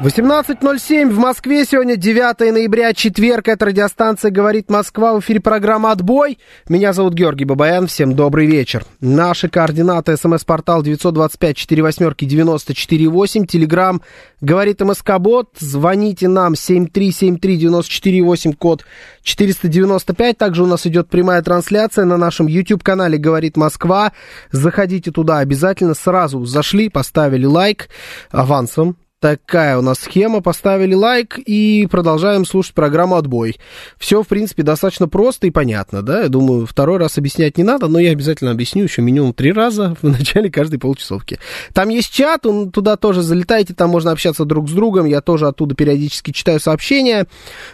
[0.00, 1.64] 18.07 в Москве.
[1.64, 3.48] Сегодня 9 ноября, четверг.
[3.48, 5.14] Это радиостанция «Говорит Москва».
[5.14, 6.38] В эфире программа «Отбой».
[6.68, 7.88] Меня зовут Георгий Бабаян.
[7.88, 8.84] Всем добрый вечер.
[9.00, 10.16] Наши координаты.
[10.16, 13.46] СМС-портал 925-48-94-8.
[13.46, 14.00] Телеграмм
[14.40, 15.54] «Говорит МСК-бот».
[15.58, 18.84] Звоните нам 7373948, код
[19.24, 20.38] 495.
[20.38, 24.12] Также у нас идет прямая трансляция на нашем YouTube-канале «Говорит Москва».
[24.52, 25.94] Заходите туда обязательно.
[25.94, 27.88] Сразу зашли, поставили лайк
[28.30, 30.40] авансом Такая у нас схема.
[30.40, 33.56] Поставили лайк и продолжаем слушать программу «Отбой».
[33.98, 36.22] Все, в принципе, достаточно просто и понятно, да?
[36.22, 39.96] Я думаю, второй раз объяснять не надо, но я обязательно объясню еще минимум три раза
[40.02, 41.40] в начале каждой полчасовки.
[41.72, 45.06] Там есть чат, он, туда тоже залетайте, там можно общаться друг с другом.
[45.06, 47.26] Я тоже оттуда периодически читаю сообщения.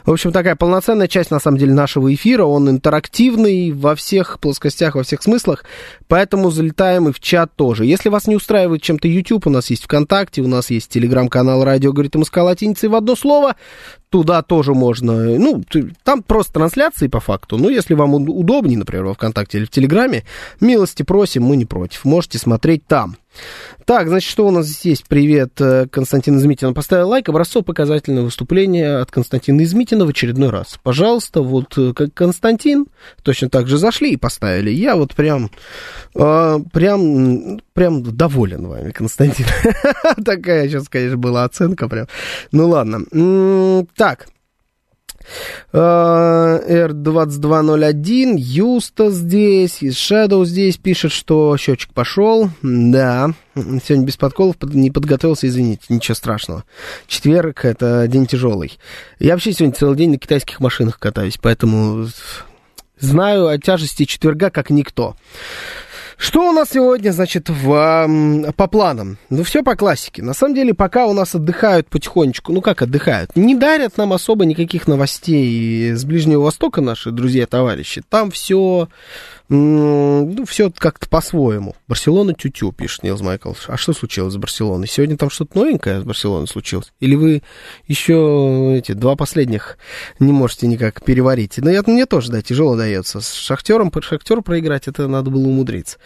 [0.06, 2.44] В общем, такая полноценная часть, на самом деле, нашего эфира.
[2.44, 5.66] Он интерактивный во всех плоскостях, во всех смыслах.
[6.08, 7.84] Поэтому залетаем и в чат тоже.
[7.84, 11.64] Если вас не устраивает чем-то YouTube, у нас есть ВКонтакте, у нас есть Телеграм канал
[11.64, 13.56] «Радио говорит МСК» латиницей в одно слово.
[14.08, 15.64] Туда тоже можно, ну,
[16.04, 17.58] там просто трансляции по факту.
[17.58, 20.22] Ну, если вам удобнее, например, во ВКонтакте или в Телеграме,
[20.60, 22.04] милости просим, мы не против.
[22.04, 23.16] Можете смотреть там.
[23.84, 25.02] Так, значит, что у нас здесь?
[25.06, 27.28] Привет, э, Константин Измитин поставил лайк.
[27.28, 30.78] Образцов показательное выступление от Константина Измитина в очередной раз.
[30.82, 32.86] Пожалуйста, вот э, как Константин,
[33.22, 34.70] точно так же зашли и поставили.
[34.70, 35.50] Я вот прям,
[36.14, 39.46] э, прям, прям доволен вами, Константин.
[40.24, 42.06] Такая сейчас, конечно, была оценка прям.
[42.52, 43.00] Ну ладно.
[43.96, 44.28] Так,
[45.72, 52.50] R2201, Юста здесь, из Shadow здесь пишет, что счетчик пошел.
[52.62, 56.64] Да, сегодня без подколов не подготовился, извините, ничего страшного.
[57.06, 58.78] Четверг это день тяжелый.
[59.18, 62.06] Я вообще сегодня целый день на китайских машинах катаюсь, поэтому
[62.98, 65.16] знаю о тяжести четверга как никто.
[66.16, 69.18] Что у нас сегодня, значит, в, по планам?
[69.30, 70.22] Ну, все по классике.
[70.22, 74.44] На самом деле, пока у нас отдыхают потихонечку, ну, как отдыхают, не дарят нам особо
[74.44, 78.02] никаких новостей с Ближнего Востока наши друзья-товарищи.
[78.08, 78.88] Там все
[79.48, 81.76] ну, все как-то по-своему.
[81.86, 83.52] Барселона тю-тю, пишет Нилс Майкл.
[83.66, 84.88] А что случилось с Барселоной?
[84.88, 86.92] Сегодня там что-то новенькое с Барселоной случилось?
[87.00, 87.42] Или вы
[87.86, 89.76] еще эти два последних
[90.18, 91.58] не можете никак переварить?
[91.58, 93.20] Ну, это мне тоже, да, тяжело дается.
[93.20, 95.98] С Шахтером, Шахтеру проиграть, это надо было умудриться.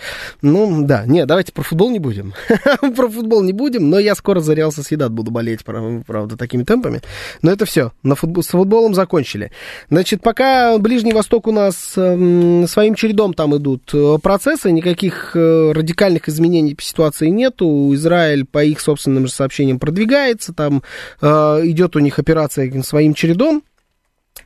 [0.43, 2.35] Ну, да, не, давайте про футбол не будем.
[2.97, 7.03] про футбол не будем, но я скоро за Реал Соседат буду болеть, правда, такими темпами.
[7.43, 9.53] Но это все, на футбол, с футболом закончили.
[9.91, 15.33] Значит, пока Ближний Восток у нас э, своим чередом целом там идут э, процессы, никаких
[15.35, 17.93] э, радикальных изменений по ситуации нету.
[17.95, 20.83] Израиль, по их собственным же сообщениям, продвигается, там
[21.21, 21.27] э,
[21.65, 23.63] идет у них операция своим чередом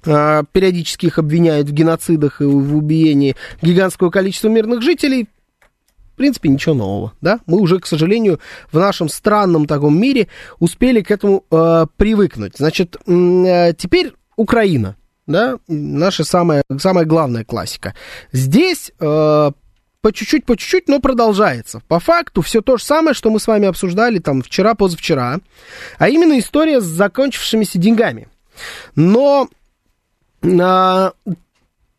[0.05, 5.29] периодически их обвиняют в геноцидах и в убиении гигантского количества мирных жителей.
[6.15, 7.41] В принципе, ничего нового, да?
[7.47, 8.41] Мы уже, к сожалению,
[8.73, 10.29] в нашем странном таком мире
[10.59, 12.55] успели к этому э, привыкнуть.
[12.57, 14.97] Значит, э, теперь Украина
[15.27, 17.95] да, наша самая, самая главная классика.
[18.33, 19.51] Здесь э,
[20.03, 21.81] по чуть-чуть, по чуть-чуть, но продолжается.
[21.87, 25.41] По факту все то же самое, что мы с вами обсуждали там вчера, позавчера,
[25.99, 28.29] а именно история с закончившимися деньгами.
[28.97, 29.49] Но
[30.43, 31.11] э,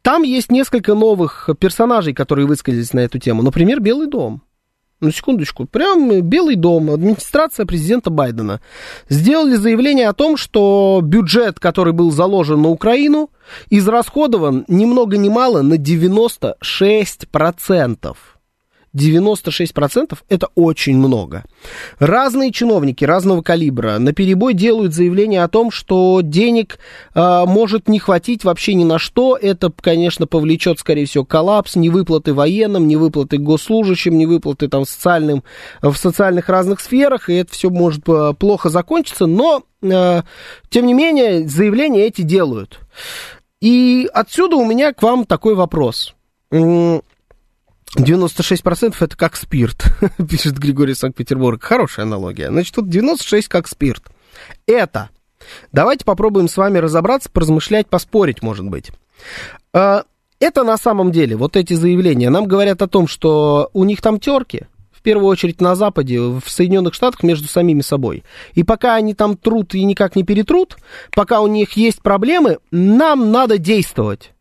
[0.01, 3.41] там есть несколько новых персонажей, которые высказались на эту тему.
[3.41, 4.43] Например, Белый дом.
[5.03, 5.65] Ну, секундочку.
[5.65, 8.61] Прям Белый дом, администрация президента Байдена
[9.09, 13.29] сделали заявление о том, что бюджет, который был заложен на Украину,
[13.69, 18.15] израсходован ни много ни мало на 96%.
[18.95, 21.43] 96% это очень много.
[21.99, 26.77] Разные чиновники разного калибра на перебой делают заявление о том, что денег
[27.15, 29.37] э, может не хватить вообще ни на что.
[29.39, 35.43] Это, конечно, повлечет, скорее всего, коллапс, невыплаты военным, невыплаты госслужащим, невыплаты там социальным,
[35.81, 40.21] в социальных разных сферах, и это все может э, плохо закончиться, но, э,
[40.69, 42.79] тем не менее, заявления эти делают.
[43.61, 46.13] И отсюда у меня к вам такой вопрос.
[47.95, 49.85] 96% это как спирт,
[50.29, 51.61] пишет Григорий Санкт-Петербург.
[51.63, 52.49] Хорошая аналогия.
[52.49, 54.03] Значит, тут 96 как спирт.
[54.65, 55.09] Это.
[55.71, 58.91] Давайте попробуем с вами разобраться, поразмышлять, поспорить, может быть.
[59.73, 60.03] А,
[60.39, 64.19] это на самом деле, вот эти заявления, нам говорят о том, что у них там
[64.19, 64.67] терки,
[65.03, 68.23] первую очередь на Западе, в Соединенных Штатах между самими собой.
[68.53, 70.77] И пока они там трут и никак не перетрут,
[71.11, 74.31] пока у них есть проблемы, нам надо действовать.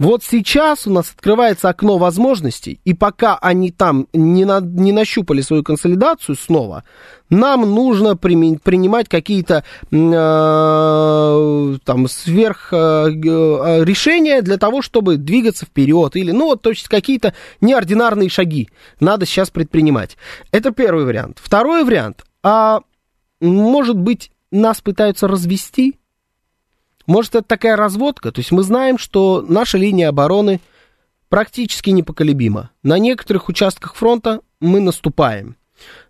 [0.00, 5.42] Вот сейчас у нас открывается окно возможностей, и пока они там не, на, не нащупали
[5.42, 6.84] свою консолидацию снова,
[7.28, 9.62] нам нужно при, принимать какие-то
[9.92, 16.88] э, там сверх э, э, для того, чтобы двигаться вперед, или, ну, вот, то есть
[16.88, 18.70] какие-то неординарные шаги
[19.00, 20.16] надо сейчас предпринимать.
[20.50, 21.40] Это первый вариант.
[21.42, 22.80] Второй вариант, а
[23.42, 25.99] может быть, нас пытаются развести?
[27.10, 28.30] Может, это такая разводка?
[28.30, 30.60] То есть мы знаем, что наша линия обороны
[31.28, 32.70] практически непоколебима.
[32.84, 35.56] На некоторых участках фронта мы наступаем.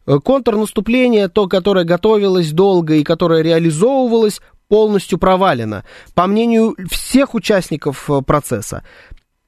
[0.07, 5.85] Э, контрнаступление, то, которое готовилось долго и которое реализовывалось, полностью провалено.
[6.15, 8.85] По мнению всех участников э, процесса,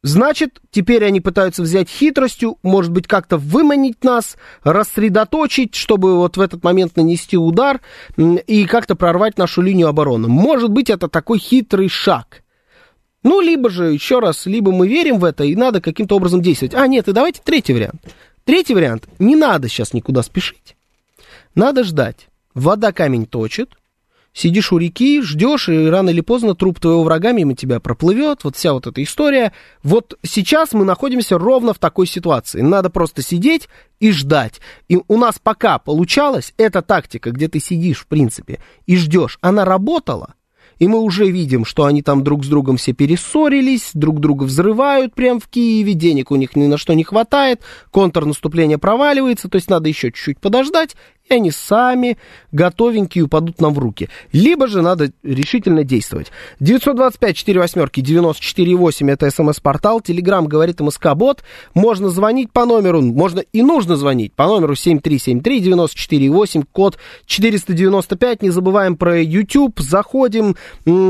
[0.05, 6.41] Значит, теперь они пытаются взять хитростью, может быть, как-то выманить нас, рассредоточить, чтобы вот в
[6.41, 7.81] этот момент нанести удар
[8.17, 10.27] и как-то прорвать нашу линию обороны.
[10.27, 12.43] Может быть, это такой хитрый шаг.
[13.23, 16.75] Ну, либо же, еще раз, либо мы верим в это и надо каким-то образом действовать.
[16.75, 18.03] А, нет, и давайте третий вариант.
[18.45, 19.07] Третий вариант.
[19.21, 20.77] Не надо сейчас никуда спешить.
[21.55, 22.27] Надо ждать.
[22.55, 23.77] Вода камень точит,
[24.33, 28.57] сидишь у реки, ждешь, и рано или поздно труп твоего врага мимо тебя проплывет, вот
[28.57, 29.53] вся вот эта история.
[29.83, 32.61] Вот сейчас мы находимся ровно в такой ситуации.
[32.61, 33.69] Надо просто сидеть
[34.01, 34.61] и ждать.
[34.89, 39.65] И у нас пока получалось, эта тактика, где ты сидишь, в принципе, и ждешь, она
[39.65, 40.35] работала,
[40.79, 45.15] и мы уже видим, что они там друг с другом все перессорились, друг друга взрывают
[45.15, 47.61] прямо в Киеве, денег у них ни на что не хватает,
[47.93, 50.97] контрнаступление проваливается, то есть надо еще чуть-чуть подождать,
[51.33, 52.19] и они сами
[52.53, 54.09] готовенькие упадут нам в руки.
[54.33, 56.31] Либо же надо решительно действовать.
[56.61, 61.43] 925 восьмерки 94,8 это смс-портал, телеграмм говорит МСК-бот,
[61.75, 68.97] можно звонить по номеру, можно и нужно звонить по номеру 7373-94,8, код 495, не забываем
[68.97, 70.57] про YouTube, заходим,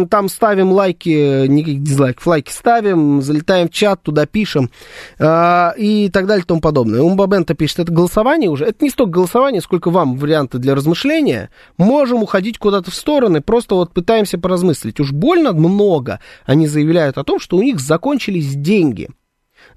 [0.08, 4.70] там ставим лайки, никаких дизлайков, лайки ставим, залетаем в чат, туда пишем
[5.18, 7.00] э, и так далее и тому подобное.
[7.02, 12.22] Умбабента пишет, это голосование уже, это не столько голосование, сколько вам варианты для размышления, можем
[12.22, 15.00] уходить куда-то в стороны, просто вот пытаемся поразмыслить.
[15.00, 19.08] Уж больно много они заявляют о том, что у них закончились деньги.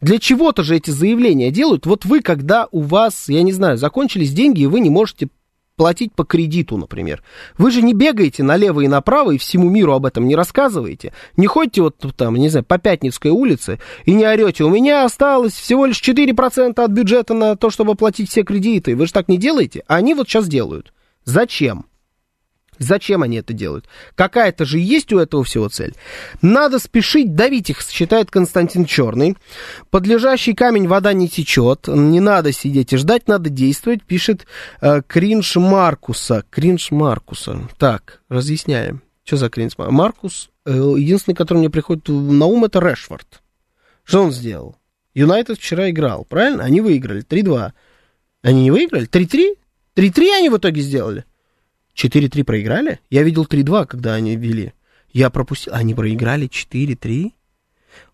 [0.01, 1.85] Для чего-то же эти заявления делают.
[1.85, 5.29] Вот вы, когда у вас, я не знаю, закончились деньги, и вы не можете
[5.75, 7.23] платить по кредиту, например.
[7.57, 11.13] Вы же не бегаете налево и направо и всему миру об этом не рассказываете.
[11.37, 14.63] Не ходите вот там, не знаю, по Пятницкой улице и не орете.
[14.63, 18.95] У меня осталось всего лишь 4% от бюджета на то, чтобы оплатить все кредиты.
[18.95, 19.83] Вы же так не делаете?
[19.87, 20.93] А они вот сейчас делают.
[21.25, 21.85] Зачем?
[22.79, 23.87] Зачем они это делают?
[24.15, 25.95] Какая-то же есть у этого всего цель.
[26.41, 29.37] Надо спешить давить их, считает Константин Черный.
[29.89, 31.87] Подлежащий камень вода не течет.
[31.87, 34.45] Не надо сидеть и ждать, надо действовать, пишет
[34.81, 36.43] э, Кринж Маркуса.
[36.49, 37.67] Кринж Маркуса.
[37.77, 39.01] Так, разъясняем.
[39.23, 40.49] Что за Кринж Маркус?
[40.65, 43.41] Э, единственный, который мне приходит на ум, это Решфорд.
[44.03, 44.75] Что он сделал?
[45.13, 46.63] Юнайтед вчера играл, правильно?
[46.63, 47.71] Они выиграли 3-2.
[48.43, 49.07] Они не выиграли?
[49.07, 49.57] 3-3?
[49.95, 51.25] 3-3 они в итоге сделали?
[51.95, 52.99] 4-3 проиграли?
[53.09, 54.73] Я видел 3-2, когда они вели.
[55.11, 55.73] Я пропустил.
[55.73, 57.31] Они проиграли 4-3?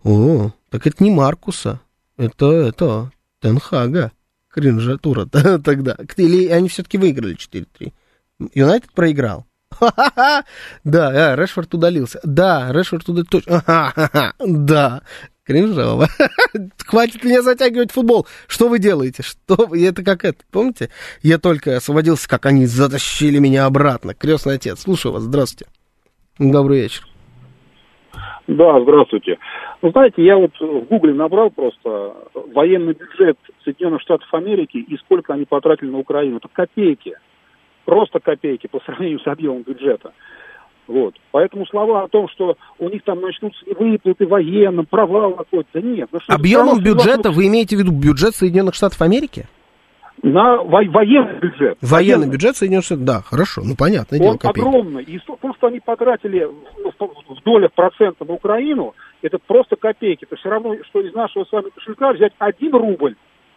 [0.04, 1.82] О, так это не Маркуса.
[2.18, 4.12] Это, это, Тенхага.
[4.50, 5.26] Кринжатура
[5.64, 5.98] тогда.
[6.18, 7.94] Или они все-таки выиграли 4-3?
[8.54, 9.46] Юнайтед проиграл.
[9.72, 10.44] Ха-ха-ха!
[10.84, 12.20] Да, а, Решфорд удалился.
[12.24, 13.32] Да, Решфорд удалился.
[13.32, 14.34] Точно.
[14.40, 15.02] Да,
[15.46, 16.06] Кринжово.
[16.86, 18.28] Хватит меня затягивать в футбол.
[18.48, 19.24] Что вы делаете?
[19.24, 19.68] Что?
[19.76, 20.90] Это как это, помните?
[21.24, 24.14] Я только освободился, как они затащили меня обратно.
[24.14, 24.82] Крестный отец.
[24.82, 25.24] Слушаю вас.
[25.24, 25.72] Здравствуйте.
[26.38, 27.04] Добрый вечер.
[28.48, 29.38] Да, здравствуйте.
[29.82, 32.16] Вы знаете, я вот в Гугле набрал просто
[32.54, 36.38] военный бюджет Соединенных Штатов Америки и сколько они потратили на Украину.
[36.38, 37.16] Это копейки.
[37.86, 40.14] Просто копейки по сравнению с объемом бюджета.
[40.92, 41.16] Вот.
[41.32, 46.10] Поэтому слова о том, что у них там начнутся выплаты военным, провал какой-то, нет.
[46.12, 49.48] Ну, Объемом бюджета вы имеете в виду бюджет Соединенных Штатов Америки?
[50.22, 51.78] На во- военный бюджет.
[51.80, 54.18] Военный, военный бюджет Соединенных Штатов, да, хорошо, ну понятно.
[54.22, 54.68] Он копейки.
[54.68, 55.04] огромный.
[55.04, 60.26] И то, что они потратили в долях процента на Украину, это просто копейки.
[60.26, 63.16] Это все равно, что из нашего с вами кошелька взять один рубль.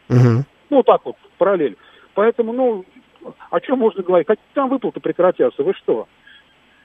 [0.08, 0.44] Угу.
[0.70, 1.76] Ну, так вот, параллель.
[2.14, 2.84] Поэтому, ну,
[3.50, 4.28] о чем можно говорить?
[4.28, 5.64] Какие там выплаты прекратятся?
[5.64, 6.06] Вы что?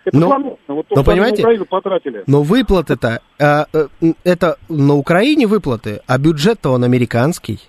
[0.09, 0.75] Это но, планетно.
[0.75, 2.23] Вот то, но понимаете, на Украину потратили.
[2.27, 7.59] Но выплаты-то, э, э, это на Украине выплаты, а бюджет-то он американский.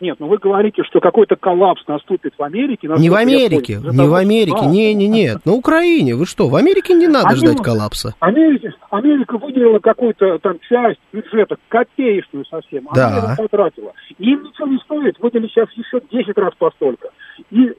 [0.00, 2.88] Нет, ну вы говорите, что какой-то коллапс наступит в Америке.
[2.98, 6.14] Не в Америке, понял, не того, в Америке, а, не, не, нет, на Украине.
[6.14, 8.14] Вы что, в Америке не надо Они- ждать коллапса.
[8.20, 12.86] Америка, Америка выделила какую-то там часть бюджета, копеечную совсем.
[12.94, 13.08] Да.
[13.08, 13.92] Она это потратила.
[14.18, 17.08] Им ничего не стоит выделить сейчас еще 10 раз постолько.
[17.50, 17.72] И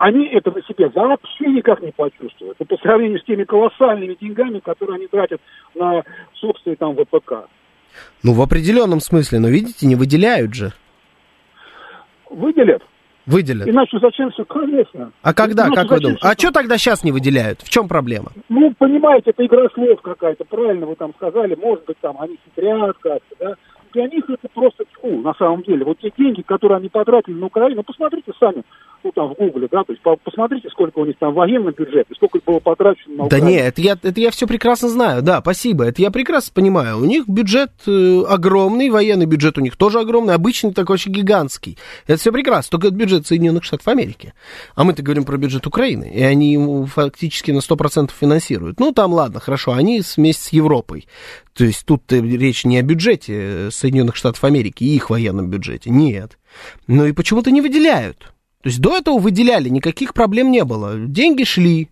[0.00, 2.58] они это на себе вообще никак не почувствуют.
[2.58, 5.42] И по сравнению с теми колоссальными деньгами, которые они тратят
[5.74, 6.02] на
[6.36, 7.50] собственный там ВПК.
[8.22, 10.72] Ну, в определенном смысле, но видите, не выделяют же.
[12.30, 12.82] Выделят.
[13.26, 13.68] Выделят.
[13.68, 14.42] Иначе зачем все?
[14.46, 15.12] Конечно.
[15.20, 16.26] А когда, Иначе как вы думаете?
[16.26, 17.60] А что тогда сейчас не выделяют?
[17.60, 18.32] В чем проблема?
[18.48, 22.96] Ну, понимаете, это игра слов какая-то, правильно вы там сказали, может быть, там они хитрят
[23.00, 23.54] как-то, да.
[23.92, 25.84] Для них это просто тьфу, на самом деле.
[25.84, 28.62] Вот те деньги, которые они потратили на Украину, посмотрите сами,
[29.04, 32.06] ну, там, в Гугле, да, то есть по- посмотрите, сколько у них там военный бюджет,
[32.10, 33.48] и сколько было потрачено на Да Украину.
[33.48, 36.98] нет, это я, это я все прекрасно знаю, да, спасибо, это я прекрасно понимаю.
[36.98, 41.78] У них бюджет э, огромный, военный бюджет у них тоже огромный, обычный такой очень гигантский.
[42.06, 44.34] Это все прекрасно, только это бюджет Соединенных Штатов Америки.
[44.74, 48.80] А мы-то говорим про бюджет Украины, и они его фактически на 100% финансируют.
[48.80, 51.06] Ну, там, ладно, хорошо, они вместе с Европой.
[51.54, 55.48] То есть тут э, речь не о бюджете э, Соединенных Штатов Америки и их военном
[55.50, 56.38] бюджете, нет.
[56.86, 58.32] Ну и почему-то не выделяют.
[58.62, 60.96] То есть до этого выделяли, никаких проблем не было.
[60.96, 61.88] Деньги шли,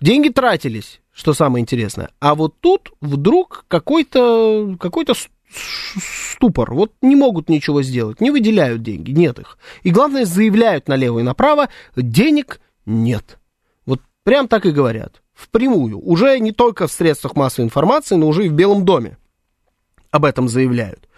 [0.00, 2.10] деньги тратились, что самое интересное.
[2.20, 5.04] А вот тут вдруг какой-то какой
[5.50, 6.72] ступор.
[6.72, 9.58] Вот не могут ничего сделать, не выделяют деньги, нет их.
[9.82, 13.38] И главное, заявляют налево и направо, денег нет.
[13.86, 15.22] Вот прям так и говорят.
[15.34, 16.00] Впрямую.
[16.00, 19.18] Уже не только в средствах массовой информации, но уже и в Белом доме
[20.10, 21.08] об этом заявляют.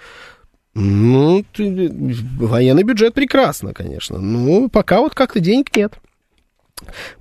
[0.75, 1.91] Ну, ты-
[2.39, 4.19] военный бюджет прекрасно, конечно.
[4.19, 5.95] Ну, пока вот как-то денег нет.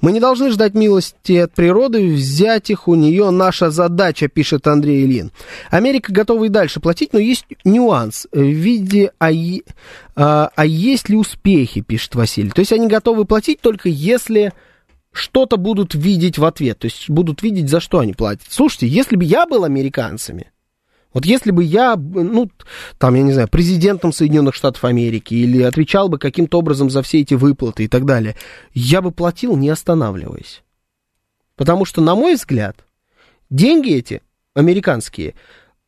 [0.02, 5.06] Мы не должны ждать милости от природы, взять их у нее наша задача, пишет Андрей
[5.06, 5.32] Ильин.
[5.70, 9.32] Америка готова и дальше платить, но есть нюанс в виде, а,
[10.16, 12.52] а, а есть ли успехи, пишет Василий.
[12.52, 14.54] То есть они готовы платить только если
[15.12, 18.48] что-то будут видеть в ответ, то есть будут видеть, за что они платят.
[18.50, 20.52] Слушайте, если бы я был американцами,
[21.14, 22.52] вот если бы я, ну,
[22.98, 27.22] там, я не знаю, президентом Соединенных Штатов Америки или отвечал бы каким-то образом за все
[27.22, 28.36] эти выплаты и так далее,
[28.74, 30.64] я бы платил, не останавливаясь.
[31.56, 32.86] Потому что, на мой взгляд,
[33.50, 34.22] деньги эти,
[34.54, 35.34] американские,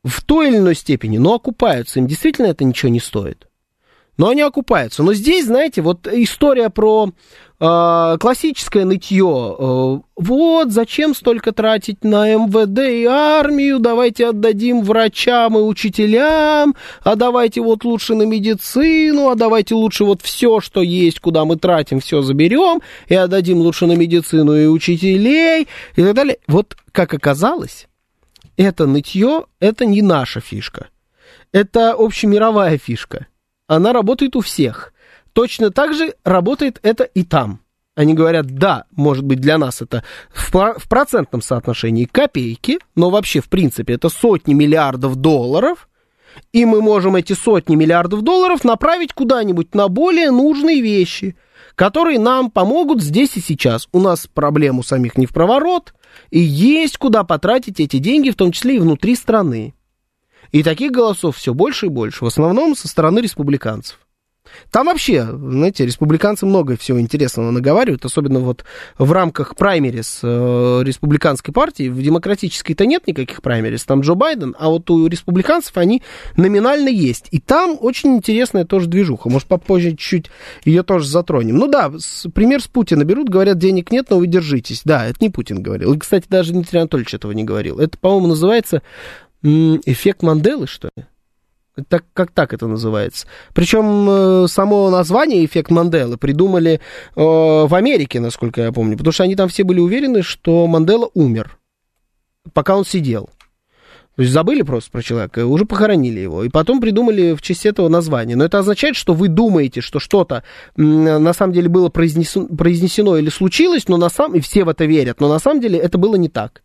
[0.04, 3.48] в той или иной степени, но окупаются, им действительно это ничего не стоит.
[4.18, 5.04] Но они окупаются.
[5.04, 7.12] Но здесь, знаете, вот история про
[7.60, 9.56] э, классическое нытье.
[9.58, 17.16] Э, вот зачем столько тратить на МВД и армию, давайте отдадим врачам и учителям, а
[17.16, 22.00] давайте вот лучше на медицину, а давайте лучше вот все, что есть, куда мы тратим,
[22.00, 26.38] все заберем, и отдадим лучше на медицину и учителей, и так далее.
[26.48, 27.88] Вот как оказалось,
[28.58, 30.90] это нытье, это не наша фишка.
[31.54, 33.28] Это общемировая фишка
[33.76, 34.94] она работает у всех.
[35.32, 37.62] Точно так же работает это и там.
[37.96, 43.10] Они говорят, да, может быть, для нас это в, про- в процентном соотношении копейки, но
[43.10, 45.88] вообще, в принципе, это сотни миллиардов долларов,
[46.52, 51.38] и мы можем эти сотни миллиардов долларов направить куда-нибудь на более нужные вещи,
[51.76, 53.88] которые нам помогут здесь и сейчас.
[53.94, 55.94] У нас проблем у самих не в проворот,
[56.30, 59.76] и есть куда потратить эти деньги, в том числе и внутри страны.
[60.52, 64.00] И таких голосов все больше и больше, в основном со стороны республиканцев.
[64.72, 68.66] Там вообще, знаете, республиканцы много всего интересного наговаривают, особенно вот
[68.98, 71.90] в рамках праймерис э, республиканской партии.
[71.90, 76.02] В демократической-то нет никаких праймерис, там Джо Байден, а вот у республиканцев они
[76.38, 77.28] номинально есть.
[77.32, 79.30] И там очень интересная тоже движуха.
[79.30, 80.26] Может, попозже чуть-чуть
[80.66, 81.58] ее тоже затронем.
[81.58, 84.82] Ну да, с- пример с Путина берут, говорят, денег нет, но вы держитесь.
[84.84, 85.94] Да, это не Путин говорил.
[85.94, 87.80] И, кстати, даже Дмитрий Анатольевич этого не говорил.
[87.80, 88.82] Это, по-моему, называется
[89.44, 91.06] эффект Манделы, что ли?
[91.88, 93.28] Так, как так это называется?
[93.54, 96.80] Причем э, само название «Эффект Манделы» придумали э,
[97.16, 101.58] в Америке, насколько я помню, потому что они там все были уверены, что Мандела умер,
[102.54, 103.30] пока он сидел.
[104.18, 107.88] То есть забыли просто про человека, уже похоронили его, и потом придумали в честь этого
[107.88, 108.36] название.
[108.36, 110.44] Но это означает, что вы думаете, что что-то
[110.76, 114.84] на самом деле было произнесено, произнесено или случилось, но на самом и все в это
[114.84, 116.62] верят, но на самом деле это было не так.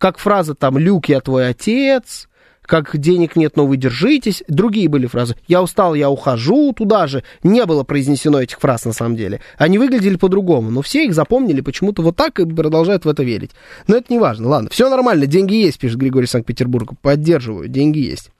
[0.00, 2.26] Как фраза там «Люк, я твой отец»,
[2.62, 4.44] как денег нет, но вы держитесь.
[4.46, 5.34] Другие были фразы.
[5.48, 6.72] Я устал, я ухожу.
[6.72, 9.40] Туда же не было произнесено этих фраз на самом деле.
[9.58, 10.70] Они выглядели по-другому.
[10.70, 13.50] Но все их запомнили почему-то вот так и продолжают в это верить.
[13.88, 14.48] Но это не важно.
[14.48, 15.26] Ладно, все нормально.
[15.26, 16.92] Деньги есть, пишет Григорий Санкт-Петербург.
[17.02, 17.66] Поддерживаю.
[17.66, 18.30] Деньги есть.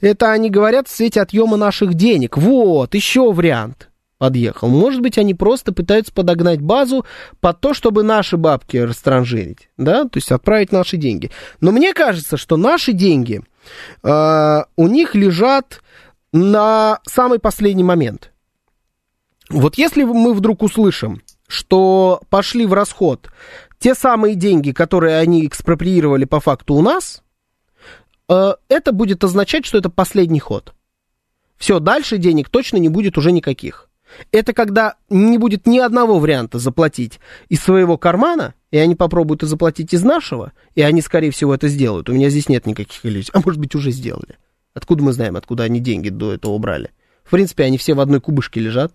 [0.00, 2.36] Это они говорят в свете отъема наших денег.
[2.36, 4.68] Вот, еще вариант подъехал.
[4.68, 7.04] Может быть, они просто пытаются подогнать базу
[7.40, 11.30] под то, чтобы наши бабки растранжирить, да, то есть отправить наши деньги.
[11.60, 13.42] Но мне кажется, что наши деньги
[14.02, 15.82] э, у них лежат
[16.32, 18.32] на самый последний момент.
[19.50, 23.30] Вот если мы вдруг услышим, что пошли в расход
[23.78, 27.22] те самые деньги, которые они экспроприировали по факту у нас,
[28.28, 30.74] э, это будет означать, что это последний ход.
[31.56, 33.88] Все, дальше денег точно не будет уже никаких.
[34.32, 39.46] Это когда не будет ни одного варианта заплатить из своего кармана, и они попробуют и
[39.46, 42.08] заплатить из нашего, и они, скорее всего, это сделают.
[42.08, 43.30] У меня здесь нет никаких иллюзий.
[43.32, 44.36] А может быть, уже сделали.
[44.74, 46.90] Откуда мы знаем, откуда они деньги до этого убрали?
[47.22, 48.92] В принципе, они все в одной кубышке лежат.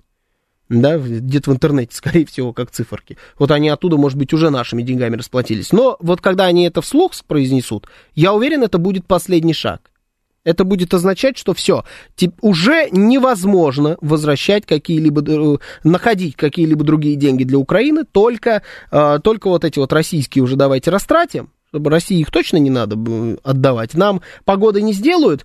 [0.69, 3.17] Да, где-то в интернете, скорее всего, как циферки.
[3.37, 5.71] Вот они оттуда, может быть, уже нашими деньгами расплатились.
[5.71, 9.91] Но вот когда они это вслух произнесут, я уверен, это будет последний шаг.
[10.43, 11.83] Это будет означать, что все,
[12.41, 19.65] уже невозможно возвращать какие-либо, э, находить какие-либо другие деньги для Украины, только, э, только вот
[19.65, 22.97] эти вот российские уже давайте растратим, чтобы России их точно не надо
[23.43, 23.93] отдавать.
[23.93, 25.43] Нам погоды не сделают,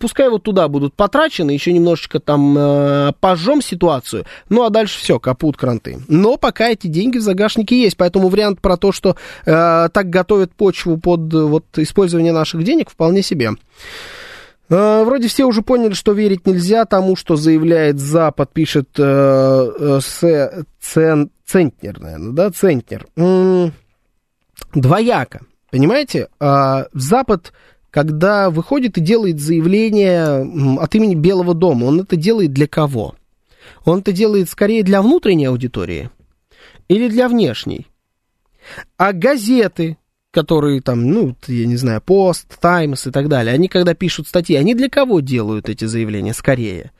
[0.00, 5.20] пускай вот туда будут потрачены, еще немножечко там э, пожжем ситуацию, ну а дальше все,
[5.20, 6.00] капут кранты.
[6.08, 10.52] Но пока эти деньги в загашнике есть, поэтому вариант про то, что э, так готовят
[10.54, 13.50] почву под вот использование наших денег, вполне себе.
[14.72, 20.62] Э, вроде все уже поняли, что верить нельзя тому, что заявляет Запад, пишет э, э,
[20.80, 23.06] цен, Центнер, наверное, да, Центнер.
[24.74, 25.42] Двояко.
[25.70, 27.52] Понимаете, а, Запад,
[27.90, 33.14] когда выходит и делает заявление от имени Белого дома, он это делает для кого?
[33.84, 36.10] Он это делает скорее для внутренней аудитории
[36.88, 37.86] или для внешней?
[38.96, 39.98] А газеты,
[40.32, 44.56] которые там, ну, я не знаю, Пост, Таймс и так далее, они когда пишут статьи,
[44.56, 46.90] они для кого делают эти заявления скорее?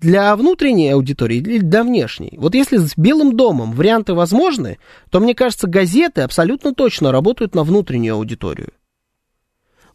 [0.00, 2.34] для внутренней аудитории или для внешней.
[2.36, 4.78] Вот если с Белым домом варианты возможны,
[5.10, 8.72] то, мне кажется, газеты абсолютно точно работают на внутреннюю аудиторию.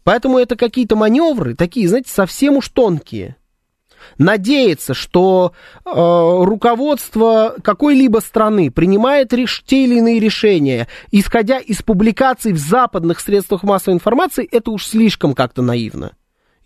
[0.02, 3.36] Поэтому это какие-то маневры, такие, знаете, совсем уж тонкие.
[4.18, 5.52] Надеяться, что
[5.84, 13.20] э, руководство какой-либо страны принимает реш- те или иные решения, исходя из публикаций в западных
[13.20, 16.12] средствах массовой информации, это уж слишком как-то наивно.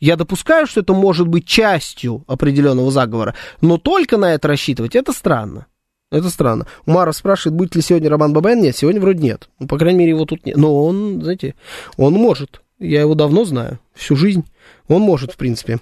[0.01, 5.13] Я допускаю, что это может быть частью определенного заговора, но только на это рассчитывать, это
[5.13, 5.67] странно.
[6.11, 6.67] Это странно.
[6.87, 8.61] Мара спрашивает, будет ли сегодня Роман Бабаян.
[8.61, 9.49] Нет, сегодня вроде нет.
[9.59, 10.57] Ну, по крайней мере, его тут нет.
[10.57, 11.57] Но он, знаете,
[11.97, 12.61] он может.
[12.79, 14.45] Я его давно знаю, всю жизнь.
[14.89, 15.79] Он может, в принципе.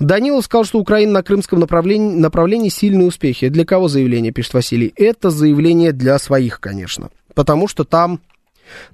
[0.00, 3.48] Данилов сказал, что Украина на крымском направлении, направлении сильные успехи.
[3.48, 4.92] Для кого заявление, пишет Василий?
[4.96, 7.10] Это заявление для своих, конечно.
[7.34, 8.20] Потому что там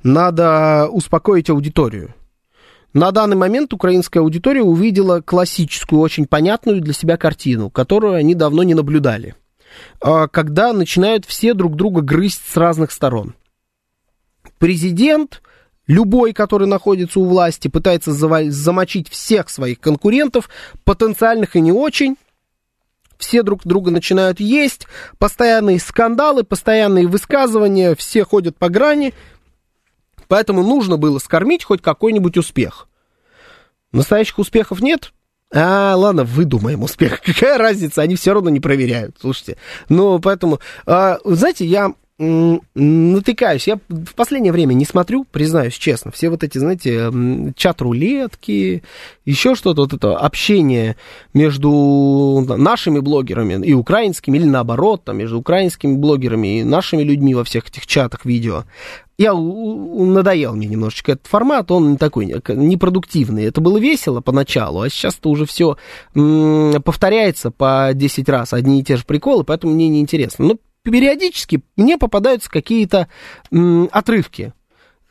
[0.03, 2.15] надо успокоить аудиторию.
[2.93, 8.63] На данный момент украинская аудитория увидела классическую, очень понятную для себя картину, которую они давно
[8.63, 9.35] не наблюдали.
[10.01, 13.35] А, когда начинают все друг друга грызть с разных сторон.
[14.59, 15.43] Президент,
[15.87, 20.49] любой, который находится у власти, пытается замочить всех своих конкурентов,
[20.85, 22.17] потенциальных и не очень,
[23.19, 24.87] все друг друга начинают есть,
[25.19, 29.15] постоянные скандалы, постоянные высказывания, все ходят по грани,
[30.29, 32.89] Поэтому нужно было скормить хоть какой-нибудь успех.
[33.93, 35.13] Настоящих успехов нет?
[35.55, 37.21] А, ладно, выдумаем успех.
[37.25, 39.17] Какая разница, они все равно не проверяют.
[39.21, 39.57] Слушайте,
[39.89, 43.67] ну, поэтому, а, знаете, я натыкаюсь.
[43.67, 46.11] Я в последнее время не смотрю, признаюсь честно.
[46.11, 47.13] Все вот эти, знаете,
[47.57, 48.83] чат-рулетки,
[49.27, 50.97] еще что-то, вот это общение
[51.35, 57.45] между нашими блогерами и украинскими, или наоборот, там, между украинскими блогерами и нашими людьми во
[57.45, 58.65] всех этих чатах видео.
[59.19, 63.45] Я надоел мне немножечко этот формат, он такой непродуктивный.
[63.45, 65.79] Это было весело поначалу, а сейчас-то уже все
[66.13, 70.47] повторяется по 10 раз, одни и те же приколы, поэтому мне неинтересно.
[70.47, 70.57] Но
[70.91, 73.09] периодически мне попадаются какие-то
[73.91, 74.53] отрывки.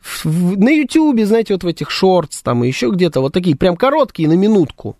[0.00, 3.76] В, на Ютьюбе, знаете, вот в этих шортс там и еще где-то, вот такие прям
[3.76, 4.96] короткие, на минутку.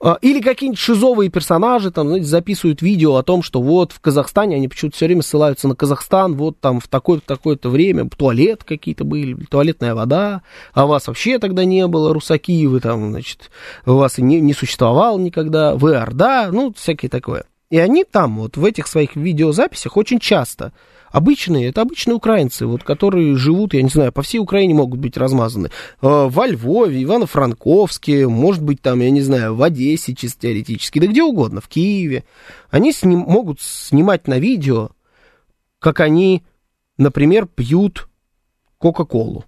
[0.00, 4.56] А, или какие-нибудь шизовые персонажи там, знаете, записывают видео о том, что вот в Казахстане,
[4.56, 9.02] они почему-то все время ссылаются на Казахстан, вот там в такое-то такое-то время туалет какие-то
[9.02, 10.42] были, туалетная вода,
[10.72, 13.50] а вас вообще тогда не было, русаки, вы там, значит,
[13.86, 17.44] у вас не, не существовал никогда, вы Орда, ну, всякое такое.
[17.70, 20.72] И они там, вот в этих своих видеозаписях очень часто,
[21.10, 25.18] обычные, это обычные украинцы, вот, которые живут, я не знаю, по всей Украине могут быть
[25.18, 25.68] размазаны.
[26.00, 31.06] Э, во Львове, Ивано-Франковске, может быть, там, я не знаю, в Одессе чисто теоретически, да
[31.06, 32.24] где угодно, в Киеве.
[32.70, 34.90] Они сним, могут снимать на видео,
[35.78, 36.44] как они,
[36.96, 38.08] например, пьют
[38.78, 39.44] Кока-Колу.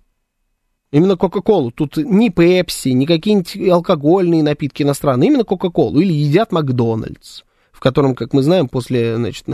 [0.92, 1.70] Именно Кока-Колу.
[1.70, 5.28] Тут ни Пепси, ни какие-нибудь алкогольные напитки иностранные.
[5.28, 6.00] Именно Кока-Колу.
[6.00, 7.42] Или едят Макдональдс
[7.81, 9.47] в котором, как мы знаем, после значит,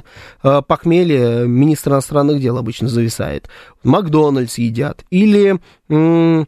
[0.42, 3.48] э, похмелья министр иностранных дел обычно зависает.
[3.84, 5.04] Макдональдс едят.
[5.10, 6.44] Или э,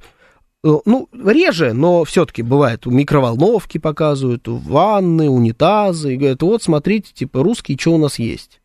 [0.64, 7.78] ну, реже, но все-таки бывает, микроволновки показывают, ванны, унитазы, и говорят, вот, смотрите, типа, русские,
[7.78, 8.60] что у нас есть?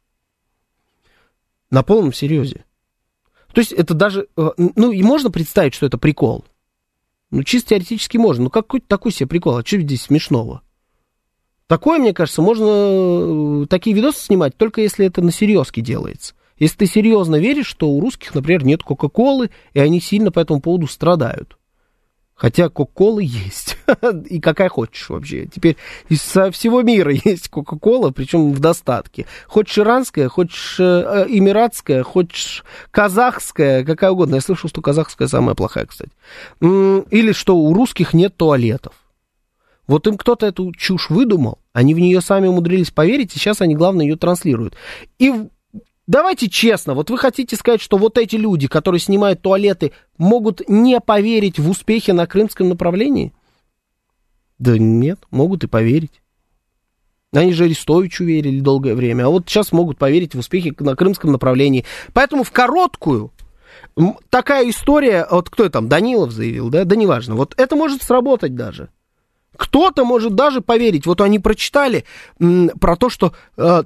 [1.70, 2.66] На полном серьезе.
[3.54, 6.46] То есть это даже, э, ну, и можно представить, что это прикол.
[7.30, 8.46] Ну, чисто теоретически можно.
[8.46, 9.58] Ну, какой такой себе прикол?
[9.58, 10.64] А что здесь смешного?
[11.74, 16.36] Такое, мне кажется, можно э, такие видосы снимать, только если это на серьезке делается.
[16.60, 20.62] Если ты серьезно веришь, что у русских, например, нет Кока-Колы, и они сильно по этому
[20.62, 21.58] поводу страдают.
[22.36, 23.78] Хотя Кока-Кола есть.
[24.30, 25.48] и какая хочешь вообще.
[25.48, 25.76] Теперь
[26.10, 29.26] из всего мира есть Кока-Кола, причем в достатке.
[29.48, 34.36] Хочешь иранская, хочешь э, эмиратская, хочешь казахская, какая угодно.
[34.36, 36.12] Я слышал, что казахская самая плохая, кстати.
[36.62, 38.94] Или что у русских нет туалетов.
[39.88, 43.76] Вот им кто-то эту чушь выдумал, они в нее сами умудрились поверить, и сейчас они,
[43.76, 44.76] главное, ее транслируют.
[45.20, 45.34] И
[46.08, 51.00] давайте честно, вот вы хотите сказать, что вот эти люди, которые снимают туалеты, могут не
[51.02, 53.34] поверить в успехи на крымском направлении?
[54.58, 56.22] Да нет, могут и поверить.
[57.34, 61.32] Они же Арестовичу верили долгое время, а вот сейчас могут поверить в успехи на крымском
[61.32, 61.84] направлении.
[62.14, 63.32] Поэтому в короткую
[64.30, 68.90] такая история, вот кто там, Данилов заявил, да, да неважно, вот это может сработать даже.
[69.58, 71.06] Кто-то может даже поверить.
[71.06, 72.06] Вот они прочитали
[72.40, 73.84] м, про то, что э,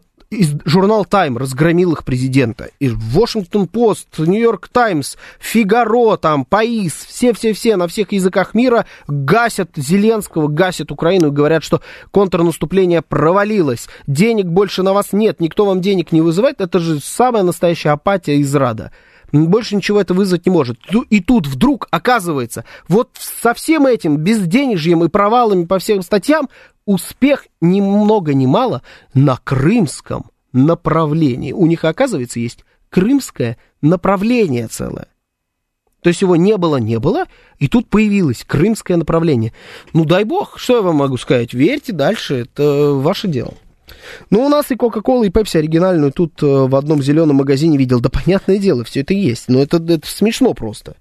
[0.66, 2.70] журнал Time разгромил их президента.
[2.80, 10.92] И Post, Нью-Йорк Таймс, Фигаро, там, Паис, все-все-все на всех языках мира гасят Зеленского, гасят
[10.92, 13.88] Украину и говорят, что контрнаступление провалилось.
[14.06, 16.62] Денег больше на вас нет, никто вам денег не вызывает.
[16.62, 18.92] Это же самая настоящая апатия из рада
[19.32, 20.80] больше ничего это вызвать не может.
[21.10, 26.50] И тут вдруг оказывается, вот со всем этим безденежьем и провалами по всем статьям,
[26.86, 28.82] успех ни много ни мало
[29.14, 31.52] на крымском направлении.
[31.52, 35.08] У них, оказывается, есть крымское направление целое.
[36.02, 37.26] То есть его не было, не было,
[37.60, 39.52] и тут появилось крымское направление.
[39.94, 41.54] Ну, дай бог, что я вам могу сказать?
[41.54, 43.54] Верьте дальше, это ваше дело.
[44.30, 48.00] Ну, у нас и Кока-Кола, и Пепси оригинальную тут э, в одном зеленом магазине видел.
[48.00, 49.48] Да, понятное дело, все это есть.
[49.48, 50.96] Но это, это смешно просто.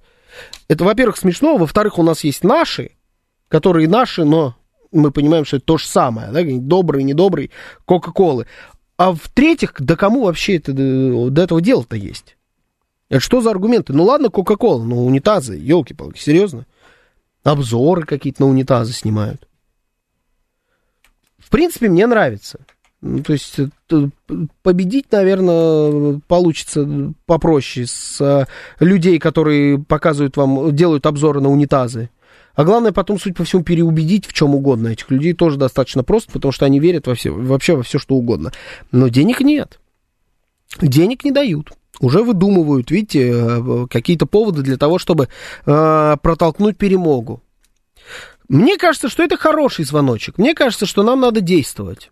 [0.68, 1.56] Это, во-первых, смешно.
[1.56, 2.92] Во-вторых, у нас есть наши,
[3.48, 4.56] которые наши, но
[4.92, 6.30] мы понимаем, что это то же самое.
[6.30, 6.42] Да?
[6.44, 7.50] Добрый, недобрый
[7.84, 8.46] Кока-Колы.
[8.96, 12.36] А в-третьих, да кому вообще это, до этого дела-то есть?
[13.08, 13.92] Это что за аргументы?
[13.92, 16.66] Ну ладно, Кока-Кола, но унитазы, елки-палки, серьезно?
[17.44, 19.46] Обзоры какие-то на унитазы снимают.
[21.38, 22.66] В принципе, мне нравится.
[23.02, 24.08] Ну, то есть э,
[24.62, 28.46] победить, наверное, получится попроще с э,
[28.80, 32.10] людей, которые показывают вам, делают обзоры на унитазы.
[32.54, 36.32] А главное потом, суть по всему, переубедить в чем угодно этих людей тоже достаточно просто,
[36.32, 38.52] потому что они верят во все, вообще во все, что угодно.
[38.92, 39.78] Но денег нет.
[40.80, 41.72] Денег не дают.
[42.00, 45.28] Уже выдумывают, видите, э, какие-то поводы для того, чтобы
[45.66, 47.42] э, протолкнуть перемогу.
[48.48, 50.38] Мне кажется, что это хороший звоночек.
[50.38, 52.10] Мне кажется, что нам надо действовать.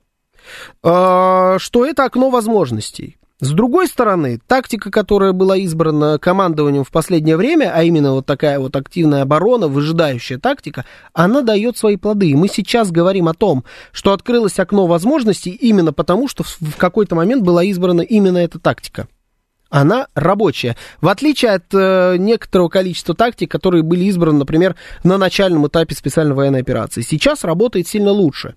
[0.83, 3.18] А, что это окно возможностей.
[3.40, 8.59] С другой стороны, тактика, которая была избрана командованием в последнее время, а именно вот такая
[8.61, 12.30] вот активная оборона, выжидающая тактика, она дает свои плоды.
[12.30, 17.16] И мы сейчас говорим о том, что открылось окно возможностей именно потому, что в какой-то
[17.16, 19.09] момент была избрана именно эта тактика
[19.70, 20.76] она рабочая.
[21.00, 26.37] В отличие от э, некоторого количества тактик, которые были избраны, например, на начальном этапе специальной
[26.37, 27.00] военной операции.
[27.00, 28.54] Сейчас работает сильно лучше.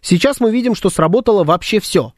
[0.00, 2.12] Сейчас мы видим, что сработало вообще все.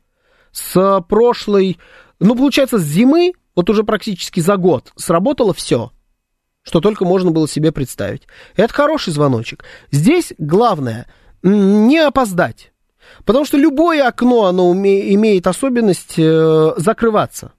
[0.53, 1.79] С прошлой,
[2.21, 5.93] ну, получается, с зимы, вот уже практически за год, сработало все,
[6.63, 8.23] что только можно было себе представить.
[8.57, 9.65] Это хороший звоночек.
[9.91, 11.07] Здесь главное
[11.43, 12.73] не опоздать.
[13.25, 17.53] Потому что любое окно, оно имеет особенность э, закрываться.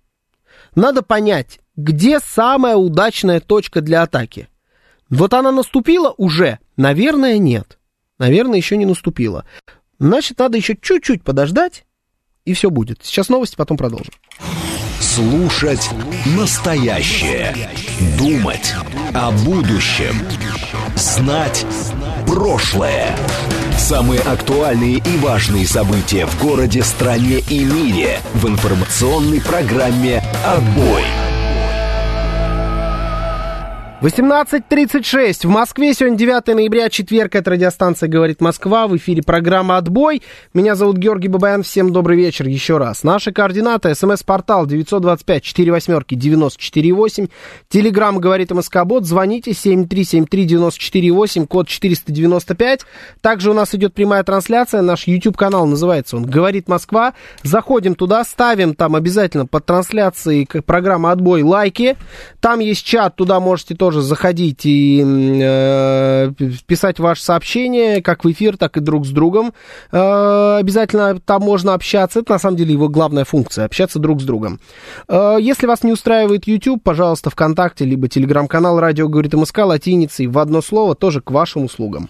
[0.76, 4.48] Надо понять, где самая удачная точка для атаки.
[5.10, 6.60] Вот она наступила уже?
[6.78, 7.78] Наверное, нет.
[8.18, 9.46] Наверное, еще не наступила.
[10.00, 11.86] Значит, надо еще чуть-чуть подождать,
[12.46, 13.00] и все будет.
[13.04, 14.14] Сейчас новости, потом продолжим.
[15.00, 15.90] Слушать
[16.26, 17.56] настоящее.
[18.18, 18.74] Думать
[19.14, 20.16] о будущем.
[20.96, 21.66] Знать
[22.26, 23.16] прошлое.
[23.78, 31.04] Самые актуальные и важные события в городе, стране и мире в информационной программе «Отбой».
[34.04, 35.94] 18.36 в Москве.
[35.94, 37.36] Сегодня 9 ноября, четверг.
[37.36, 38.90] Это радиостанция «Говорит Москва».
[38.90, 40.22] В эфире программа «Отбой».
[40.54, 41.64] Меня зовут Георгий Бабаян.
[41.64, 43.04] Всем добрый вечер еще раз.
[43.04, 43.96] Наши координаты.
[43.96, 47.30] СМС-портал 925-48-94-8.
[47.70, 49.06] Телеграмм «Говорит МСК-бот».
[49.06, 52.82] Звоните 7373-94-8, код 495.
[53.22, 54.82] Также у нас идет прямая трансляция.
[54.82, 57.14] Наш YouTube-канал называется он «Говорит Москва».
[57.44, 61.96] Заходим туда, ставим там обязательно под трансляцией программы «Отбой» лайки.
[62.42, 66.32] Там есть чат, туда можете тоже тоже заходить и э,
[66.66, 69.54] писать ваши сообщения, как в эфир, так и друг с другом.
[69.92, 72.22] Э, обязательно там можно общаться.
[72.22, 74.60] Это на самом деле его главная функция, общаться друг с другом.
[75.08, 80.40] Э, если вас не устраивает YouTube, пожалуйста, ВКонтакте, либо телеграм-канал «Радио говорит МСК» латиницей в
[80.40, 82.10] одно слово, тоже к вашим услугам.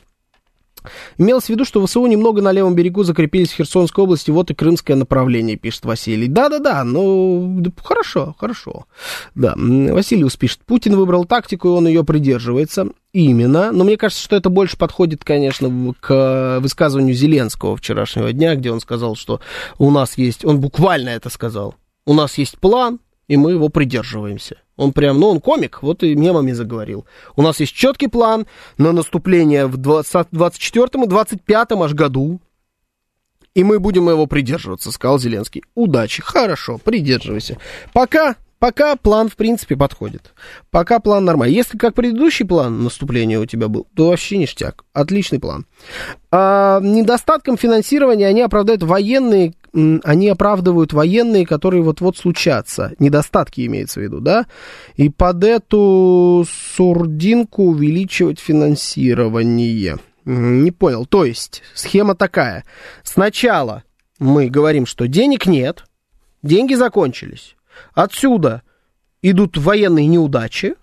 [1.17, 4.54] Имелось в виду, что ВСУ немного на левом берегу закрепились в Херсонской области, вот и
[4.54, 6.28] крымское направление, пишет Василий.
[6.28, 8.86] Да-да-да, ну, хорошо, хорошо.
[9.36, 12.88] Да, Василиус пишет, Путин выбрал тактику, и он ее придерживается.
[13.13, 18.72] Именно, но мне кажется, что это больше подходит, конечно, к высказыванию Зеленского вчерашнего дня, где
[18.72, 19.39] он сказал, что
[19.78, 21.76] у нас есть, он буквально это сказал,
[22.08, 24.57] у нас есть план, и мы его придерживаемся.
[24.75, 27.05] Он прям, ну, он комик, вот и мемами заговорил.
[27.36, 32.41] У нас есть четкий план на наступление в 24-м и 25-м аж году.
[33.53, 35.63] И мы будем его придерживаться, сказал Зеленский.
[35.75, 37.57] Удачи, хорошо, придерживайся.
[37.93, 40.33] Пока Пока план, в принципе, подходит.
[40.71, 41.53] Пока план нормальный.
[41.53, 44.86] Если как предыдущий план наступления у тебя был, то вообще ништяк.
[44.93, 45.65] Отличный план.
[46.31, 52.93] А, недостатком финансирования они оправдают военные, они оправдывают военные, которые вот-вот случатся.
[52.99, 54.45] Недостатки имеется в виду, да?
[54.95, 59.97] И под эту сурдинку увеличивать финансирование.
[60.25, 61.05] Не понял.
[61.05, 62.65] То есть, схема такая.
[63.03, 63.83] Сначала
[64.19, 65.86] мы говорим, что денег нет,
[66.43, 67.55] деньги закончились.
[67.93, 68.62] Отсюда
[69.21, 70.75] идут военные неудачи,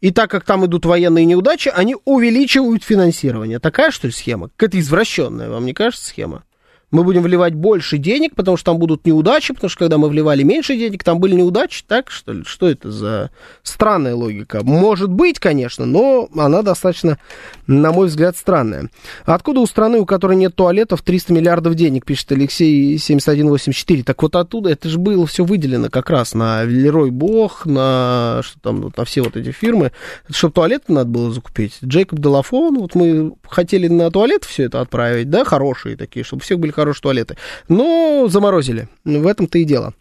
[0.00, 3.58] и так как там идут военные неудачи, они увеличивают финансирование.
[3.58, 4.48] Такая, что ли, схема?
[4.48, 6.44] Какая-то извращенная, вам не кажется, схема?
[6.90, 10.42] Мы будем вливать больше денег, потому что там будут неудачи, потому что когда мы вливали
[10.42, 12.44] меньше денег, там были неудачи, так что ли?
[12.44, 13.30] Что это за
[13.62, 14.60] странная логика?
[14.64, 17.18] Может быть, конечно, но она достаточно,
[17.66, 18.90] на мой взгляд, странная.
[19.24, 24.02] Откуда у страны, у которой нет туалетов, 300 миллиардов денег, пишет Алексей 7184?
[24.02, 28.58] Так вот оттуда, это же было все выделено как раз на Лерой Бог, на, что
[28.60, 29.92] там, на все вот эти фирмы,
[30.30, 31.78] чтобы туалеты надо было закупить.
[31.84, 36.58] Джейкоб Делафон, вот мы хотели на туалет все это отправить, да, хорошие такие, чтобы всех
[36.58, 37.36] были хорошие туалеты.
[37.68, 38.88] Но заморозили.
[39.04, 39.94] В этом-то и дело.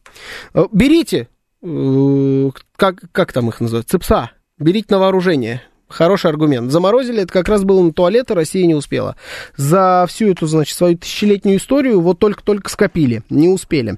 [0.53, 1.27] Э, берите,
[1.63, 5.63] э, как, как там их называют, цепса, берите на вооружение.
[5.89, 6.71] Хороший аргумент.
[6.71, 9.15] Заморозили, это как раз было на туалеты, Россия не успела.
[9.55, 13.97] За всю эту, значит, свою тысячелетнюю историю вот только-только скопили, не успели.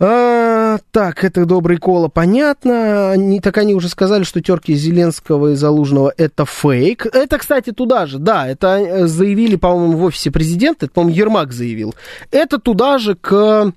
[0.00, 3.12] А, так, это добрый кола, понятно.
[3.12, 7.06] Они, так они уже сказали, что терки Зеленского и Залужного это фейк.
[7.06, 11.52] Это, кстати, туда же, да, это э, заявили, по-моему, в офисе президента, это, по-моему, Ермак
[11.52, 11.94] заявил.
[12.32, 13.72] Это туда же к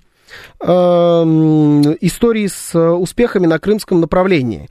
[0.59, 0.65] э,
[2.01, 4.69] истории с э, успехами на крымском направлении.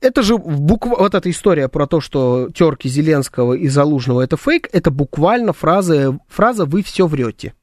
[0.00, 0.86] Это же букв...
[0.86, 6.16] вот эта история про то, что терки Зеленского и Залужного это фейк, это буквально фраза,
[6.28, 7.54] фраза «вы все врете»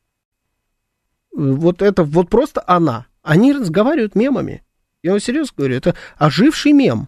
[1.32, 3.08] вот это вот просто она.
[3.24, 4.64] Они разговаривают мемами.
[5.04, 7.08] Я вам серьезно говорю, это оживший мем.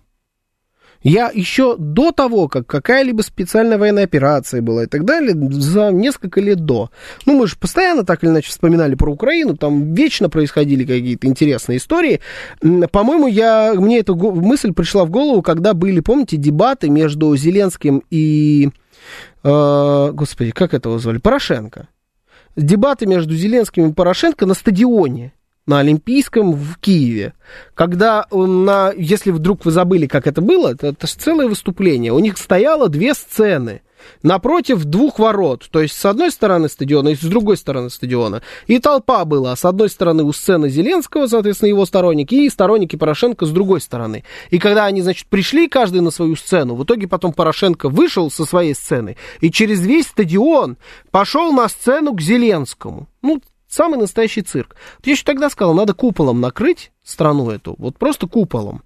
[1.03, 6.39] Я еще до того, как какая-либо специальная военная операция была и так далее, за несколько
[6.39, 6.91] лет до.
[7.25, 11.77] Ну, мы же постоянно так или иначе вспоминали про Украину, там вечно происходили какие-то интересные
[11.77, 12.21] истории.
[12.61, 18.69] По-моему, я, мне эта мысль пришла в голову, когда были, помните, дебаты между Зеленским и...
[19.43, 21.17] Э, господи, как этого звали?
[21.17, 21.89] Порошенко
[22.55, 25.33] дебаты между Зеленским и Порошенко на стадионе
[25.65, 27.33] на Олимпийском в Киеве,
[27.73, 32.19] когда на, если вдруг вы забыли, как это было, это, это же целое выступление, у
[32.19, 33.81] них стояло две сцены–
[34.21, 38.41] напротив двух ворот, то есть с одной стороны стадиона и с другой стороны стадиона.
[38.67, 43.45] И толпа была с одной стороны у сцены Зеленского, соответственно, его сторонники, и сторонники Порошенко
[43.45, 44.23] с другой стороны.
[44.49, 48.45] И когда они, значит, пришли каждый на свою сцену, в итоге потом Порошенко вышел со
[48.45, 50.77] своей сцены и через весь стадион
[51.11, 53.07] пошел на сцену к Зеленскому.
[53.21, 54.75] Ну, самый настоящий цирк.
[55.03, 58.83] Я еще тогда сказал, надо куполом накрыть страну эту, вот просто куполом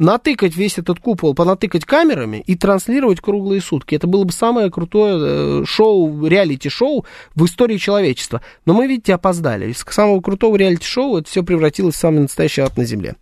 [0.00, 3.94] натыкать весь этот купол, понатыкать камерами и транслировать круглые сутки.
[3.94, 8.40] Это было бы самое крутое э, шоу, реалити-шоу в истории человечества.
[8.64, 9.70] Но мы, видите, опоздали.
[9.70, 13.16] Из самого крутого реалити-шоу это все превратилось в самый настоящий ад на земле.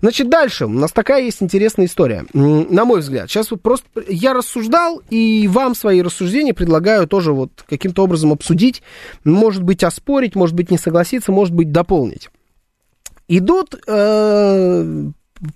[0.00, 0.66] Значит, дальше.
[0.66, 2.26] У нас такая есть интересная история.
[2.32, 3.30] На мой взгляд.
[3.30, 8.82] Сейчас вот просто я рассуждал, и вам свои рассуждения предлагаю тоже вот каким-то образом обсудить.
[9.22, 12.28] Может быть, оспорить, может быть, не согласиться, может быть, дополнить.
[13.28, 15.10] Идут э,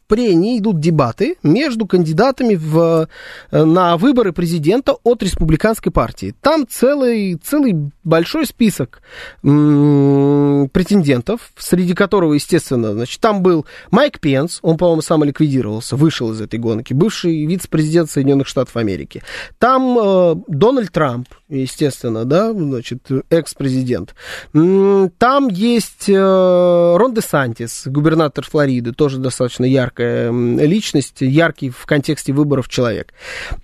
[0.07, 3.09] прении идут дебаты между кандидатами в,
[3.51, 6.35] э, на выборы президента от республиканской партии.
[6.40, 9.03] Там целый, целый большой список
[9.42, 16.33] м- претендентов, среди которого, естественно, значит, там был Майк Пенс, он, по-моему, сам ликвидировался, вышел
[16.33, 19.22] из этой гонки, бывший вице-президент Соединенных Штатов Америки.
[19.59, 24.14] Там э, Дональд Трамп, естественно, да, значит, экс-президент.
[24.53, 32.33] Там есть э, Рон де Сантис, губернатор Флориды, тоже достаточно яркая личность, яркий в контексте
[32.33, 33.12] выборов человек.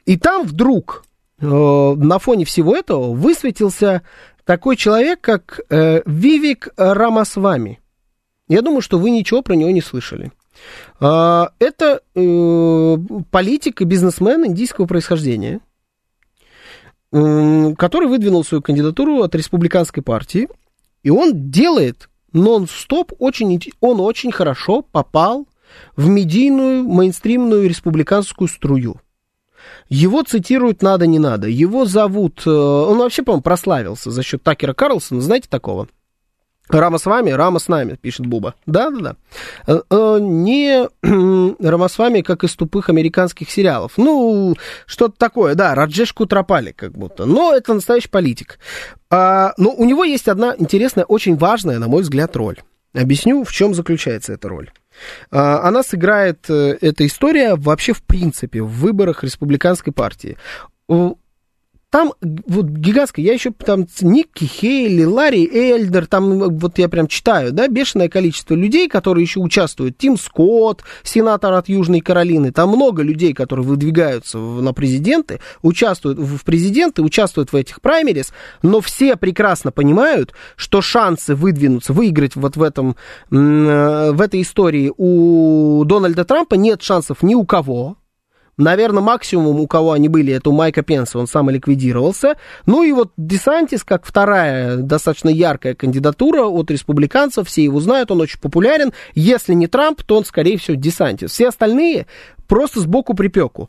[0.07, 1.05] И там вдруг
[1.41, 4.03] э, на фоне всего этого высветился
[4.45, 7.81] такой человек, как э, Вивик Рамасвами.
[8.49, 10.31] Я думаю, что вы ничего про него не слышали.
[11.01, 12.97] Э, это э,
[13.31, 15.61] политик и бизнесмен индийского происхождения,
[17.13, 20.49] э, который выдвинул свою кандидатуру от республиканской партии,
[21.03, 25.47] и он делает нон-стоп, очень, он очень хорошо попал
[25.97, 29.01] в медийную, мейнстримную республиканскую струю.
[29.89, 31.49] Его цитируют надо, не надо.
[31.49, 32.43] Его зовут...
[32.47, 35.21] Э, он вообще, по-моему, прославился за счет Такера Карлсона.
[35.21, 35.89] Знаете такого?
[36.71, 38.55] Рама с вами, Рама с нами, пишет Буба.
[38.65, 39.17] Да, да, да.
[39.67, 40.89] Э, э, не
[41.63, 43.93] Рама с вами, как из тупых американских сериалов.
[43.99, 44.57] Ну,
[44.87, 47.27] что-то такое, да, Раджеш Кутрапали как будто.
[47.27, 48.59] Но это настоящий политик.
[49.11, 52.59] А, но у него есть одна интересная, очень важная, на мой взгляд, роль.
[52.95, 54.71] Объясню, в чем заключается эта роль.
[55.31, 60.37] А, она сыграет, э, эта история вообще в принципе в выборах республиканской партии
[61.95, 67.53] там вот гигантская, я еще там Никки Хейли, Ларри Эльдер, там вот я прям читаю,
[67.53, 69.97] да, бешеное количество людей, которые еще участвуют.
[69.97, 76.43] Тим Скотт, сенатор от Южной Каролины, там много людей, которые выдвигаются на президенты, участвуют в
[76.43, 82.63] президенты, участвуют в этих праймерис, но все прекрасно понимают, что шансы выдвинуться, выиграть вот в
[82.65, 82.97] этом,
[83.31, 87.99] э, в этой истории у Дональда Трампа нет шансов ни у кого,
[88.57, 92.37] Наверное, максимум, у кого они были, это у Майка Пенса, он сам ликвидировался.
[92.67, 98.21] Ну и вот Десантис, как вторая достаточно яркая кандидатура от республиканцев, все его знают, он
[98.21, 98.93] очень популярен.
[99.15, 101.33] Если не Трамп, то он, скорее всего, Десантис.
[101.33, 102.07] Все остальные
[102.47, 103.69] просто сбоку припеку.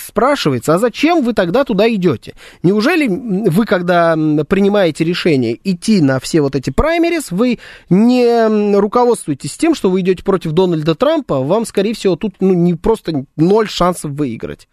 [0.00, 2.34] Спрашивается, а зачем вы тогда туда идете?
[2.62, 4.14] Неужели вы, когда
[4.48, 10.24] принимаете решение идти на все вот эти праймерис, вы не руководствуетесь тем, что вы идете
[10.24, 14.68] против Дональда Трампа, вам, скорее всего, тут ну, не просто ноль шансов выиграть.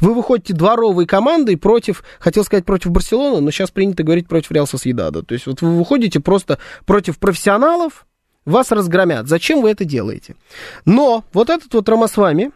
[0.00, 4.66] Вы выходите дворовой командой против, хотел сказать против Барселоны, но сейчас принято говорить против Реал
[4.66, 5.22] Соседада.
[5.22, 8.06] То есть вот вы выходите просто против профессионалов,
[8.44, 9.28] вас разгромят.
[9.28, 10.36] Зачем вы это делаете?
[10.84, 12.50] Но вот этот вот Рамасвами,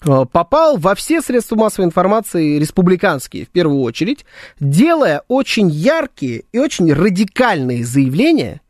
[0.00, 4.24] попал во все средства массовой информации республиканские, в первую очередь,
[4.60, 8.60] делая очень яркие и очень радикальные заявления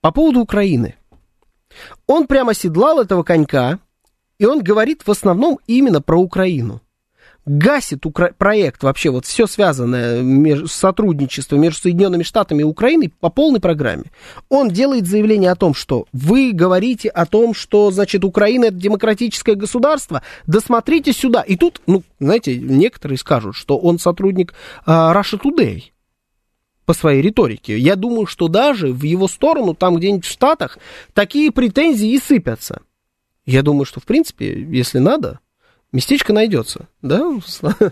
[0.00, 0.96] по поводу Украины.
[2.06, 3.78] Он прямо седлал этого конька,
[4.38, 6.80] и он говорит в основном именно про Украину
[7.44, 13.30] гасит укра- проект вообще, вот все связанное между, сотрудничество между Соединенными Штатами и Украиной по
[13.30, 14.04] полной программе.
[14.48, 19.54] Он делает заявление о том, что вы говорите о том, что, значит, Украина это демократическое
[19.54, 21.42] государство, да смотрите сюда.
[21.42, 24.54] И тут, ну, знаете, некоторые скажут, что он сотрудник
[24.86, 25.84] uh, Russia Today
[26.84, 27.78] по своей риторике.
[27.78, 30.78] Я думаю, что даже в его сторону, там где-нибудь в Штатах,
[31.12, 32.82] такие претензии и сыпятся.
[33.44, 35.40] Я думаю, что, в принципе, если надо,
[35.92, 37.22] Местечко найдется, да,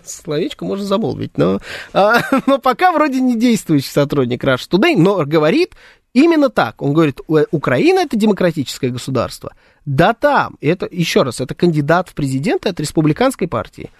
[0.05, 1.59] словечко можно замолвить, но,
[1.93, 5.75] а, но пока вроде не действующий сотрудник Rush Today, но говорит
[6.13, 6.81] именно так.
[6.81, 9.53] Он говорит, Украина это демократическое государство.
[9.85, 13.91] Да там, это, еще раз, это кандидат в президенты от республиканской партии.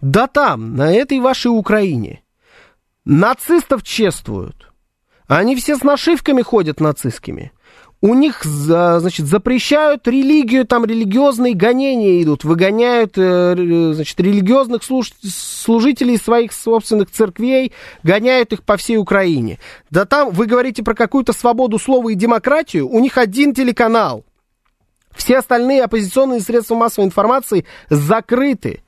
[0.00, 2.22] Да там, на этой вашей Украине,
[3.04, 4.70] нацистов чествуют.
[5.26, 7.52] Они все с нашивками ходят нацистскими
[8.02, 15.12] у них, значит, запрещают религию, там религиозные гонения идут, выгоняют, э, значит, религиозных служ...
[15.22, 19.58] служителей своих собственных церквей, гоняют их по всей Украине.
[19.90, 24.24] Да там, вы говорите про какую-то свободу слова и демократию, у них один телеканал.
[25.14, 28.82] Все остальные оппозиционные средства массовой информации закрыты.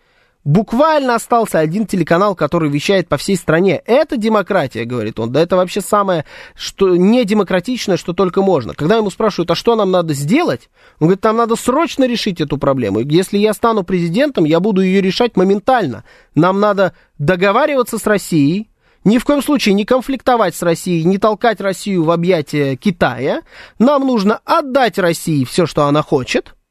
[0.45, 3.81] Буквально остался один телеканал, который вещает по всей стране.
[3.87, 5.31] Это демократия, говорит он.
[5.31, 6.25] Да это вообще самое,
[6.57, 8.75] что не демократичное, что только можно.
[8.75, 10.69] Когда ему спрашивают, а что нам надо сделать?
[10.99, 12.99] Он говорит, нам надо срочно решить эту проблему.
[13.01, 16.03] Если я стану президентом, я буду ее решать моментально.
[16.35, 18.69] Нам надо договариваться с Россией,
[19.05, 23.43] ни в коем случае не конфликтовать с Россией, не толкать Россию в объятия Китая.
[23.79, 26.55] Нам нужно отдать России все, что она хочет–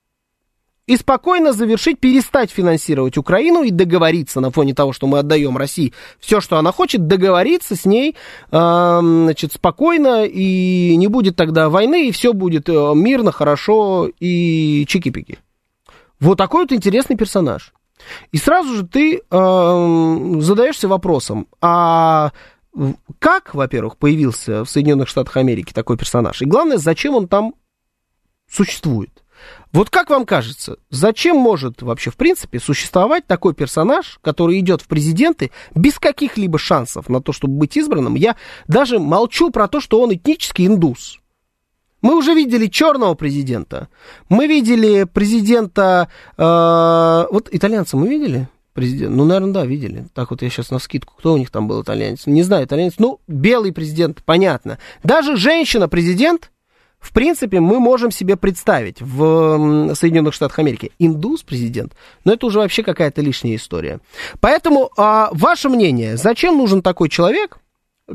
[0.92, 5.94] и спокойно завершить, перестать финансировать Украину и договориться на фоне того, что мы отдаем России
[6.20, 8.18] все, что она хочет, договориться с ней,
[8.52, 14.86] э, значит, спокойно, и не будет тогда войны, и все будет э, мирно, хорошо и
[14.86, 15.38] чики-пики.
[16.20, 17.72] Вот такой вот интересный персонаж.
[18.34, 22.34] И сразу же ты э, задаешься вопросом, а
[23.20, 26.42] как, во-первых, появился в Соединенных Штатах Америки такой персонаж?
[26.42, 27.54] И главное, зачем он там
[28.50, 29.21] существует?
[29.72, 34.88] Вот как вам кажется, зачем может вообще в принципе существовать такой персонаж, который идет в
[34.88, 38.16] президенты без каких-либо шансов на то, чтобы быть избранным?
[38.16, 38.36] Я
[38.68, 41.20] даже молчу про то, что он этнический индус.
[42.02, 43.88] Мы уже видели черного президента.
[44.28, 46.10] Мы видели президента...
[46.38, 48.48] Э, вот итальянца мы видели?
[48.74, 49.16] Президент.
[49.16, 50.08] Ну, наверное, да, видели.
[50.14, 51.14] Так вот я сейчас на скидку.
[51.18, 52.26] Кто у них там был итальянец?
[52.26, 52.94] Не знаю, итальянец.
[52.98, 54.80] Ну, белый президент, понятно.
[55.04, 56.52] Даже женщина-президент,
[57.02, 60.92] в принципе, мы можем себе представить в Соединенных Штатах Америки.
[61.00, 61.94] Индус президент,
[62.24, 64.00] но это уже вообще какая-то лишняя история.
[64.40, 67.58] Поэтому, а, ваше мнение, зачем нужен такой человек,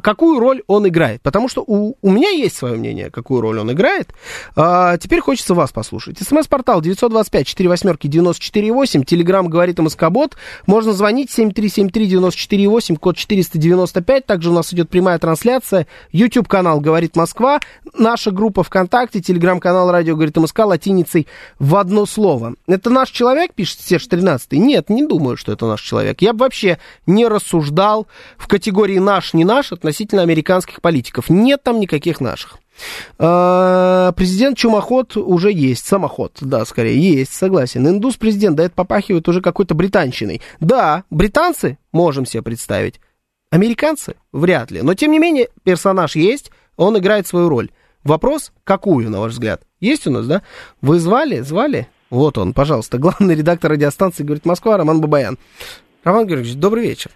[0.03, 1.23] какую роль он играет.
[1.23, 4.11] Потому что у, у меня есть свое мнение, какую роль он играет.
[4.55, 6.19] А, теперь хочется вас послушать.
[6.19, 9.05] СМС-портал 925-48-94-8.
[9.05, 10.37] Телеграмм говорит МСК-бот.
[10.67, 14.27] Можно звонить 7373-94-8, код 495.
[14.27, 15.89] Также у нас идет прямая трансляция.
[16.13, 17.59] YouTube-канал «Говорит Москва».
[17.99, 21.27] Наша группа ВКонтакте, телеграм-канал «Радио говорит МСК» латиницей
[21.59, 22.55] в одно слово.
[22.67, 26.23] Это наш человек, пишет Серж 13 Нет, не думаю, что это наш человек.
[26.23, 31.31] Я бы вообще не рассуждал в категории «наш, не наш», относительно американских политиков.
[31.31, 32.59] Нет там никаких наших.
[33.19, 37.89] А, президент Чумоход уже есть, самоход, да, скорее, есть, согласен.
[37.89, 40.43] Индус-президент, да, это попахивает уже какой-то британщиной.
[40.61, 43.01] Да, британцы можем себе представить,
[43.51, 44.83] американцы вряд ли.
[44.83, 47.71] Но, тем не менее, персонаж есть, он играет свою роль.
[48.05, 49.63] Вопрос, какую, на ваш взгляд?
[49.81, 50.43] Есть у нас, да?
[50.83, 51.89] Вы звали, звали?
[52.11, 55.39] Вот он, пожалуйста, главный редактор радиостанции «Говорит Москва» Роман Бабаян.
[56.05, 57.11] Роман Георгиевич, добрый вечер.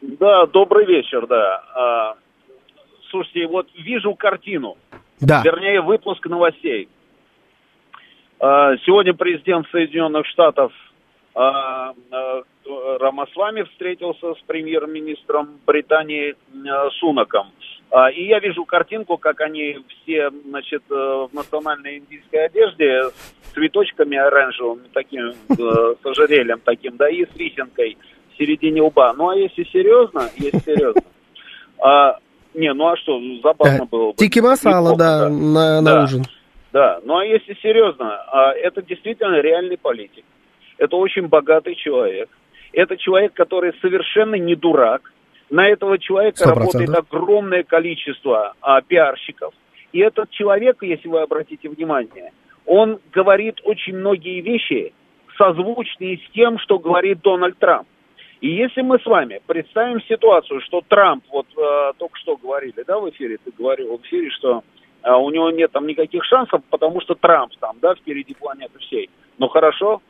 [0.00, 1.62] Да, добрый вечер, да.
[1.74, 2.14] А,
[3.10, 4.76] слушайте, вот вижу картину.
[5.20, 5.42] Да.
[5.42, 6.88] Вернее, выпуск новостей.
[8.38, 10.72] А, сегодня президент Соединенных Штатов
[11.34, 11.94] а,
[13.00, 16.34] Рамасвами встретился с премьер-министром Британии
[16.98, 17.52] Сунаком.
[18.14, 24.18] И я вижу картинку, как они все, значит, э, в национальной индийской одежде с цветочками
[24.18, 27.96] оранжевыми, таким, э, с ожерельем таким, да, и с рисинкой
[28.36, 29.14] в середине лба.
[29.14, 31.02] Ну, а если серьезно, если серьезно,
[31.82, 32.18] а,
[32.54, 34.16] не, ну а что, забавно Э, было бы.
[34.16, 36.04] Тики масала, да, на, на Да.
[36.04, 36.22] ужин.
[36.72, 40.24] Да, ну а если серьезно, а, это действительно реальный политик.
[40.78, 42.28] Это очень богатый человек.
[42.72, 45.12] Это человек, который совершенно не дурак.
[45.48, 47.06] На этого человека Сто работает процентов.
[47.12, 49.54] огромное количество а, пиарщиков.
[49.92, 52.32] И этот человек, если вы обратите внимание,
[52.66, 54.92] он говорит очень многие вещи,
[55.38, 57.86] созвучные с тем, что говорит Дональд Трамп.
[58.40, 62.98] И если мы с вами представим ситуацию, что Трамп, вот э, только что говорили, да,
[62.98, 64.62] в эфире, ты говорил в эфире, что
[65.02, 69.08] э, у него нет там никаких шансов, потому что Трамп там, да, впереди планеты всей.
[69.38, 70.02] Ну хорошо,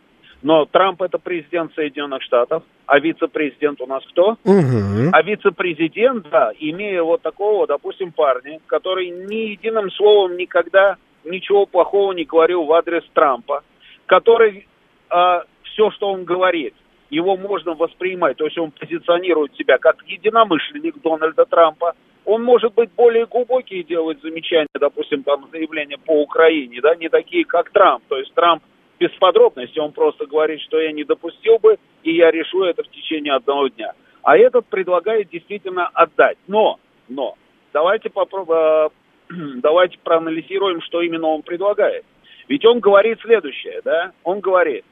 [0.42, 4.36] но Трамп это президент Соединенных Штатов, а вице-президент у нас кто?
[4.44, 5.10] Мгм.
[5.12, 12.12] А вице-президент, да, имея вот такого, допустим, парня, который ни единым словом никогда ничего плохого
[12.12, 13.62] не говорил в адрес Трампа,
[14.06, 14.66] который
[15.08, 16.74] все, что он говорит,
[17.10, 21.94] его можно воспринимать, то есть он позиционирует себя как единомышленник Дональда Трампа,
[22.24, 27.44] он может быть более глубокие делать замечания, допустим, там заявления по Украине, да, не такие,
[27.44, 28.62] как Трамп, то есть Трамп
[28.98, 32.88] без подробностей, он просто говорит, что я не допустил бы, и я решу это в
[32.88, 33.92] течение одного дня.
[34.22, 36.38] А этот предлагает действительно отдать.
[36.48, 37.36] Но, но,
[37.72, 38.90] давайте попробуем,
[39.60, 42.04] давайте проанализируем, что именно он предлагает.
[42.48, 44.84] Ведь он говорит следующее, да, он говорит,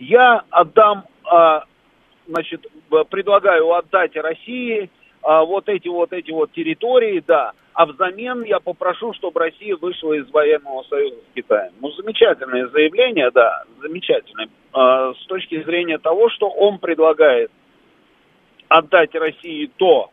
[0.00, 1.64] я отдам, а,
[2.26, 2.66] значит,
[3.10, 4.90] предлагаю отдать России
[5.22, 10.14] а, вот эти вот эти вот территории, да, а взамен я попрошу, чтобы Россия вышла
[10.14, 11.72] из военного союза с Китаем.
[11.80, 17.50] Ну, замечательное заявление, да, замечательное, а, с точки зрения того, что он предлагает
[18.68, 20.10] отдать России то,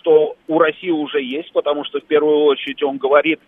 [0.00, 3.40] что у России уже есть, потому что в первую очередь он говорит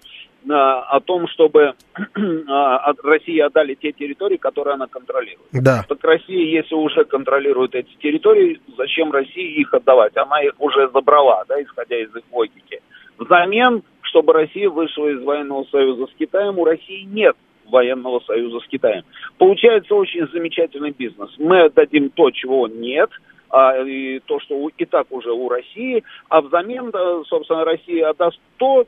[0.49, 1.74] о том, чтобы
[2.49, 5.49] а, от России отдали те территории, которые она контролирует.
[5.53, 5.84] Да.
[5.88, 10.16] Так Россия, если уже контролирует эти территории, зачем России их отдавать?
[10.16, 12.80] Она их уже забрала, да, исходя из их логики.
[13.18, 17.36] Взамен, чтобы Россия вышла из военного союза с Китаем, у России нет
[17.66, 19.05] военного союза с Китаем.
[19.38, 21.30] Получается очень замечательный бизнес.
[21.38, 23.11] Мы отдадим то, чего нет,
[23.51, 26.91] а, и то, что у- и так уже у России, а взамен,
[27.26, 28.86] собственно, Россия отдаст то,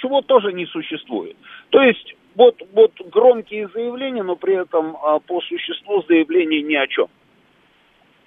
[0.00, 1.36] чего тоже не существует.
[1.70, 6.86] То есть вот, вот громкие заявления, но при этом а, по существу заявления ни о
[6.86, 7.08] чем.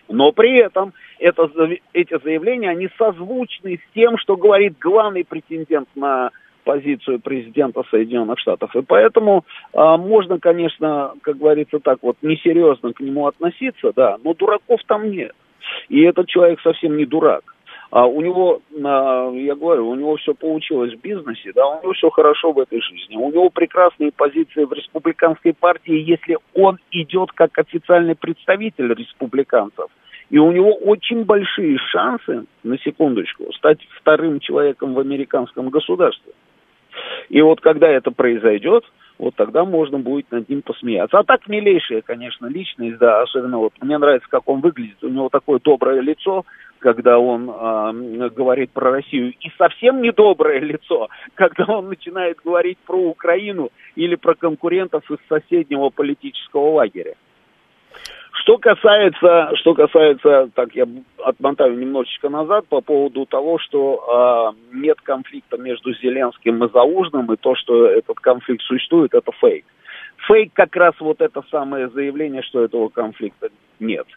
[0.10, 1.50] Но при этом это,
[1.94, 6.32] эти заявления, они созвучны с тем, что говорит главный претендент на
[6.66, 8.76] позицию президента Соединенных Штатов.
[8.76, 14.34] И поэтому а, можно, конечно, как говорится так, вот несерьезно к нему относиться, да, но
[14.34, 15.34] дураков там нет.
[15.90, 17.53] И этот человек совсем не дурак.
[17.94, 21.94] А у него, а, я говорю, у него все получилось в бизнесе, да, у него
[21.94, 23.16] все хорошо в этой жизни.
[23.16, 29.92] У него прекрасные позиции в республиканской партии, если он идет как официальный представитель республиканцев.
[30.32, 36.34] И у него очень большие шансы, на секундочку, стать вторым человеком в американском государстве.
[37.30, 38.86] И вот когда это произойдет,
[39.20, 41.20] вот тогда можно будет над ним посмеяться.
[41.20, 45.04] А так милейшая, конечно, личность, да, особенно вот мне нравится, как он выглядит.
[45.04, 46.46] У него такое доброе лицо,
[46.80, 52.98] когда он э, говорит про Россию, и совсем недоброе лицо, когда он начинает говорить про
[52.98, 57.16] Украину или про конкурентов из соседнего политического лагеря.
[58.44, 60.86] Что касается, что касается, так я
[61.24, 67.38] отмотаю немножечко назад по поводу того, что э, нет конфликта между Зеленским и Заужным, и
[67.38, 69.66] то, что этот конфликт существует, это фейк.
[70.28, 73.48] Фейк как раз вот это самое заявление, что этого конфликта
[73.80, 74.08] нет.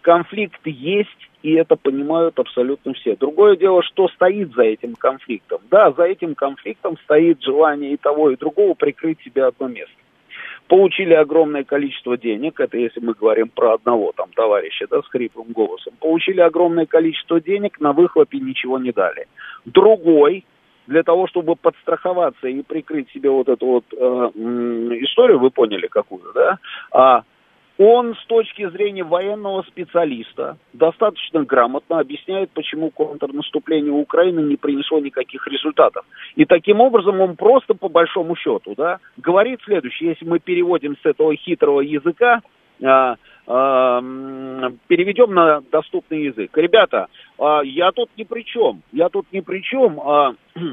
[0.00, 3.14] Конфликт есть, и это понимают абсолютно все.
[3.14, 5.60] Другое дело, что стоит за этим конфликтом.
[5.70, 9.94] Да, за этим конфликтом стоит желание и того, и другого прикрыть себе одно место
[10.68, 15.52] получили огромное количество денег, это если мы говорим про одного там товарища, да, с хриплым
[15.52, 19.26] голосом, получили огромное количество денег, на выхлопе ничего не дали.
[19.64, 20.44] Другой,
[20.86, 26.32] для того, чтобы подстраховаться и прикрыть себе вот эту вот э, историю, вы поняли какую,
[26.34, 26.58] да,
[26.92, 27.22] а
[27.78, 35.46] он с точки зрения военного специалиста достаточно грамотно объясняет, почему контрнаступление Украины не принесло никаких
[35.46, 36.04] результатов.
[36.36, 40.10] И таким образом он просто по большому счету да, говорит следующее.
[40.10, 42.40] Если мы переводим с этого хитрого языка,
[42.82, 43.16] а,
[43.46, 44.02] а,
[44.88, 46.50] переведем на доступный язык.
[46.56, 47.08] Ребята,
[47.38, 48.82] а, я тут ни при чем.
[48.92, 50.00] Я тут ни при чем.
[50.00, 50.34] А,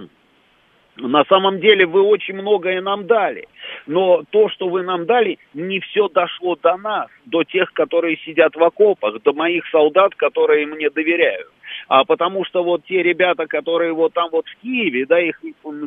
[0.97, 3.47] на самом деле вы очень многое нам дали,
[3.87, 8.55] но то, что вы нам дали, не все дошло до нас, до тех, которые сидят
[8.55, 11.49] в окопах, до моих солдат, которые мне доверяют.
[11.87, 15.39] А потому что вот те ребята, которые вот там вот в Киеве, да, их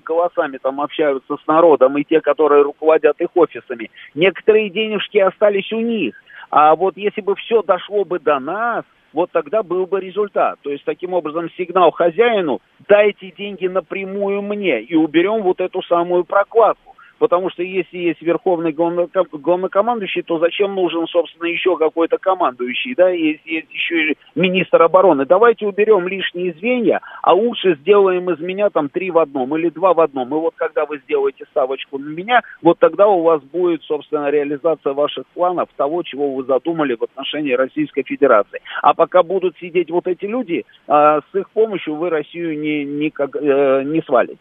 [0.05, 5.81] голосами там общаются с народом, и те, которые руководят их офисами, некоторые денежки остались у
[5.81, 6.15] них.
[6.51, 8.85] А вот если бы все дошло бы до нас,
[9.17, 10.59] вот тогда был бы результат.
[10.61, 16.25] То есть таким образом сигнал хозяину, дайте деньги напрямую мне и уберем вот эту самую
[16.25, 16.96] прокладку.
[17.19, 23.51] Потому что если есть верховный главнокомандующий, то зачем нужен, собственно, еще какой-то командующий, да, если
[23.51, 25.25] есть еще и министр обороны.
[25.25, 29.95] Давайте уберем лишние звенья, а лучше сделаем из меня там три в одном или два
[29.95, 30.29] в одном.
[30.29, 34.93] И вот когда вы сделаете ставочку на меня, вот тогда у вас будет, собственно, реализация
[34.93, 38.61] ваших планов, того, чего вы задумали в отношении Российской Федерации.
[38.83, 43.11] А пока будут сидеть вот эти люди, а, с их помощью вы Россию не, не,
[43.11, 44.39] как, э, не свалите.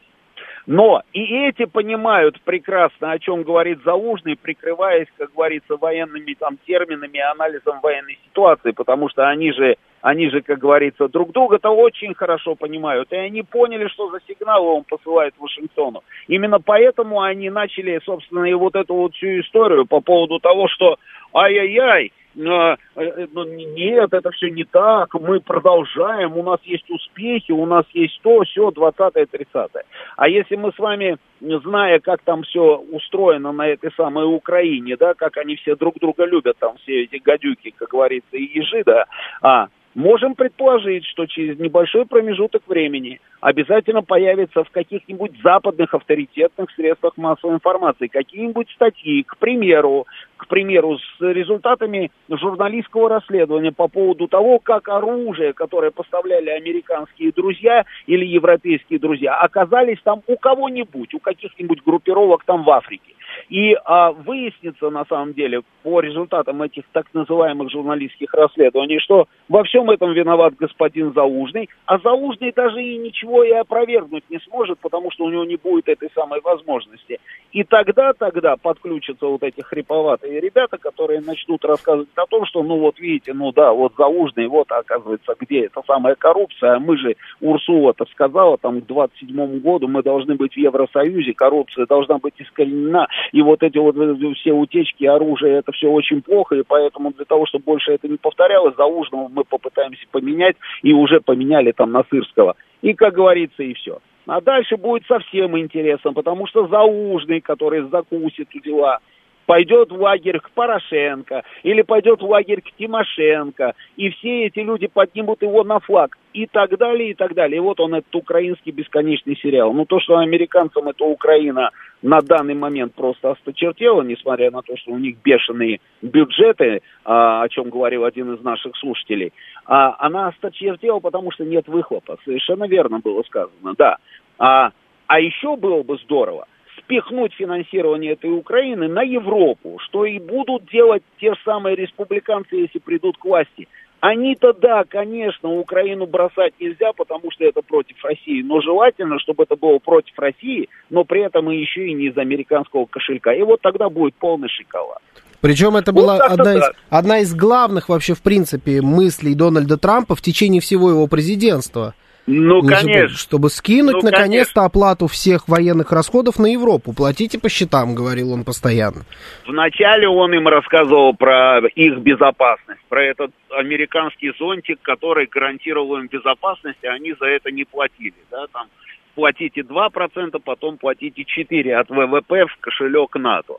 [0.66, 7.20] Но и эти понимают прекрасно, о чем говорит Залужный, прикрываясь, как говорится, военными там терминами,
[7.20, 12.56] анализом военной ситуации, потому что они же, они же, как говорится, друг друга-то очень хорошо
[12.56, 16.04] понимают, и они поняли, что за сигналы он посылает Вашингтону.
[16.28, 20.98] Именно поэтому они начали, собственно, и вот эту вот всю историю по поводу того, что
[21.34, 27.52] ай-яй-яй, Э, э, ну, нет, это все не так, мы продолжаем, у нас есть успехи,
[27.52, 29.84] у нас есть то, все, 20-е, 30-е.
[30.18, 35.14] А если мы с вами, зная, как там все устроено на этой самой Украине, да,
[35.14, 39.06] как они все друг друга любят, там все эти гадюки, как говорится, и ежи, да,
[39.42, 47.16] а, Можем предположить, что через небольшой промежуток времени обязательно появятся в каких-нибудь западных авторитетных средствах
[47.16, 54.60] массовой информации какие-нибудь статьи, к примеру, к примеру, с результатами журналистского расследования по поводу того,
[54.60, 61.84] как оружие, которое поставляли американские друзья или европейские друзья, оказались там у кого-нибудь, у каких-нибудь
[61.86, 63.15] группировок там в Африке.
[63.50, 69.64] И а, выяснится на самом деле по результатам этих так называемых журналистских расследований, что во
[69.64, 75.12] всем этом виноват господин Заужный, а Заужный даже и ничего и опровергнуть не сможет, потому
[75.12, 77.20] что у него не будет этой самой возможности.
[77.52, 82.80] И тогда, тогда подключатся вот эти хриповатые ребята, которые начнут рассказывать о том, что, ну
[82.80, 87.16] вот видите, ну да, вот Заужный, вот оказывается, где эта самая коррупция, а мы же,
[87.42, 93.08] Урсула-то сказала, там, к 27 году мы должны быть в Евросоюзе, коррупция должна быть искоренена,
[93.32, 93.96] и вот эти вот
[94.38, 98.18] все утечки оружия, это все очень плохо, и поэтому для того, чтобы больше это не
[98.18, 102.56] повторялось, Заужного мы попытаемся поменять, и уже поменяли там на Сырского.
[102.82, 104.00] И, как говорится, и все.
[104.28, 109.00] А дальше будет совсем интересно, потому что Заужный, который закусит дела,
[109.46, 114.88] пойдет в лагерь к Порошенко или пойдет в лагерь к Тимошенко, и все эти люди
[114.88, 117.58] поднимут его на флаг, и так далее, и так далее.
[117.58, 119.74] И вот он, этот украинский бесконечный сериал.
[119.74, 121.72] Ну, то, что американцам эта Украина
[122.02, 127.50] на данный момент просто осточертела, несмотря на то, что у них бешеные бюджеты, а, о
[127.50, 129.32] чем говорил один из наших слушателей,
[129.66, 132.18] а, она осточертела, потому что нет выхлопа.
[132.26, 133.98] Совершенно верно было сказано, да.
[134.38, 134.72] А,
[135.08, 136.48] а еще было бы здорово,
[136.86, 143.18] спихнуть финансирование этой Украины на Европу, что и будут делать те самые республиканцы, если придут
[143.18, 143.68] к власти.
[144.02, 148.44] Они-то да, конечно, Украину бросать нельзя, потому что это против России.
[148.44, 152.18] Но желательно, чтобы это было против России, но при этом и еще и не из
[152.18, 153.34] американского кошелька.
[153.34, 155.00] И вот тогда будет полный шоколад.
[155.42, 159.78] Причем это Вот была как-то одна из, одна из главных вообще, в принципе, мыслей Дональда
[159.78, 161.96] Трампа в течение всего его президентства.
[162.28, 163.18] Ну, забудь, конечно.
[163.18, 166.94] Чтобы скинуть, Ну, наконец-то, оплату всех военных расходов на Европу.
[166.94, 169.04] Платите по счетам, говорил он постоянно.
[169.46, 176.80] Вначале он им рассказывал про их безопасность, про этот американский зонтик, который гарантировал им безопасность,
[176.82, 178.16] и они за это не платили.
[178.32, 178.68] Да, там
[179.14, 183.56] платите 2%, потом платите 4% от ВВП в кошелек НАТО.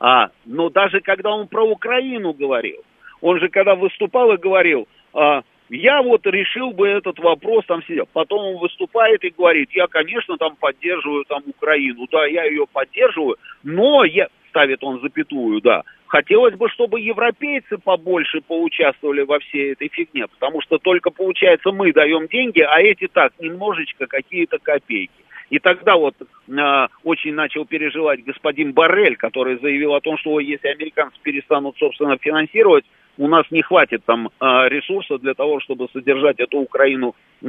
[0.00, 2.82] А, но даже когда он про Украину говорил,
[3.20, 8.08] он же когда выступал и говорил, а, я вот решил бы этот вопрос там сидел.
[8.12, 13.36] Потом он выступает и говорит, я, конечно, там поддерживаю там Украину, да, я ее поддерживаю,
[13.62, 19.88] но я, ставит он запятую, да, хотелось бы, чтобы европейцы побольше поучаствовали во всей этой
[19.88, 25.12] фигне, потому что только, получается, мы даем деньги, а эти так, немножечко какие-то копейки.
[25.50, 30.68] И тогда вот э, очень начал переживать господин Барель, который заявил о том, что если
[30.68, 32.84] американцы перестанут, собственно, финансировать,
[33.18, 37.46] у нас не хватит там э, ресурса для того, чтобы содержать эту Украину э,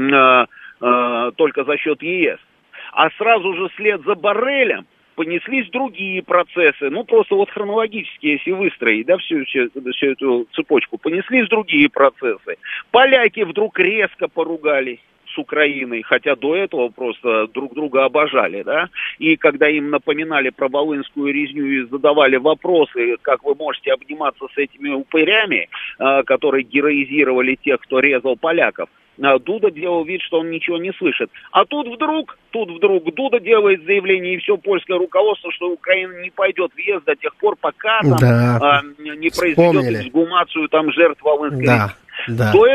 [0.82, 2.40] э, только за счет ЕС.
[2.92, 9.06] А сразу же вслед за Барелем понеслись другие процессы, ну просто вот хронологически, если выстроить,
[9.06, 12.56] да, всю, всю, всю эту цепочку, понеслись другие процессы.
[12.92, 15.00] Поляки вдруг резко поругались
[15.34, 20.68] с Украиной, хотя до этого просто друг друга обожали, да, и когда им напоминали про
[20.68, 25.70] Волынскую резню и задавали вопросы, как вы можете обниматься с этими упырями,
[26.00, 28.90] э, которые героизировали тех, кто резал поляков,
[29.22, 31.30] а Дуда делал вид, что он ничего не слышит.
[31.52, 36.30] А тут вдруг, тут вдруг Дуда делает заявление, и все польское руководство, что Украина не
[36.30, 38.60] пойдет в ЕС до тех пор, пока там Да.
[38.62, 40.04] а, не Вспомнили.
[40.04, 41.94] эксгумацию там жертв Волынской Да,
[42.30, 42.52] да.
[42.54, 42.66] до,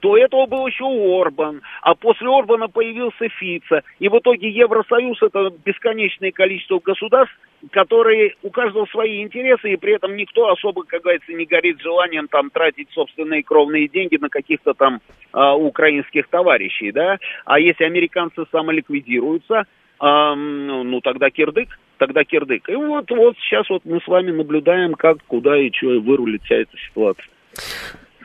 [0.00, 3.82] до этого был еще Орбан, а после Орбана появился Фица.
[3.98, 7.36] И в итоге Евросоюз это бесконечное количество государств,
[7.70, 12.28] которые у каждого свои интересы, и при этом никто особо, как говорится, не горит желанием
[12.28, 15.00] там тратить собственные кровные деньги на каких-то там
[15.32, 17.18] а, украинских товарищей, да.
[17.44, 19.64] А если американцы самоликвидируются,
[19.98, 21.68] ам, ну, тогда кирдык,
[21.98, 22.68] тогда кирдык.
[22.68, 26.56] И вот, вот сейчас вот мы с вами наблюдаем, как, куда и что вырулит вся
[26.56, 27.26] эта ситуация.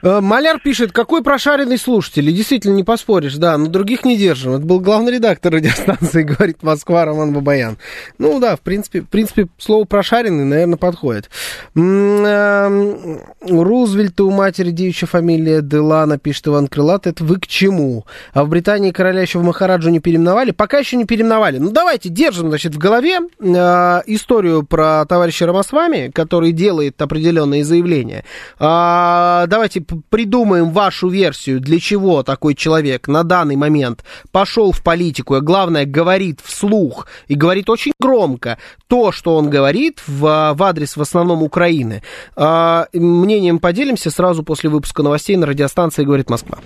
[0.04, 4.54] Э, Маляр пишет, какой прошаренный слушатель, и действительно не поспоришь, да, но других не держим.
[4.54, 7.78] Это был главный редактор радиостанции, говорит Москва, Роман Бабаян.
[8.18, 11.30] Ну да, в принципе, в принципе, слово прошаренный, наверное, подходит.
[11.76, 18.06] Эм, У Рузвельта у матери девичья фамилия Делана, пишет Иван Крылат, это вы к чему?
[18.34, 20.52] А в Британии короля еще в Махараджу не переименовали?
[20.52, 21.60] Пока еще не переименовали.
[21.60, 28.26] Ну давайте держим, значит, в голове э, историю про товарища Рамасвами, который делает определенные заявления.
[28.60, 35.36] А, давайте придумаем вашу версию, для чего такой человек на данный момент пошел в политику,
[35.38, 40.98] и главное, говорит вслух, и говорит очень громко то, что он говорит в, в адрес
[40.98, 42.04] в основном Украины.
[42.36, 46.60] А, мнением поделимся сразу после выпуска новостей на радиостанции «Говорит Москва».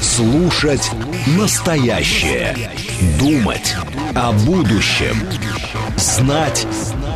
[0.00, 0.90] Слушать
[1.36, 2.56] настоящее.
[3.18, 3.74] Думать
[4.14, 5.16] о будущем.
[5.96, 6.66] Знать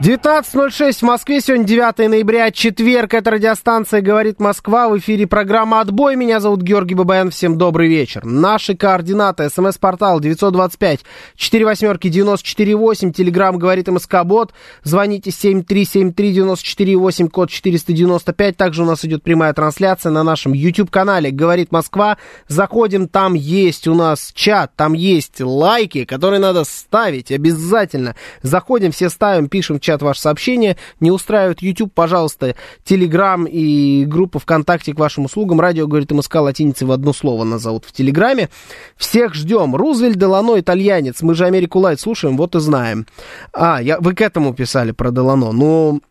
[0.00, 6.14] 19.06 в Москве, сегодня 9 ноября, четверг, это радиостанция «Говорит Москва», в эфире программа «Отбой»,
[6.14, 8.24] меня зовут Георгий Бабаян, всем добрый вечер.
[8.24, 11.00] Наши координаты, смс-портал 925
[11.34, 14.52] 4 восьмерки 948, телеграмм «Говорит МСК-бот»,
[14.84, 22.18] звоните 7373-94-8, код 495, также у нас идет прямая трансляция на нашем YouTube-канале «Говорит Москва»,
[22.46, 29.08] заходим, там есть у нас чат, там есть лайки, которые надо ставить обязательно, заходим, все
[29.08, 30.76] ставим, пишем в чат ваше сообщение.
[31.00, 35.60] Не устраивает YouTube, пожалуйста, Телеграм и группа ВКонтакте к вашим услугам.
[35.60, 38.50] Радио, говорит МСК, латиницей в одно слово назовут в Телеграме.
[38.96, 39.74] Всех ждем.
[39.74, 41.22] Рузвельт, Делано, итальянец.
[41.22, 43.06] Мы же Америку Лайт слушаем, вот и знаем.
[43.54, 45.52] А, я, вы к этому писали про Делано.
[45.52, 46.02] Ну,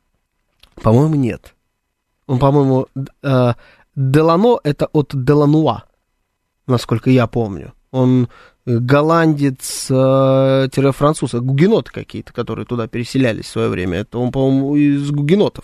[0.81, 1.53] по-моему, нет.
[2.25, 2.87] Он, по-моему,
[3.21, 3.53] э,
[3.95, 5.83] Делано это от Делануа,
[6.65, 7.73] насколько я помню.
[7.91, 8.27] Он
[8.67, 13.99] голландец-француз, э, гугеноты какие-то, которые туда переселялись в свое время.
[13.99, 15.63] Это он, по-моему, из гугенотов.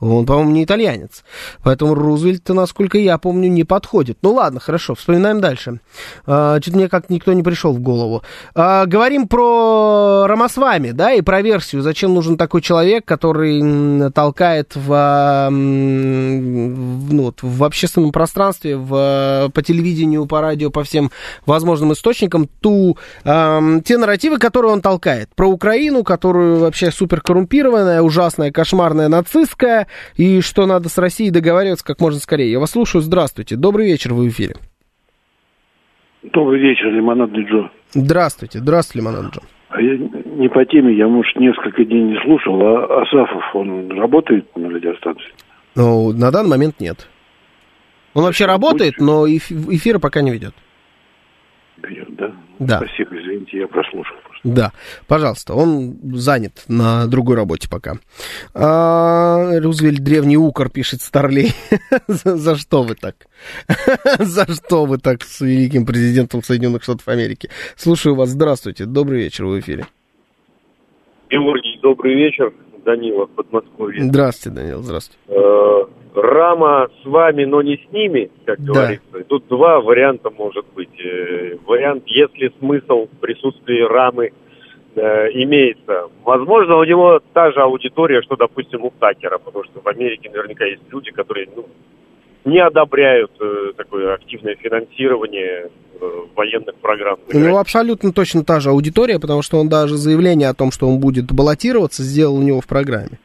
[0.00, 1.22] Он, по-моему, не итальянец.
[1.62, 4.18] Поэтому Рузвельт, насколько я помню, не подходит.
[4.22, 5.78] Ну ладно, хорошо, вспоминаем дальше.
[6.26, 8.24] А, Чуть мне как никто не пришел в голову.
[8.54, 11.82] А, говорим про Рамасвами, да, и про версию.
[11.82, 20.26] Зачем нужен такой человек, который толкает в, в, ну, в общественном пространстве, в, по телевидению,
[20.26, 21.12] по радио, по всем
[21.46, 25.28] возможным источникам ту, э, те нарративы, которые он толкает.
[25.34, 29.86] Про Украину, которую вообще супер коррумпированная, ужасная, кошмарная, нацистская,
[30.16, 32.50] и что надо с Россией договариваться как можно скорее.
[32.50, 33.02] Я вас слушаю.
[33.02, 33.56] Здравствуйте.
[33.56, 34.56] Добрый вечер, вы в эфире.
[36.22, 37.70] Добрый вечер, Лимонадный Джо.
[37.92, 38.58] Здравствуйте.
[38.58, 39.40] Здравствуйте, Лимонад Джо.
[39.70, 44.44] А я не по теме, я, может, несколько дней не слушал, а Асафов, он работает
[44.56, 45.28] на радиостанции?
[45.76, 47.08] Ну, на данный момент нет.
[48.14, 50.54] Он вообще работает, но эф- эфира пока не ведет.
[51.82, 52.32] Берет, да?
[52.58, 52.76] Да.
[52.78, 54.48] Спасибо, извините, я прослушал просто.
[54.48, 54.72] Да,
[55.06, 57.94] пожалуйста, он занят на другой работе пока.
[58.54, 61.52] А, Рузвельт древний укор пишет Старлей.
[62.06, 63.14] за, за что вы так?
[64.18, 67.48] за что вы так с великим президентом Соединенных Штатов Америки?
[67.76, 69.86] Слушаю вас, здравствуйте, добрый вечер в эфире.
[71.30, 72.52] Георгий, добрый вечер.
[72.84, 74.02] Данила Подмосковье.
[74.04, 75.18] Здравствуйте, Данил, здравствуйте.
[76.14, 78.72] Рама с вами, но не с ними, как Да.
[78.72, 79.24] говорится.
[79.28, 80.88] Тут два варианта может быть.
[81.04, 84.30] Э, Вариант, если смысл в присутствии рамы
[84.96, 86.08] э, имеется.
[86.24, 90.64] Возможно, у него та же аудитория, что, допустим, у Такера, потому что в Америке наверняка
[90.64, 91.66] есть люди, которые ну,
[92.44, 97.18] не одобряют э, такое активное финансирование э, военных программ.
[97.32, 100.88] У него абсолютно точно та же аудитория, потому что он даже заявление о том, что
[100.88, 103.18] он будет баллотироваться, сделал у него в программе.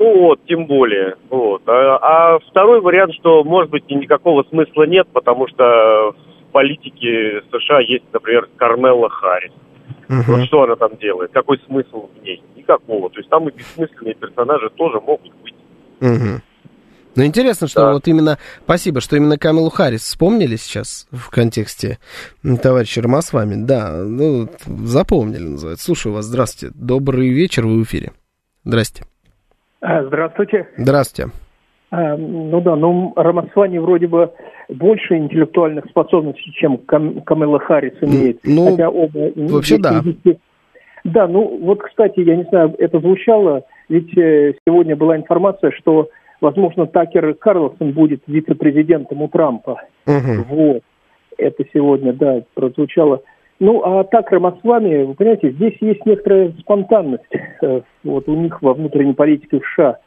[0.00, 1.16] Ну вот, тем более.
[1.28, 1.62] Вот.
[1.66, 1.98] А,
[2.34, 7.80] а второй вариант, что, может быть, и никакого смысла нет, потому что в политике США
[7.80, 9.52] есть, например, Кармелла Харрис.
[10.08, 11.30] Вот что она там делает?
[11.32, 12.42] Какой смысл в ней?
[12.56, 13.10] Никакого.
[13.10, 15.54] То есть там и бессмысленные персонажи тоже могут быть.
[16.00, 16.42] Мгм.
[17.16, 17.92] Ну, интересно, что Да.
[17.92, 21.98] вот именно, спасибо, что именно Камилу Харрис вспомнили сейчас в контексте
[22.62, 23.54] товарища Рома с вами.
[23.66, 25.84] Да, ну, запомнили, называется.
[25.84, 26.74] Слушаю вас, здравствуйте.
[26.78, 28.12] Добрый вечер, вы в эфире.
[28.64, 29.04] Здрасте.
[29.80, 30.68] А, Здравствуйте.
[30.76, 31.32] Здравствуйте.
[31.90, 34.30] А, Ну да, ну Рамасвани вроде бы
[34.68, 38.40] больше интеллектуальных способностей, чем Кам- Камела Харрис имеет.
[38.44, 40.02] ну, Хотя оба вообще да.
[41.02, 46.10] Да, ну вот, кстати, я не знаю, это звучало, ведь э, сегодня была информация, что,
[46.42, 49.80] возможно, Такер Карлсон будет вице-президентом у Трампа.
[50.06, 50.44] Мгм.
[50.50, 50.82] Вот.
[51.38, 53.22] Это сегодня, да, прозвучало.
[53.60, 57.22] Ну, а так, Рамасвами, вы понимаете, здесь есть некоторая спонтанность
[57.60, 59.98] э, вот у них во внутренней политике в США.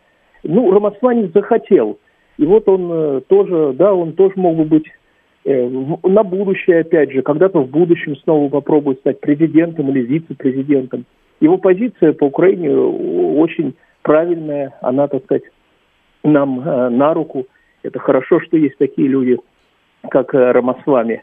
[0.42, 2.00] Ну, Рамасвани захотел.
[2.38, 4.88] И вот он э, тоже, да, он тоже мог бы быть
[5.46, 11.06] э, на будущее, опять же, когда-то в будущем снова попробует стать президентом или вице-президентом.
[11.40, 15.44] Его позиция по Украине очень правильная, она, так сказать,
[16.24, 16.64] нам
[16.98, 17.46] на руку.
[17.84, 19.38] Это хорошо, что есть такие люди,
[20.10, 21.22] как Рамасвами,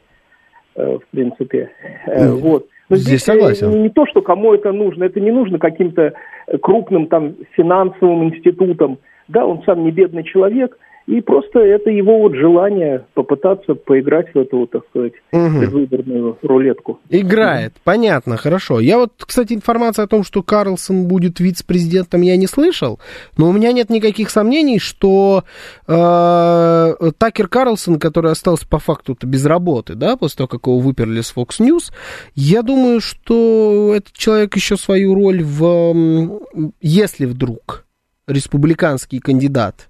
[0.75, 1.71] в принципе.
[2.07, 2.66] Э, Ну, вот.
[2.89, 3.71] Но здесь э, согласен.
[3.71, 6.12] Не, не то, что кому это нужно, это не нужно каким-то
[6.47, 8.99] э, крупным там финансовым институтам.
[9.29, 10.77] Да, он сам не бедный человек,
[11.11, 15.58] и просто это его вот желание попытаться поиграть в эту, вот, так сказать, Мгм.
[15.58, 17.00] предвыборную рулетку.
[17.08, 18.78] Играет, понятно, хорошо.
[18.78, 23.00] Я вот, кстати, информация о том, что Карлсон будет вице-президентом, я не слышал,
[23.36, 25.42] но у меня нет никаких сомнений, что
[25.88, 31.22] э, Такер Карлсон, который остался по факту без работы, да, после того, как его выперли
[31.22, 31.92] с Fox News,
[32.36, 36.40] я думаю, что этот человек еще свою роль в...
[36.80, 37.84] Если вдруг
[38.28, 39.89] республиканский кандидат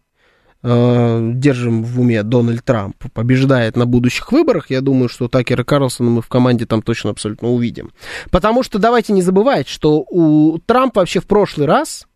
[0.63, 6.11] э, держим в уме Дональд Трамп побеждает на будущих выборах, я думаю, что Такера Карлсона
[6.11, 7.93] мы в команде там точно абсолютно увидим.
[8.31, 12.07] Потому что давайте не забывать, что у Трампа вообще в прошлый раз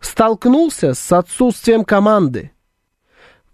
[0.00, 2.52] столкнулся с отсутствием команды.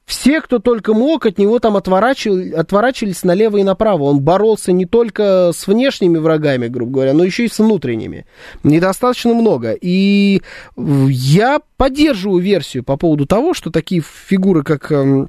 [0.06, 4.04] Все, кто только мог, от него там отворачивали, отворачивались налево и направо.
[4.04, 8.24] Он боролся не только с внешними врагами, грубо говоря, но еще и с внутренними.
[8.62, 9.72] Недостаточно много.
[9.72, 10.42] И
[10.76, 15.28] я поддерживаю версию по поводу того, что такие фигуры, как эм,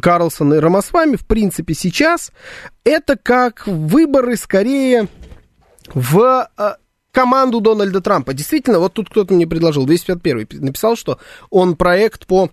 [0.00, 2.32] Карлсон и Рамасвами, в принципе, сейчас
[2.84, 5.08] это как выборы скорее
[5.92, 6.70] в э,
[7.12, 8.32] команду Дональда Трампа.
[8.32, 11.18] Действительно, вот тут кто-то мне предложил, 251 написал, что
[11.50, 12.50] он проект по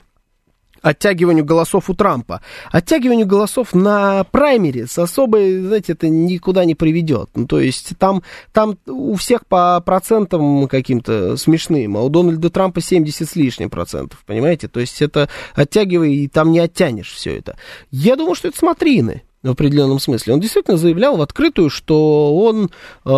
[0.85, 2.41] оттягиванию голосов у Трампа.
[2.71, 7.29] Оттягиванию голосов на праймере с особой, знаете, это никуда не приведет.
[7.33, 8.21] Ну, то есть там,
[8.53, 14.23] там у всех по процентам каким-то смешным, а у Дональда Трампа 70 с лишним процентов,
[14.27, 14.67] понимаете?
[14.67, 17.57] То есть это оттягивай, и там не оттянешь все это.
[17.89, 19.23] Я думаю, что это смотрины.
[19.45, 20.33] В определенном смысле.
[20.33, 22.69] Он действительно заявлял в открытую, что он
[23.05, 23.09] э,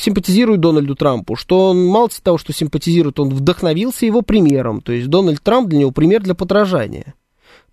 [0.00, 4.80] симпатизирует Дональду Трампу, что он мало того, что симпатизирует, он вдохновился его примером.
[4.80, 7.14] То есть Дональд Трамп для него пример для подражания.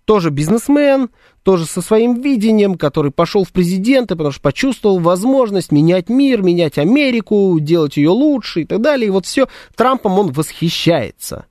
[0.04, 1.08] Тоже бизнесмен,
[1.42, 6.78] тоже со своим видением, который пошел в президенты, потому что почувствовал возможность менять мир, менять
[6.78, 9.08] Америку, делать ее лучше и так далее.
[9.08, 11.46] И вот все, Трампом он восхищается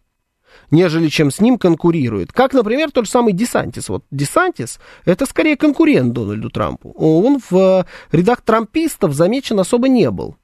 [0.75, 2.31] нежели чем с ним конкурирует.
[2.31, 3.89] Как, например, тот же самый Десантис.
[3.89, 6.91] Вот Десантис– это скорее конкурент Дональду Трампу.
[6.97, 10.35] Он в э, рядах трампистов замечен особо не был.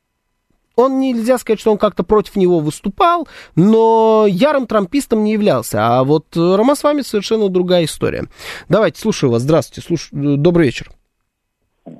[0.77, 5.79] Он нельзя сказать, что он как-то против него выступал, но ярым трампистом не являлся.
[5.85, 8.23] А вот Рамасвами совершенно другая история.
[8.69, 9.41] Давайте, слушаю вас.
[9.41, 9.85] Здравствуйте.
[9.85, 10.07] Слуш...
[10.11, 10.89] Добрый вечер.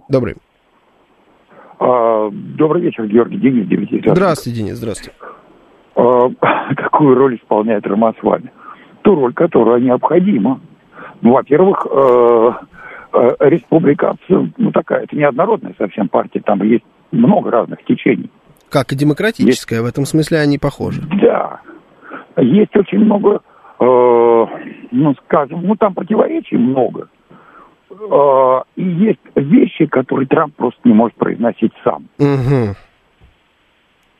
[0.08, 0.36] Добрый.
[1.80, 5.14] А, добрый вечер, Георгий Денис, 9 Здравствуйте, Денис, здравствуйте.
[5.96, 6.30] А,
[6.76, 8.52] какую роль исполняет Рамасвами?
[9.02, 10.60] Ту роль, которая необходима.
[11.22, 12.52] Ну, во-первых, э,
[13.14, 18.30] э, республиканцы, ну, такая, это неоднородная совсем партия, там есть много разных течений.
[18.70, 19.88] Как и демократическая, есть...
[19.88, 21.02] в этом смысле они похожи.
[21.22, 21.60] Да.
[22.38, 23.42] Есть очень много,
[23.80, 24.46] э,
[24.92, 27.10] ну, скажем, ну, там противоречий много.
[27.89, 32.08] Э, и есть вещи, которые Трамп просто не может произносить сам.
[32.18, 32.76] Угу.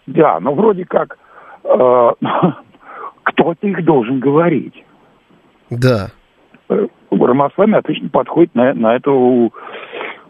[0.08, 1.18] Да, но вроде как э,
[3.24, 4.84] кто-то их должен говорить.
[5.70, 6.10] Да.
[7.10, 9.54] Рамасвами отлично подходит на, на, эту,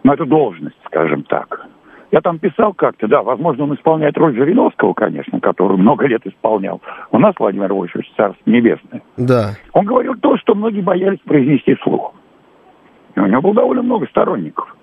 [0.04, 1.68] на эту должность, скажем так.
[2.12, 6.82] Я там писал как-то, да, возможно, он исполняет роль Жириновского, конечно, который много лет исполнял.
[7.12, 9.02] У нас Владимир Вольфович, царство небесное.
[9.16, 9.52] Да.
[9.72, 12.14] Он говорил то, что многие боялись произнести вслух.
[13.16, 14.76] И у него было довольно много сторонников.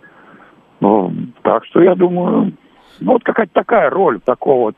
[0.81, 2.53] Ну, так что я думаю,
[3.01, 4.73] ну вот какая-то такая роль такого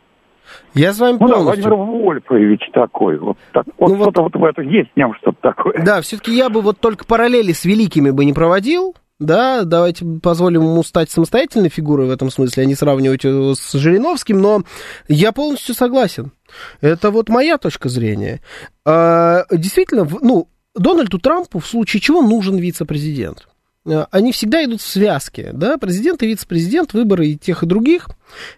[0.75, 1.65] я с вами ну, полностью...
[1.65, 3.19] Да, Владимир Вольфович такой.
[3.19, 4.35] Вот, так, вот ну, что-то вот...
[4.35, 5.83] вот в этом есть в нем что-то такое.
[5.85, 8.95] Да, все-таки я бы вот только параллели с великими бы не проводил.
[9.19, 13.73] Да, давайте позволим ему стать самостоятельной фигурой в этом смысле, а не сравнивать его с
[13.73, 14.63] Жириновским, но
[15.09, 16.33] я полностью согласен.
[16.81, 18.41] Это вот моя точка зрения.
[18.87, 23.47] А, действительно, ну, Дональду Трампу в случае чего нужен вице-президент.
[23.87, 28.09] А, они всегда идут в связке, да, президент и вице-президент, выборы и тех, и других.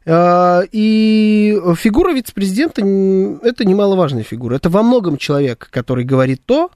[0.06, 2.80] А, и фигура вице-президента–
[3.42, 4.56] это немаловажная фигура.
[4.56, 6.70] Это во многом человек, который говорит то,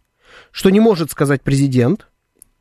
[0.50, 2.06] что не может сказать президент–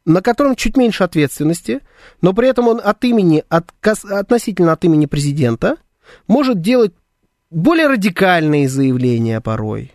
[0.05, 1.81] на котором чуть меньше ответственности,
[2.21, 5.77] но при этом он от имени, от, относительно от имени президента,
[6.27, 6.93] может делать
[7.49, 9.94] более радикальные заявления порой.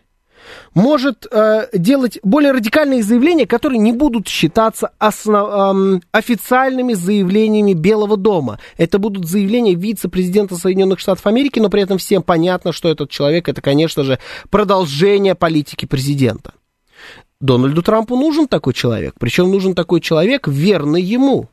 [0.75, 8.17] Может э, делать более радикальные заявления, которые не будут считаться основ, э, официальными заявлениями Белого
[8.17, 8.59] дома.
[8.77, 13.49] Это будут заявления вице-президента Соединенных Штатов Америки, но при этом всем понятно, что этот человек
[13.49, 14.19] это, конечно же,
[14.51, 16.55] продолжение политики президента.
[17.41, 21.49] Дональду Трампу нужен такой человек, причем нужен такой человек, верный ему.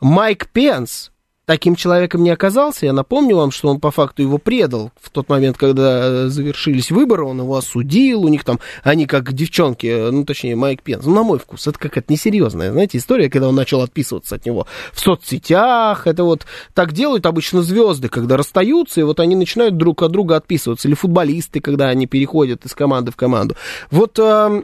[0.00, 1.12] Майк Пенс
[1.46, 2.86] таким человеком не оказался.
[2.86, 7.24] Я напомню вам, что он по факту его предал в тот момент, когда завершились выборы,
[7.24, 11.22] он его осудил, у них там, они как девчонки, ну, точнее, Майк Пенс, ну, на
[11.22, 16.06] мой вкус, это какая-то несерьезная, знаете, история, когда он начал отписываться от него в соцсетях,
[16.06, 20.36] это вот так делают обычно звезды, когда расстаются, и вот они начинают друг от друга
[20.36, 23.56] отписываться, или футболисты, когда они переходят из команды в команду.
[23.90, 24.62] Вот э,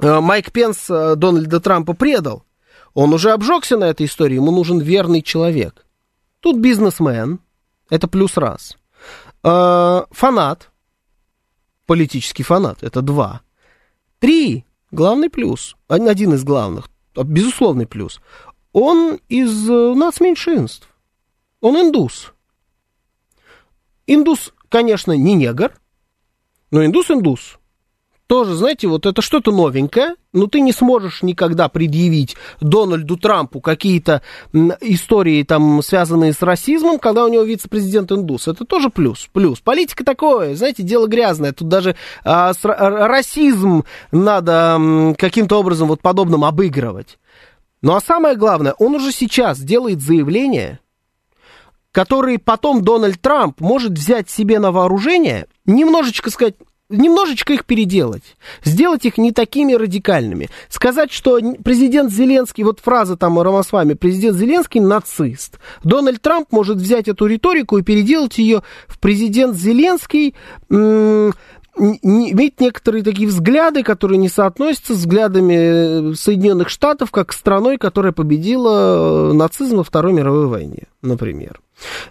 [0.00, 2.44] Э, Майк Пенс э, Дональда Трампа предал.
[2.94, 5.84] Он уже обжегся на этой истории, ему нужен верный человек.
[6.40, 7.40] Тут бизнесмен,
[7.90, 8.76] это плюс раз.
[9.42, 10.70] Э, фанат,
[11.86, 13.42] политический фанат, это два.
[14.18, 18.20] Три, главный плюс, один из главных, безусловный плюс.
[18.72, 20.88] Он из нацменьшинств,
[21.60, 22.32] он индус.
[24.06, 25.72] Индус, конечно, не негр,
[26.70, 27.57] но индус-индус
[28.28, 34.20] тоже, знаете, вот это что-то новенькое, но ты не сможешь никогда предъявить Дональду Трампу какие-то
[34.52, 38.46] истории, там, связанные с расизмом, когда у него вице-президент индус.
[38.46, 39.28] Это тоже плюс.
[39.32, 39.60] Плюс.
[39.60, 41.52] Политика такое, знаете, дело грязное.
[41.52, 47.18] Тут даже а, с, расизм надо каким-то образом вот подобным обыгрывать.
[47.80, 50.80] Ну а самое главное, он уже сейчас делает заявление,
[51.92, 56.56] которые потом Дональд Трамп может взять себе на вооружение, немножечко сказать,
[56.88, 60.48] немножечко их переделать, сделать их не такими радикальными.
[60.68, 65.58] Сказать, что президент Зеленский, вот фраза там Рамасвами, президент Зеленский нацист.
[65.84, 70.34] Дональд Трамп может взять эту риторику и переделать ее в президент Зеленский
[71.78, 79.32] иметь некоторые такие взгляды, которые не соотносятся с взглядами Соединенных Штатов, как страной, которая победила
[79.32, 81.60] нацизм на Второй мировой войне, например.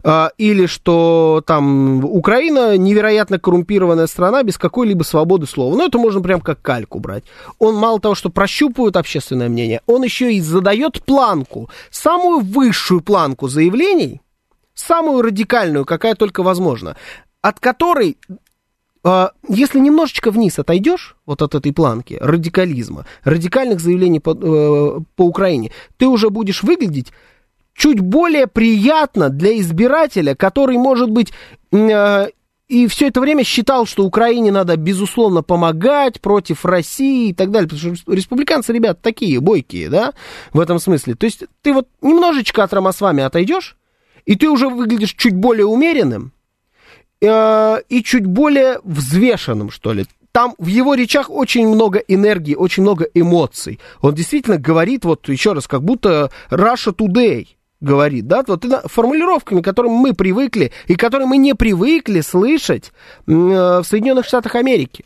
[0.03, 5.75] А, или что там Украина невероятно коррумпированная страна без какой-либо свободы слова.
[5.75, 7.25] Ну, это можно прям как кальку брать.
[7.59, 13.47] Он мало того, что прощупывает общественное мнение, он еще и задает планку, самую высшую планку
[13.47, 14.21] заявлений,
[14.73, 16.95] самую радикальную, какая только возможна,
[17.41, 18.17] от которой
[19.47, 25.71] если немножечко вниз отойдешь, вот от этой планки радикализма, радикальных заявлений по, э, по Украине,
[25.97, 27.11] ты уже будешь выглядеть
[27.73, 31.31] чуть более приятно для избирателя, который, может быть,
[31.71, 32.27] э,
[32.67, 37.69] и все это время считал, что Украине надо, безусловно, помогать против России и так далее.
[37.69, 40.13] Потому что республиканцы, ребят, такие бойкие, да,
[40.51, 41.15] в этом смысле.
[41.15, 43.77] То есть ты вот немножечко от Рамосвами отойдешь,
[44.25, 46.33] и ты уже выглядишь чуть более умеренным,
[47.21, 50.05] э, и чуть более взвешенным, что ли.
[50.31, 53.79] Там в его речах очень много энергии, очень много эмоций.
[54.01, 57.47] Он действительно говорит, вот еще раз, как будто Russia Today
[57.79, 62.91] говорит, да, вот формулировками, к которым мы привыкли и которые мы не привыкли слышать
[63.25, 65.05] э, в Соединенных Штатах Америки.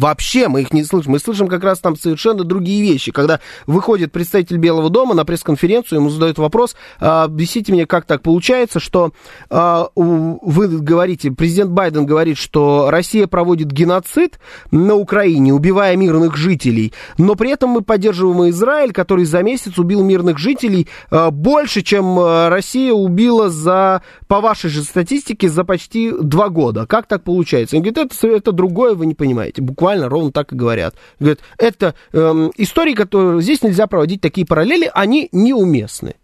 [0.00, 1.12] Вообще мы их не слышим.
[1.12, 3.12] Мы слышим как раз там совершенно другие вещи.
[3.12, 8.22] Когда выходит представитель Белого дома на пресс-конференцию, ему задают вопрос, а, объясните мне, как так
[8.22, 9.12] получается, что
[9.50, 14.40] а, вы говорите, президент Байден говорит, что Россия проводит геноцид
[14.70, 20.02] на Украине, убивая мирных жителей, но при этом мы поддерживаем Израиль, который за месяц убил
[20.02, 26.48] мирных жителей а, больше, чем Россия убила за, по вашей же статистике, за почти два
[26.48, 26.86] года.
[26.86, 27.76] Как так получается?
[27.76, 30.94] Он говорит, это, это другое, вы не понимаете буквально ровно так и говорят.
[31.18, 36.14] Говорят, это эм, истории, которые здесь нельзя проводить такие параллели, они неуместны.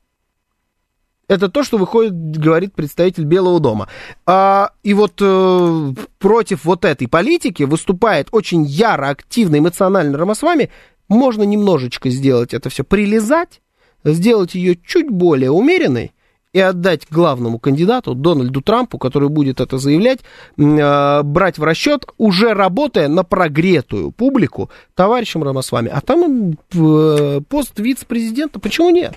[1.28, 3.88] Это то, что выходит, говорит представитель Белого дома.
[4.26, 10.70] А, и вот э, против вот этой политики выступает очень яро, активно, эмоционально Рамасвами.
[11.08, 13.60] Можно немножечко сделать это все, прилезать,
[14.04, 16.12] сделать ее чуть более умеренной,
[16.56, 20.20] и отдать главному кандидату Дональду Трампу, который будет это заявлять,
[20.56, 25.90] э, брать в расчет, уже работая на прогретую публику товарищем Рамасвами.
[25.92, 29.12] А там э, пост вице-президента, почему нет?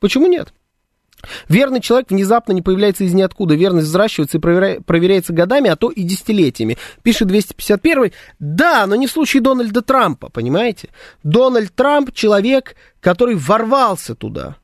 [0.00, 0.54] Почему нет?
[1.50, 3.54] Верный человек внезапно не появляется из ниоткуда.
[3.56, 4.80] Верность взращивается и проверя...
[4.80, 6.78] проверяется годами, а то и десятилетиями.
[7.02, 10.88] Пишет 251 Да, но не в случае Дональда Трампа, понимаете?
[11.24, 14.56] Дональд Трамп человек, который ворвался туда.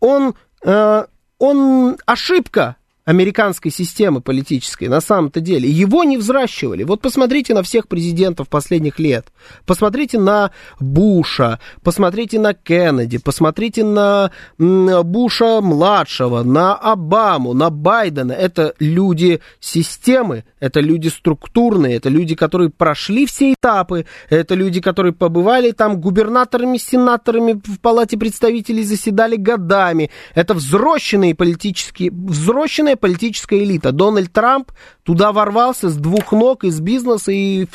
[0.00, 2.76] Он он ошибка
[3.08, 5.66] американской системы политической на самом-то деле.
[5.66, 6.84] Его не взращивали.
[6.84, 9.28] Вот посмотрите на всех президентов последних лет.
[9.64, 18.32] Посмотрите на Буша, посмотрите на Кеннеди, посмотрите на Буша младшего, на Обаму, на Байдена.
[18.32, 25.14] Это люди системы, это люди структурные, это люди, которые прошли все этапы, это люди, которые
[25.14, 30.10] побывали там губернаторами, сенаторами в Палате представителей, заседали годами.
[30.34, 33.92] Это взросшенные политические, взросшенная политическая элита.
[33.92, 34.72] Дональд Трамп
[35.02, 37.66] туда ворвался с двух ног из бизнеса и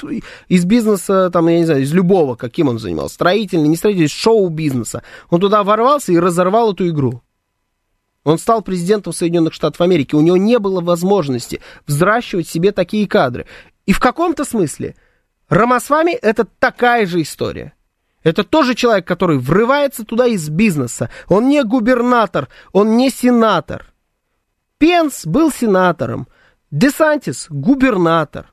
[0.48, 5.04] из бизнеса, там, я не знаю, из любого, каким он занимался, строительный, не строительный, шоу-бизнеса.
[5.30, 7.22] Он туда ворвался и разорвал эту игру.
[8.24, 10.16] Он стал президентом Соединенных Штатов Америки.
[10.16, 13.46] У него не было возможности взращивать себе такие кадры.
[13.86, 14.96] И в каком-то смысле
[15.50, 17.74] Рамасвами это такая же история.
[18.24, 21.10] Это тоже человек, который врывается туда из бизнеса.
[21.28, 23.93] Он не губернатор, он не сенатор.
[24.84, 26.28] Пенс был сенатором,
[26.70, 28.52] Десантис губернатор.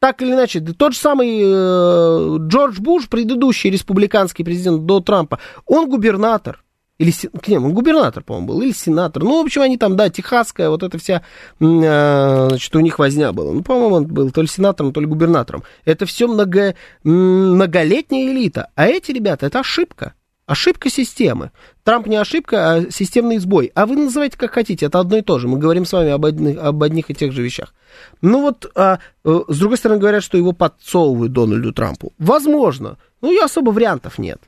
[0.00, 5.88] Так или иначе, тот же самый э, Джордж Буш, предыдущий республиканский президент до Трампа, он
[5.88, 6.62] губернатор.
[6.98, 7.10] Или,
[7.46, 9.22] не, он губернатор, по-моему, был, или сенатор.
[9.22, 11.22] Ну, в общем, они там, да, техасская, вот эта вся,
[11.58, 13.54] э, значит, у них возня была.
[13.54, 15.62] Ну, по-моему, он был то ли сенатором, то ли губернатором.
[15.86, 18.68] Это все много, многолетняя элита.
[18.74, 20.12] А эти ребята, это ошибка.
[20.46, 21.50] Ошибка системы.
[21.82, 23.72] Трамп не ошибка, а системный сбой.
[23.74, 25.48] А вы называйте как хотите, это одно и то же.
[25.48, 27.74] Мы говорим с вами об одних, об одних и тех же вещах.
[28.22, 32.12] Ну вот, а, э, с другой стороны, говорят, что его подсовывают Дональду Трампу.
[32.18, 32.96] Возможно.
[33.22, 34.40] Ну и особо вариантов нет.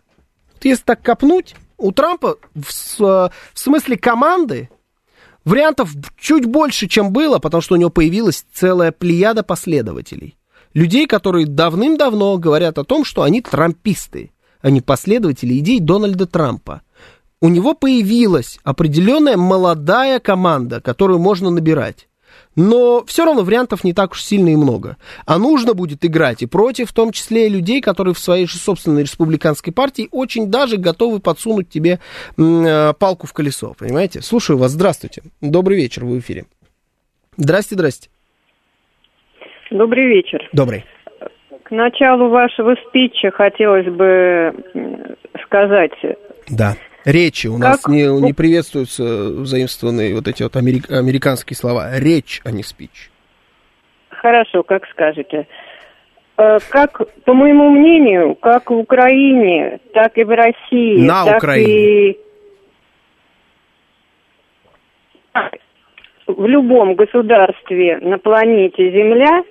[0.54, 4.70] Вот если так копнуть, у Трампа в, в смысле команды
[5.44, 10.36] вариантов чуть больше, чем было, потому что у него появилась целая плеяда последователей.
[10.74, 14.30] Людей, которые давным-давно говорят о том, что они трамписты
[14.60, 16.82] а не последователи идей Дональда Трампа.
[17.40, 22.08] У него появилась определенная молодая команда, которую можно набирать.
[22.56, 24.96] Но все равно вариантов не так уж сильно и много.
[25.26, 28.58] А нужно будет играть и против, в том числе и людей, которые в своей же
[28.58, 32.00] собственной республиканской партии очень даже готовы подсунуть тебе
[32.36, 34.22] э, палку в колесо, понимаете?
[34.22, 35.22] Слушаю вас, здравствуйте.
[35.40, 36.46] Добрый вечер, вы в эфире.
[37.36, 38.08] Здрасте, здрасте.
[39.70, 40.48] Добрый вечер.
[40.52, 40.84] Добрый.
[41.68, 44.54] К началу вашего спича хотелось бы
[45.44, 45.92] сказать,
[46.48, 46.74] Да.
[47.04, 51.90] Речи у нас Как- не, не приветствуются заимствованные вот эти вот америк- американские слова.
[51.98, 53.10] Речь, а не спич.
[54.10, 55.46] хорошо, как скажете.
[56.38, 62.10] Э, Как, по моему мнению, как в Украине, так и в России, На так Украине.
[62.10, 62.18] и
[66.26, 69.42] в любом государстве на планете Земля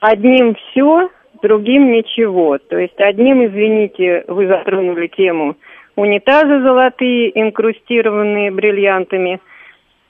[0.00, 1.08] одним все,
[1.42, 2.58] другим ничего.
[2.58, 5.56] То есть одним, извините, вы затронули тему
[5.96, 9.40] унитазы золотые, инкрустированные бриллиантами,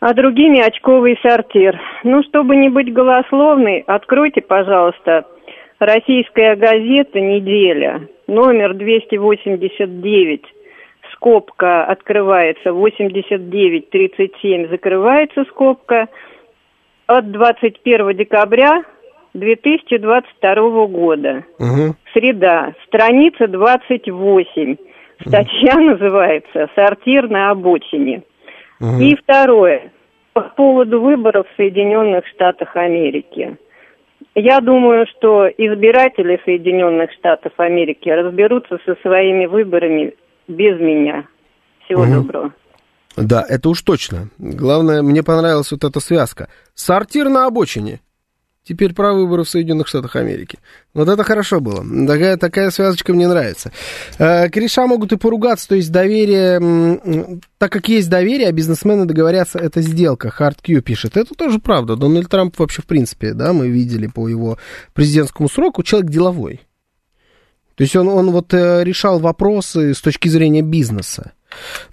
[0.01, 1.81] а другими очковый сортир.
[2.05, 5.25] Ну, чтобы не быть голословной, откройте, пожалуйста,
[5.79, 10.43] российская газета «Неделя», номер 289,
[11.13, 16.09] скобка открывается, 89-37 закрывается скобка,
[17.07, 18.83] от 21 декабря
[19.37, 21.45] 2022 года.
[21.59, 21.97] Мгм.
[22.13, 24.77] Среда, страница 28.
[25.27, 28.23] Статья называется «Сортир на обочине».
[28.81, 29.01] Мгм.
[29.01, 29.93] И второе,
[30.33, 33.57] по поводу выборов в Соединенных Штатах Америки.
[34.35, 40.15] Я думаю, что избиратели Соединенных Штатов Америки разберутся со своими выборами
[40.47, 41.25] без меня.
[41.85, 42.15] Всего Мгм.
[42.15, 42.53] доброго.
[43.17, 44.29] Да, это уж точно.
[44.39, 46.49] Главное, мне понравилась вот эта связка.
[46.75, 48.01] Сортир на обочине.
[48.67, 50.59] Теперь про выборы в Соединенных Штатах Америки.
[50.93, 51.85] Вот это хорошо было.
[52.07, 53.71] Такая, такая связочка мне нравится.
[54.19, 57.41] Э, кореша могут и поругаться, то есть доверие...
[57.59, 60.35] Так как есть доверие, а бизнесмены договорятся, это сделка.
[60.37, 61.17] Hard Q пишет.
[61.17, 61.95] Это тоже правда.
[61.95, 64.59] Дональд Трамп вообще, в принципе, да, мы видели по его
[64.95, 66.63] президентскому сроку, человек деловой.
[67.77, 71.35] То есть он, он вот э, решал вопросы с точки зрения бизнеса.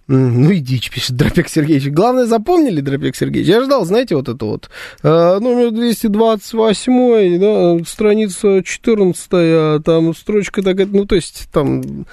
[0.08, 1.88] Ну и дичь, пишет Дропек Сергеевич.
[1.92, 3.50] Главное, запомнили, Дропек Сергеевич?
[3.50, 4.70] Я ждал, знаете, вот это вот.
[5.02, 12.06] э, номер 228, да, страница 14, там строчка такая, ну, то есть там...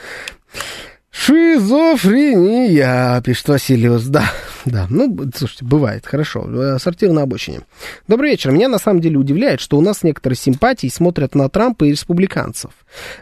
[1.12, 2.86] Шизофрения,
[3.22, 4.04] пишет Васильевс.
[4.04, 4.30] Да,
[4.64, 4.86] да.
[4.90, 6.46] Ну, слушайте, бывает, хорошо.
[6.48, 7.60] Э, Сортир на обочине.
[8.08, 8.50] Добрый вечер.
[8.50, 12.72] Меня на самом деле удивляет, что у нас некоторые симпатии смотрят на Трампа и республиканцев.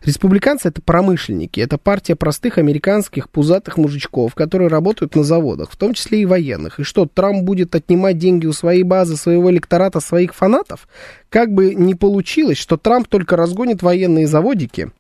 [0.05, 5.95] Республиканцы это промышленники, это партия простых американских пузатых мужичков, которые работают на заводах, в том
[5.95, 6.80] числе и военных.
[6.80, 10.89] И что, Трамп будет отнимать деньги у своей базы, своего электората, своих фанатов?
[11.28, 14.91] Как бы ни получилось, что Трамп только разгонит военные заводики,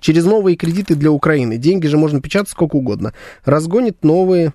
[0.00, 1.56] через новые кредиты для Украины.
[1.56, 3.14] Деньги же можно печатать сколько угодно.
[3.44, 4.52] Разгонит новые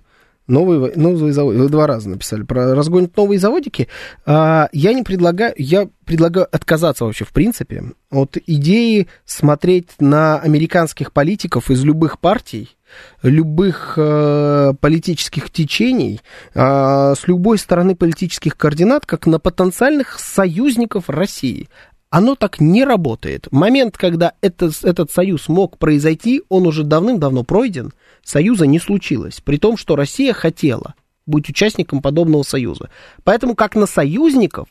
[0.48, 1.60] Новые, новые заводы.
[1.60, 3.89] Вы два раза написали про разгонит новые заводики.
[4.26, 11.12] А, я не предлагаю, я предлагаю отказаться вообще в принципе от идеи смотреть на американских
[11.12, 12.78] политиков из любых партий,
[13.22, 16.22] любых э, политических течений,
[16.54, 21.68] э, с любой стороны политических координат, как на потенциальных союзников России.
[22.10, 23.47] Оно так не работает.
[23.51, 27.93] Момент, когда это, этот союз мог произойти, он уже давным-давно пройден.
[28.24, 29.41] Союза не случилось.
[29.43, 30.95] При том, что Россия хотела
[31.26, 32.89] быть участником подобного союза.
[33.24, 34.70] Поэтому как на союзников,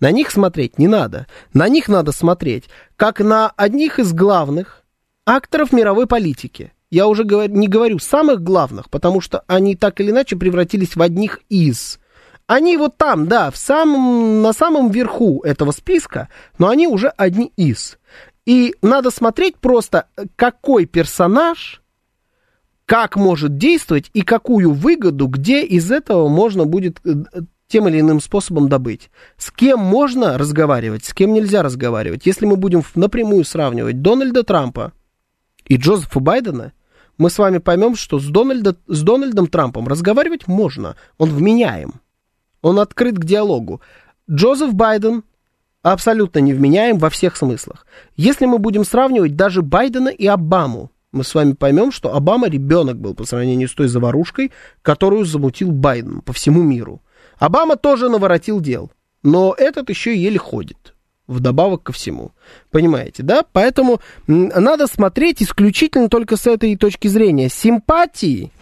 [0.00, 1.28] на них смотреть не надо.
[1.54, 2.64] На них надо смотреть
[2.96, 4.82] как на одних из главных
[5.24, 6.72] акторов мировой политики.
[6.90, 11.40] Я уже не говорю самых главных, потому что они так или иначе превратились в одних
[11.48, 12.00] из.
[12.52, 16.28] Они вот там, да, в самом, на самом верху этого списка,
[16.58, 17.96] но они уже одни из.
[18.44, 21.82] И надо смотреть просто, какой персонаж,
[22.84, 27.22] как может действовать и какую выгоду, где из этого можно будет э,
[27.68, 29.08] тем или иным способом добыть.
[29.38, 32.26] С кем можно разговаривать, с кем нельзя разговаривать.
[32.26, 34.92] Если мы будем напрямую сравнивать Дональда Трампа
[35.64, 36.74] и Джозефа Байдена,
[37.16, 40.96] мы с вами поймем, что с, Дональда, с Дональдом Трампом разговаривать можно.
[41.16, 42.02] Он вменяем.
[42.62, 43.80] Он открыт к диалогу.
[44.30, 45.24] Джозеф Байден
[45.82, 47.86] абсолютно невменяем во всех смыслах.
[48.16, 52.98] Если мы будем сравнивать даже Байдена и Обаму, мы с вами поймем, что Обама ребенок
[52.98, 57.02] был по сравнению с той заварушкой, которую замутил Байден по всему миру.
[57.38, 58.90] Обама тоже наворотил дел,
[59.22, 60.94] но этот еще еле ходит
[61.26, 62.32] вдобавок ко всему.
[62.70, 63.44] Понимаете, да?
[63.52, 67.48] Поэтому надо смотреть исключительно только с этой точки зрения.
[67.48, 68.52] Симпатии,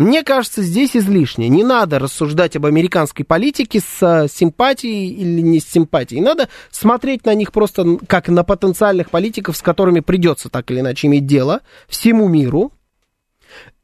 [0.00, 1.50] мне кажется, здесь излишне.
[1.50, 6.22] Не надо рассуждать об американской политике с а, симпатией или не с симпатией.
[6.22, 11.06] Надо смотреть на них просто как на потенциальных политиков, с которыми придется так или иначе
[11.06, 12.72] иметь дело всему миру.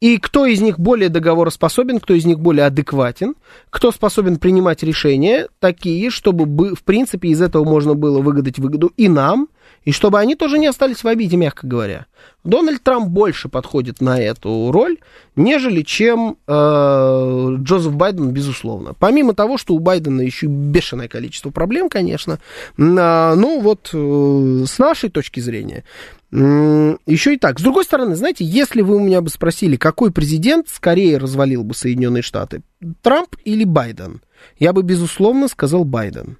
[0.01, 3.35] И кто из них более договороспособен, кто из них более адекватен,
[3.69, 8.91] кто способен принимать решения такие, чтобы, бы, в принципе, из этого можно было выгадать выгоду
[8.97, 9.49] и нам,
[9.87, 12.07] И чтобы они тоже не остались в обиде, мягко говоря.
[12.43, 14.99] Дональд Трамп больше подходит на эту роль,
[15.37, 18.95] нежели чем э, Джозеф Байден, безусловно.
[18.99, 22.41] Помимо того, что у Байдена еще бешеное количество проблем, конечно,
[22.77, 25.85] э, ну вот э, с нашей точки зрения,
[26.33, 27.61] еще и так.
[27.61, 31.73] С другой стороны, знаете, если вы у меня бы спросили, какой президент скорее развалил бы
[31.73, 32.63] Соединенные Штаты,
[33.03, 34.21] Трамп или Байден,
[34.59, 36.39] я бы, безусловно, сказал Байден.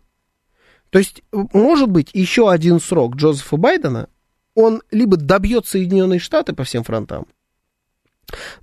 [0.91, 4.09] То есть, может быть, еще один срок Джозефа Байдена,
[4.55, 7.27] он либо добьет Соединенные Штаты по всем фронтам,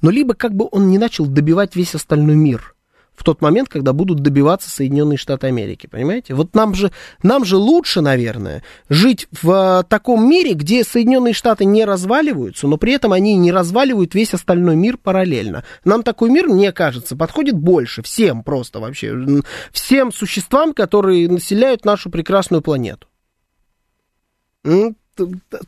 [0.02, 2.76] но либо как бы он не начал добивать весь остальной мир
[3.16, 6.34] в тот момент, когда будут добиваться Соединенные Штаты Америки, понимаете?
[6.34, 6.92] Вот нам же,
[7.22, 12.78] нам же лучше, наверное, жить в а, таком мире, где Соединенные Штаты не разваливаются, но
[12.78, 15.64] при этом они не разваливают весь остальной мир параллельно.
[15.86, 19.16] Нам такой мир, мне кажется, подходит больше всем просто вообще,
[19.72, 23.08] всем существам, которые населяют нашу прекрасную планету.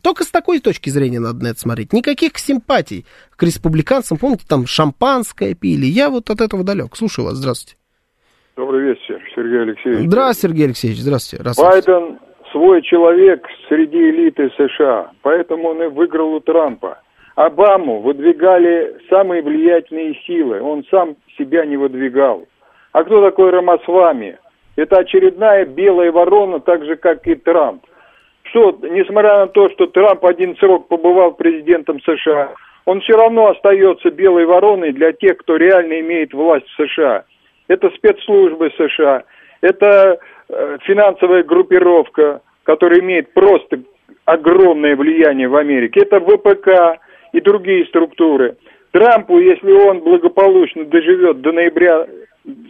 [0.02, 1.92] Только с такой точки зрения надо на это смотреть.
[1.92, 3.06] Никаких симпатий
[3.36, 4.18] к республиканцам.
[4.18, 5.86] Помните, там шампанское пили.
[5.86, 6.96] Я вот от этого далек.
[6.96, 7.34] Слушаю вас.
[7.34, 7.78] Здравствуйте.
[8.56, 10.08] Добрый вечер, Сергей Алексеевич.
[10.08, 11.00] Здравствуйте, Сергей Алексеевич.
[11.00, 11.62] Здравствуйте.
[11.62, 12.18] Байден
[12.52, 16.98] свой человек среди элиты США, поэтому он и выиграл у Трампа.
[17.34, 22.46] Обаму выдвигали самые влиятельные силы, он сам себя не выдвигал.
[22.92, 24.38] А кто такой Рамасвами?
[24.76, 27.84] Это очередная белая ворона, так же, как и Трамп
[28.56, 32.54] что, несмотря на то, что Трамп один срок побывал президентом США,
[32.86, 37.24] он все равно остается белой вороной для тех, кто реально имеет власть в США.
[37.68, 39.24] Это спецслужбы США,
[39.60, 40.18] это
[40.48, 43.80] э, финансовая группировка, которая имеет просто
[44.24, 46.00] огромное влияние в Америке.
[46.00, 46.98] Это ВПК
[47.32, 48.56] и другие структуры.
[48.92, 52.06] Трампу, если он благополучно доживет до ноября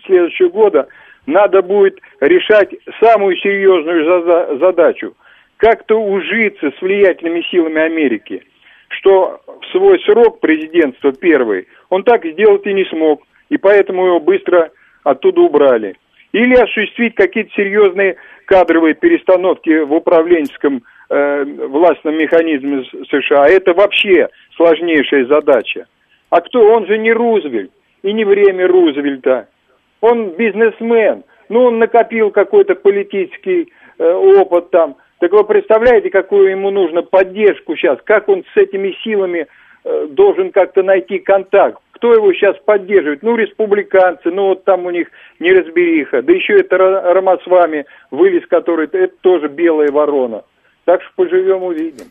[0.07, 0.89] следующего года,
[1.27, 5.15] надо будет решать самую серьезную задачу–
[5.57, 8.43] как-то ужиться с влиятельными силами Америки,
[8.89, 14.21] что в свой срок президентства первый он так сделать и не смог, и поэтому его
[14.21, 14.71] быстро
[15.05, 15.97] оттуда убрали.
[16.33, 23.49] Или осуществить какие-то серьезные кадровые перестановки в управленческом э, властном механизме США.
[23.49, 25.87] Это вообще сложнейшая задача.
[26.31, 26.61] А кто?
[26.73, 27.71] Он же не Рузвельт.
[28.03, 29.49] И не время Рузвельта.
[30.01, 31.25] Он бизнесмен.
[31.49, 34.97] Ну, он накопил какой-то политический э, опыт там.
[35.19, 39.47] Так вы представляете, какую ему нужно поддержку сейчас, как он с этими силами
[39.85, 41.81] э, должен как-то найти контакт.
[41.93, 43.23] Кто его сейчас поддерживает?
[43.23, 45.09] Ну, республиканцы, ну вот там у них
[45.41, 46.21] неразбериха.
[46.21, 50.45] Да еще это Рамасвами, вылез который, это тоже белая ворона.
[50.85, 52.07] Так что поживем, увидим.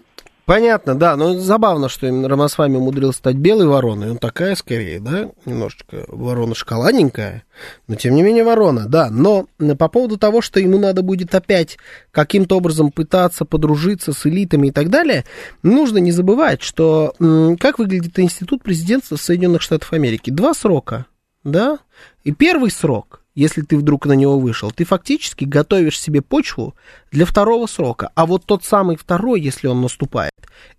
[0.45, 4.11] Понятно, да, но забавно, что именно Рамасвами умудрился стать белой вороной.
[4.11, 7.43] Он такая скорее, да, немножечко ворона шоколадненькая,
[7.87, 9.09] но тем не менее ворона, да.
[9.09, 9.47] Но
[9.79, 11.79] по поводу того, что ему надо будет опять
[12.11, 15.25] каким-то образом пытаться подружиться с элитами и так далее,
[15.63, 17.15] нужно не забывать, что
[17.59, 20.29] как выглядит институт президентства Соединенных Штатов Америки.
[20.29, 21.07] Два срока,
[21.43, 21.79] да,
[22.23, 26.73] и первый срок– если ты вдруг на него вышел, ты фактически готовишь себе почву
[27.11, 28.09] для второго срока.
[28.15, 30.31] А вот тот самый второй, если он наступает,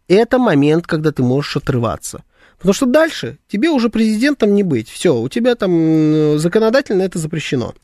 [0.08, 2.24] это момент, когда ты можешь отрываться.
[2.56, 4.88] Потому что дальше тебе уже президентом не быть.
[4.88, 7.74] Все, у тебя там законодательно это запрещено.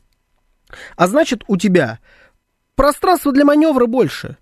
[0.95, 1.99] А значит, у тебя
[2.75, 4.37] пространство для маневра больше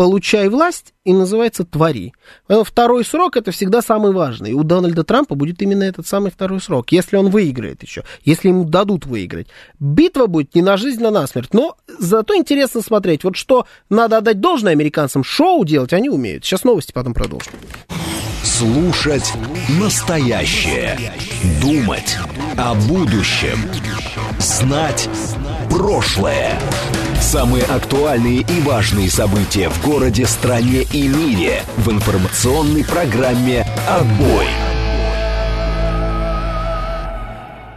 [0.00, 2.14] получай власть и называется твори.
[2.48, 4.52] Второй срок это всегда самый важный.
[4.52, 8.48] И у Дональда Трампа будет именно этот самый второй срок, если он выиграет еще, если
[8.48, 9.48] ему дадут выиграть.
[9.78, 11.52] Битва будет не на жизнь, а на смерть.
[11.52, 13.24] Но зато интересно смотреть.
[13.24, 16.46] Вот что надо отдать должное американцам, шоу делать они умеют.
[16.46, 17.52] Сейчас новости, потом продолжим.
[18.42, 19.34] Слушать
[19.78, 20.98] настоящее.
[21.60, 22.16] Думать
[22.56, 23.58] о будущем.
[24.38, 25.10] Знать
[25.68, 26.58] прошлое.
[27.20, 34.46] Самые актуальные и важные события в городе, стране и мире в информационной программе «Отбой».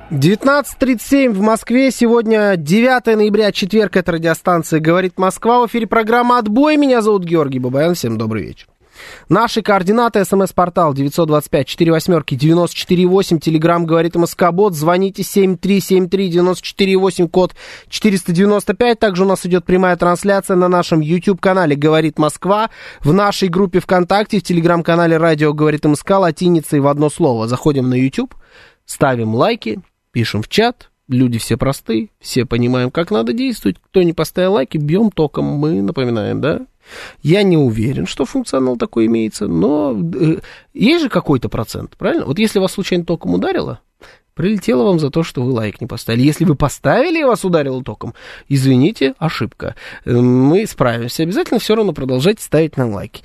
[0.09, 1.91] 19.37 в Москве.
[1.91, 3.97] Сегодня 9 ноября, четверг.
[3.97, 5.59] Это радиостанция «Говорит Москва».
[5.59, 6.77] В эфире программа «Отбой».
[6.77, 7.95] Меня зовут Георгий Бабаян.
[7.95, 8.67] Всем добрый вечер.
[9.29, 10.25] Наши координаты.
[10.25, 13.39] СМС-портал 925-48-94-8.
[13.39, 14.73] Телеграмм говорит МСК-бот.
[14.73, 17.55] Звоните 7373-94-8, код
[17.89, 18.99] 495.
[18.99, 22.69] Также у нас идет прямая трансляция на нашем YouTube-канале «Говорит Москва».
[23.01, 27.47] В нашей группе ВКонтакте, в Телеграм-канале «Радио говорит МСК» латиницей в одно слово.
[27.47, 28.33] Заходим на YouTube,
[28.85, 29.81] ставим лайки,
[30.11, 33.77] пишем в чат, люди все просты, все понимаем, как надо действовать.
[33.79, 36.61] Кто не поставил лайки, бьем током, мы напоминаем, да?
[37.21, 40.39] Я не уверен, что функционал такой имеется, но э,
[40.73, 42.25] есть же какой-то процент, правильно?
[42.25, 43.79] Вот если вас случайно током ударило,
[44.33, 46.23] Прилетело вам за то, что вы лайк не поставили.
[46.23, 48.15] Если вы поставили и вас ударило током,
[48.49, 49.75] извините, ошибка.
[50.05, 51.21] Э, Мы справимся.
[51.23, 53.21] Обязательно все равно продолжайте ставить нам лайки.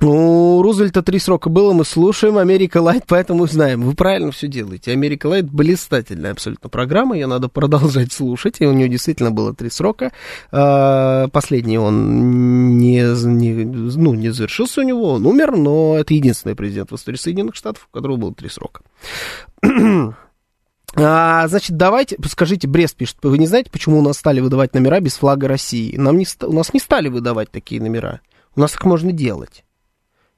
[0.00, 3.82] А, У Рузвельта три срока было, мы слушаем Америка Лайт, поэтому знаем.
[3.82, 4.92] Вы правильно все делаете.
[4.92, 9.70] Америка Лайт блистательная абсолютно программа, ее надо продолжать слушать, и у нее действительно было три
[9.70, 10.12] срока.
[10.50, 16.54] А, Последний он не, не, ну, не завершился у него, он умер, но это единственный
[16.54, 18.82] президент в истории Соединенных Штатов, у которого было три срока.
[20.94, 25.00] А, значит, давайте, скажите, Брест пишет, вы не знаете, почему у нас стали выдавать номера
[25.00, 25.96] без флага России?
[25.96, 28.20] Нам не, у нас не стали выдавать такие номера.
[28.54, 29.64] У нас их можно делать.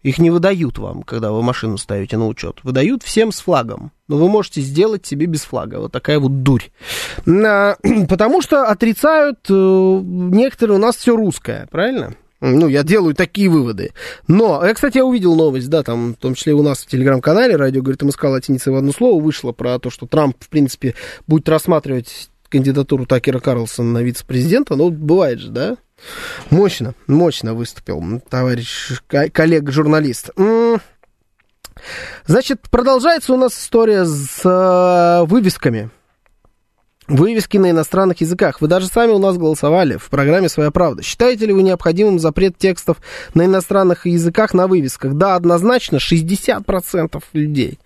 [0.04, 2.58] Их не выдают вам, когда вы машину ставите на учет.
[2.62, 3.90] Выдают всем с флагом.
[4.06, 5.80] Но вы можете сделать себе без флага.
[5.80, 6.64] Вот такая вот дурь.
[7.24, 12.14] Потому что отрицают э, некоторые у нас все русское, правильно?
[12.42, 13.92] Ну, я делаю такие выводы.
[14.28, 17.56] Но, я, кстати, я увидел новость, да, там, в том числе у нас в телеграм-канале,
[17.56, 20.94] радио, говорит, МСК латиница в одно слово, вышло про то, что Трамп, в принципе,
[21.26, 24.76] будет рассматривать кандидатуру Такера Карлсона на вице-президента.
[24.76, 25.76] Ну, бывает же, да?
[26.50, 30.30] Мощно, мощно выступил товарищ ко- коллега-журналист.
[32.26, 35.90] Значит, продолжается у нас история с э, вывесками.
[37.06, 38.62] Вывески на иностранных языках.
[38.62, 41.02] Вы даже сами у нас голосовали в программе «Своя правда».
[41.02, 42.96] Считаете ли вы необходимым запрет текстов
[43.34, 45.12] на иностранных языках на вывесках?
[45.12, 47.78] Да, однозначно, 60% людей.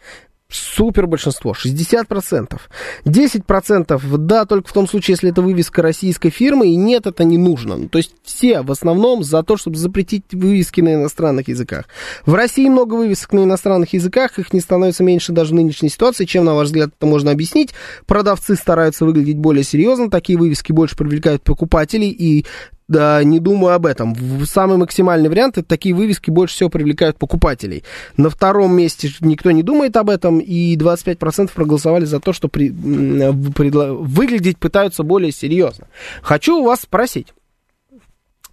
[0.51, 2.59] Супер большинство, 60%.
[3.05, 7.37] 10% да, только в том случае, если это вывеска российской фирмы, и нет, это не
[7.37, 7.77] нужно.
[7.77, 11.85] Ну, То есть все в основном за то, чтобы запретить вывески на иностранных языках.
[12.25, 16.25] В России много вывесок на иностранных языках, их не становится меньше даже в нынешней ситуации.
[16.25, 17.75] Чем, на ваш взгляд, это можно объяснить?
[18.07, 22.47] Продавцы стараются выглядеть более серьезно, такие вывески больше привлекают покупателей, и
[22.89, 24.17] да, не думаю об этом.
[24.47, 27.85] Самый максимальный вариант это такие вывески больше всего привлекают покупателей.
[28.17, 32.71] На втором месте никто не думает об этом, и 25% проголосовали за то, что при-
[32.71, 35.87] предла- выглядеть пытаются более серьезно.
[36.23, 37.35] Хочу у вас спросить.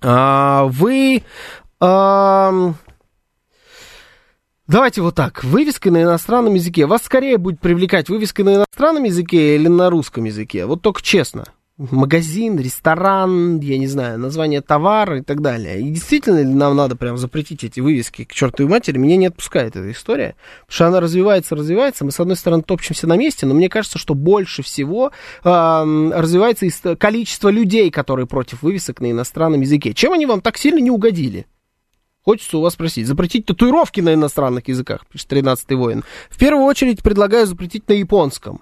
[0.01, 1.23] А, вы...
[1.79, 2.75] ам,
[4.67, 5.43] Давайте вот так.
[5.43, 6.87] Вывеска на иностранном языке.
[6.87, 10.65] Вас скорее будет привлекать вывеска на иностранном языке или на русском языке?
[10.65, 11.45] Вот только честно.
[11.77, 15.81] Магазин, ресторан, я не знаю, название товара и так далее.
[15.81, 18.97] И действительно ли нам надо прям запретить эти вывески к чертовой матери?
[18.97, 20.38] Меня не отпускает эта история.
[20.61, 22.06] Потому что она развивается, развивается.
[22.06, 25.11] Мы, с одной стороны, топчемся на месте, но мне кажется, что больше всего
[25.43, 29.93] эм, развивается количество людей, которые против вывесок на иностранном языке.
[29.93, 31.45] Чем они вам так сильно не угодили?
[32.23, 33.06] Хочется у вас спросить.
[33.06, 36.06] Запретить татуировки на иностранных языках, пишет 13-й воин.
[36.30, 38.61] В первую очередь предлагаю запретить на японском,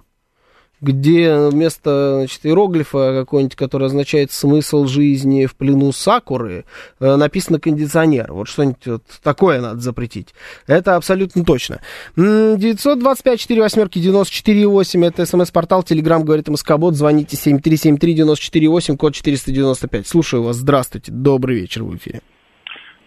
[0.84, 6.64] где вместо значит, иероглифа какой-нибудь, который означает смысл жизни в плену сакуры,
[7.00, 8.32] э, написано кондиционер.
[8.32, 10.34] Вот что-нибудь вот такое надо запретить.
[10.66, 11.80] Это абсолютно точно.
[12.16, 15.04] М, 925 4 восьмерки 94,8.
[15.04, 16.94] Это смс-портал, телеграм говорит МСК-бот.
[16.94, 20.06] Звоните 7373-94,8, код 495.
[20.06, 20.56] Слушаю вас.
[20.56, 21.10] Здравствуйте.
[21.10, 22.20] Добрый вечер в эфире.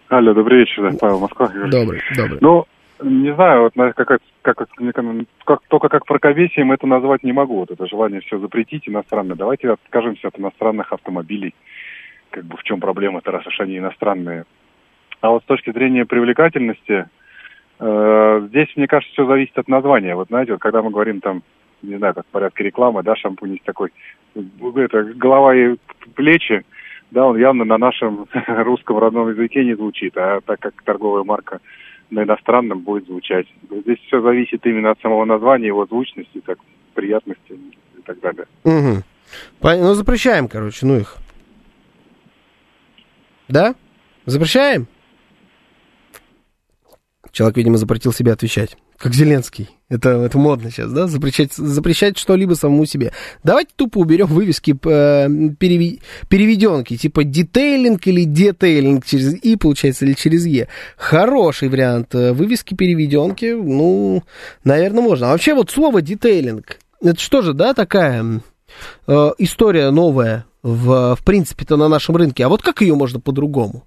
[0.08, 1.48] Алло, добрый вечер, Павел Москва.
[1.70, 2.38] Добрый, добрый.
[2.40, 2.64] Ну,
[3.02, 4.68] не знаю, вот на- как, как, как,
[5.44, 7.56] как- только как мракобесием это назвать не могу.
[7.60, 9.36] Вот это желание все запретить иностранное.
[9.36, 11.54] Давайте откажемся от иностранных автомобилей.
[12.30, 14.44] Как бы в чем проблема-то, раз уж они иностранные.
[15.20, 17.08] А вот с точки зрения привлекательности,
[17.80, 20.14] э, здесь, мне кажется, все зависит от названия.
[20.14, 21.42] Вот знаете, вот когда мы говорим там,
[21.82, 23.90] не знаю, как в порядке рекламы, да, шампунь есть такой,
[24.34, 25.76] это, голова и
[26.14, 26.64] плечи,
[27.10, 31.60] да, он явно на нашем русском родном языке не звучит, а так как торговая марка
[32.10, 33.46] на иностранном будет звучать.
[33.70, 36.58] Здесь все зависит именно от самого названия, его звучности, так,
[36.94, 37.52] приятности
[37.98, 38.46] и так далее.
[38.64, 39.02] Угу.
[39.62, 41.16] Ну, запрещаем, короче, ну их.
[43.48, 43.74] Да?
[44.26, 44.86] Запрещаем?
[47.32, 48.76] Человек, видимо, запретил себе отвечать.
[48.98, 49.70] Как Зеленский.
[49.88, 51.06] Это, это модно сейчас, да?
[51.06, 53.12] Запрещать, запрещать что-либо самому себе.
[53.44, 60.14] Давайте тупо уберем вывески э, переви- переведенки, типа детейлинг или детейлинг через И, получается, или
[60.14, 60.68] через Е.
[60.96, 62.14] Хороший вариант.
[62.14, 64.24] Э, Вывески переведенки, ну,
[64.64, 65.28] наверное, можно.
[65.28, 68.42] А вообще вот слово детейлинг, это что же, да, такая
[69.06, 72.44] э, история новая в, в принципе-то на нашем рынке.
[72.44, 73.84] А вот как ее можно по-другому?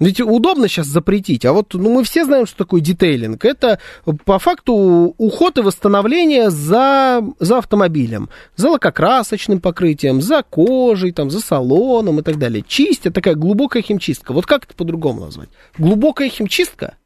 [0.00, 3.44] Ведь удобно сейчас запретить, а вот ну, мы все знаем, что такое детейлинг.
[3.44, 3.78] Это
[4.24, 11.40] по факту уход и восстановление за, за автомобилем, за лакокрасочным покрытием, за кожей, там, за
[11.40, 12.64] салоном и так далее.
[12.66, 14.32] Чистят, такая глубокая химчистка.
[14.32, 15.50] Вот как это по-другому назвать?
[15.76, 16.96] Глубокая химчистка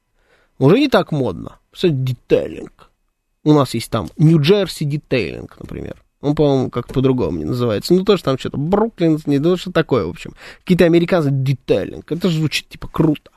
[0.58, 1.58] уже не так модно.
[1.72, 2.92] Все детейлинг.
[3.42, 5.96] У нас есть там Нью-Джерси детейлинг, например.
[6.24, 7.92] Он, по-моему, как по-другому не называется.
[7.92, 10.32] Ну, тоже там что-то Бруклин, не ну, что такое, в общем.
[10.60, 12.10] Какие-то американцы детейлинг.
[12.10, 13.30] Это же звучит, типа, круто.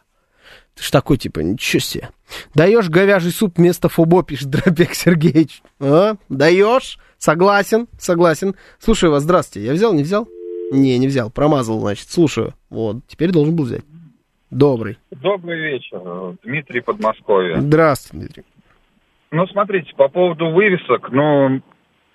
[0.73, 2.09] Ты ж такой, типа, ничего себе.
[2.55, 5.61] Даешь говяжий суп вместо фубо, пишет Дробек Сергеевич.
[5.81, 6.15] А?
[6.30, 6.97] Даешь?
[7.18, 8.55] Согласен, согласен.
[8.80, 9.68] Слушаю вас, здравствуйте.
[9.68, 10.26] Я взял, не взял?
[10.72, 12.09] Не, не взял, промазал, значит.
[12.09, 12.53] Слушаю.
[12.69, 13.84] Вот, теперь должен был взять.
[14.49, 14.97] Добрый.
[15.11, 17.59] Добрый вечер, Дмитрий Подмосковье.
[17.59, 18.43] Здравствуйте, Дмитрий.
[19.31, 21.61] Ну, смотрите, по поводу вывесок, ну,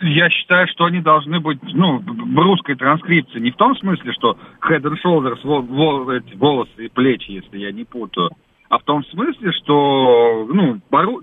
[0.02, 3.38] я считаю, что они должны быть, ну, в русской транскрипции.
[3.38, 4.36] Не в том смысле, что
[4.68, 8.30] head and shoulders, вол, вол, эти, волосы и плечи, если я не путаю,
[8.68, 10.80] а в том смысле, что, ну,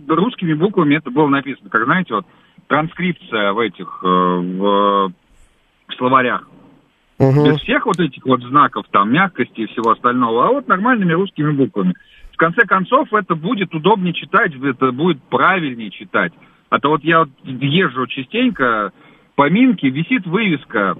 [0.07, 2.25] русскими буквами это было написано, как, знаете, вот,
[2.67, 5.11] транскрипция в этих, э, в,
[5.87, 6.47] в словарях.
[7.17, 7.45] Угу.
[7.45, 11.51] Без всех вот этих вот знаков, там, мягкости и всего остального, а вот нормальными русскими
[11.51, 11.93] буквами.
[12.31, 16.31] В конце концов, это будет удобнее читать, это будет правильнее читать.
[16.69, 18.91] А то вот я вот езжу частенько
[19.35, 20.95] по Минке, висит вывеска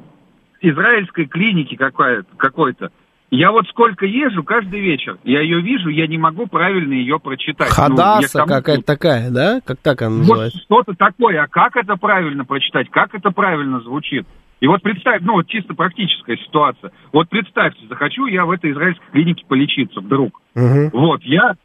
[0.62, 2.92] израильской клиники какой-то.
[3.32, 7.70] Я вот сколько езжу каждый вечер, я ее вижу, я не могу правильно ее прочитать.
[7.70, 9.62] Хадаса ну, какая-то такая, да?
[9.64, 10.60] Как так она называется?
[10.68, 11.44] Вот что-то такое.
[11.44, 12.90] А как это правильно прочитать?
[12.90, 14.26] Как это правильно звучит?
[14.62, 16.92] И вот представь, ну вот чисто практическая ситуация.
[17.14, 20.42] Вот представьте, захочу я в этой израильской клинике полечиться вдруг.
[20.56, 20.90] Угу.
[20.94, 21.56] Вот, я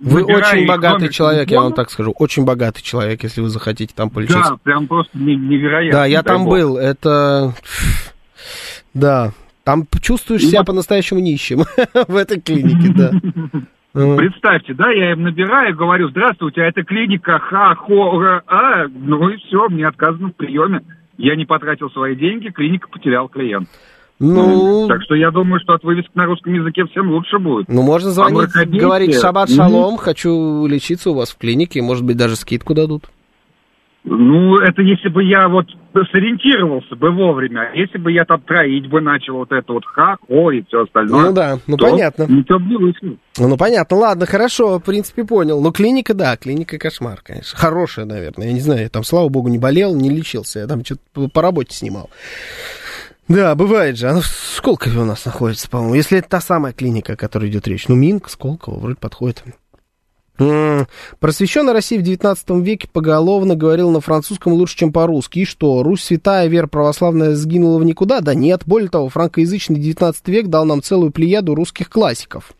[0.00, 1.64] вы очень богатый человек, телефона.
[1.64, 2.12] я вам так скажу.
[2.16, 4.50] Очень богатый человек, если вы захотите там полечиться.
[4.50, 6.00] Да, прям просто невероятно.
[6.00, 6.54] Да, я там бог.
[6.54, 6.76] был.
[6.76, 7.54] Это...
[8.94, 9.32] Да,
[9.64, 11.64] там чувствуешь себя по-настоящему нищим
[12.08, 13.10] в этой клинике, да.
[14.16, 19.86] Представьте, да, я им набираю, говорю, здравствуйте, а это клиника ха-хо-а, ну и все, мне
[19.86, 20.82] отказано в приеме.
[21.16, 23.68] Я не потратил свои деньги, клиника потерял клиент.
[24.18, 24.86] Ну...
[24.88, 27.68] Так что я думаю, что от вывесок на русском языке всем лучше будет.
[27.68, 29.98] Ну, можно звонить, а говорить «Шаббат шалом, mm-hmm.
[29.98, 33.04] хочу лечиться у вас в клинике», может быть, даже скидку дадут.
[34.08, 35.66] Ну, это если бы я вот
[36.12, 37.70] сориентировался бы вовремя.
[37.72, 40.82] А если бы я там троить бы начал вот это вот ха, хо и все
[40.82, 41.26] остальное.
[41.26, 42.26] Ну да, ну понятно.
[42.28, 45.60] Ничего бы не ну, ну понятно, ладно, хорошо, в принципе понял.
[45.60, 47.58] Но клиника, да, клиника кошмар, конечно.
[47.58, 48.46] Хорошая, наверное.
[48.46, 50.60] Я не знаю, я там, слава богу, не болел, не лечился.
[50.60, 52.08] Я там что-то по работе снимал.
[53.28, 54.08] Да, бывает же.
[54.08, 55.94] Она в Сколково у нас находится, по-моему.
[55.94, 57.88] Если это та самая клиника, о которой идет речь.
[57.88, 59.42] Ну, Минк, Сколково, вроде подходит.
[61.18, 65.40] Просвещенная Россия в 19 веке поголовно говорила на французском лучше, чем по-русски.
[65.40, 68.20] И что, Русь святая, вера православная сгинула в никуда?
[68.20, 68.62] Да нет.
[68.66, 72.52] Более того, франкоязычный 19 век дал нам целую плеяду русских классиков.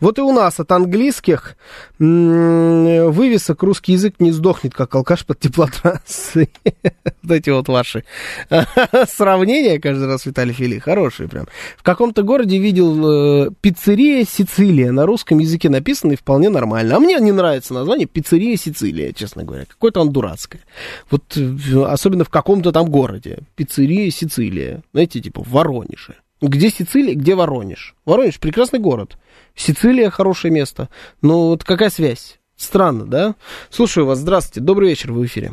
[0.00, 1.56] Вот и у нас от английских
[1.98, 6.50] вывесок русский язык не сдохнет, как алкаш под теплотрассой.
[7.22, 8.04] Вот эти вот ваши
[9.08, 11.46] сравнения каждый раз, Виталий Фили, хорошие прям.
[11.76, 14.90] В каком-то городе видел э, пиццерия Сицилия.
[14.90, 16.96] На русском языке написано и вполне нормально.
[16.96, 19.66] А мне не нравится название пиццерия Сицилия, честно говоря.
[19.66, 20.62] Какое-то он дурацкое.
[21.10, 23.40] Вот э, особенно в каком-то там городе.
[23.54, 24.82] Пиццерия Сицилия.
[24.92, 26.16] Знаете, типа в Воронеже.
[26.40, 27.94] Где Сицилия, где Воронеж?
[28.06, 29.18] Воронеж прекрасный город.
[29.54, 30.88] Сицилия хорошее место.
[31.20, 32.40] Ну, вот какая связь?
[32.56, 33.34] Странно, да?
[33.68, 34.18] Слушаю вас.
[34.18, 34.64] Здравствуйте.
[34.64, 35.50] Добрый вечер, в эфире.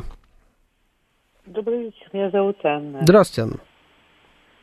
[1.44, 2.08] Добрый вечер.
[2.12, 3.00] Меня зовут Анна.
[3.02, 3.60] Здравствуйте, Анна.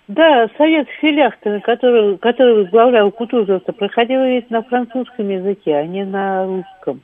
[0.08, 6.46] Да, совет Филяхтина, который, который возглавлял Кутузов, проходил ведь на французском языке, а не на
[6.46, 7.02] русском.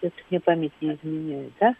[0.00, 1.74] Это мне память не изменяет, да?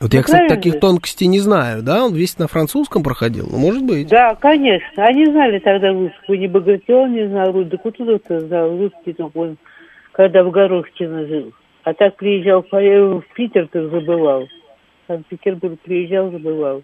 [0.00, 2.06] Вот я, кстати, таких тонкостей не знаю, да?
[2.06, 4.08] Он весь на французском проходил, ну, может быть.
[4.08, 5.04] Да, конечно.
[5.04, 9.58] Они знали тогда русскую, не Богатеон не знал, да Кутузов-то знал русский, но он,
[10.12, 11.52] когда в Горошкино жил.
[11.84, 14.48] А так приезжал в Питер, то забывал.
[15.06, 16.82] Санкт-Петербург приезжал, забывал.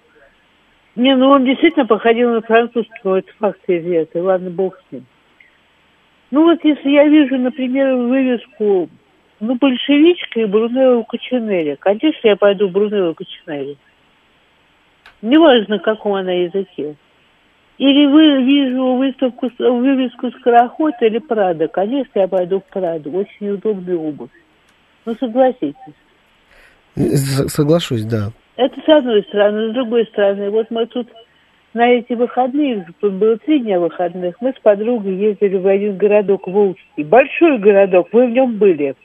[0.95, 5.07] Не, ну он действительно походил на французский, но это факт известный, ладно, бог с ним.
[6.31, 8.91] Ну вот если я вижу, например, вывеску
[9.41, 11.77] ну, большевичка и Брунелло Кочинелли.
[11.79, 13.77] Конечно, я пойду в Брунелло Кочинелли.
[15.23, 16.97] Неважно, каком она языке.
[17.79, 21.69] Или вы вижу выставку, вывеску Скороход или Прада.
[21.69, 23.11] Конечно, я пойду в Праду.
[23.13, 24.31] Очень удобная обувь.
[25.05, 25.77] Ну, согласитесь.
[26.95, 28.33] Соглашусь, да.
[28.57, 29.71] Это с одной стороны.
[29.71, 31.09] С другой стороны, вот мы тут
[31.77, 37.05] на эти выходные, было три дня выходных, мы с подругой ездили в один городок Волжский.
[37.05, 38.97] Большой городок, мы в нем были.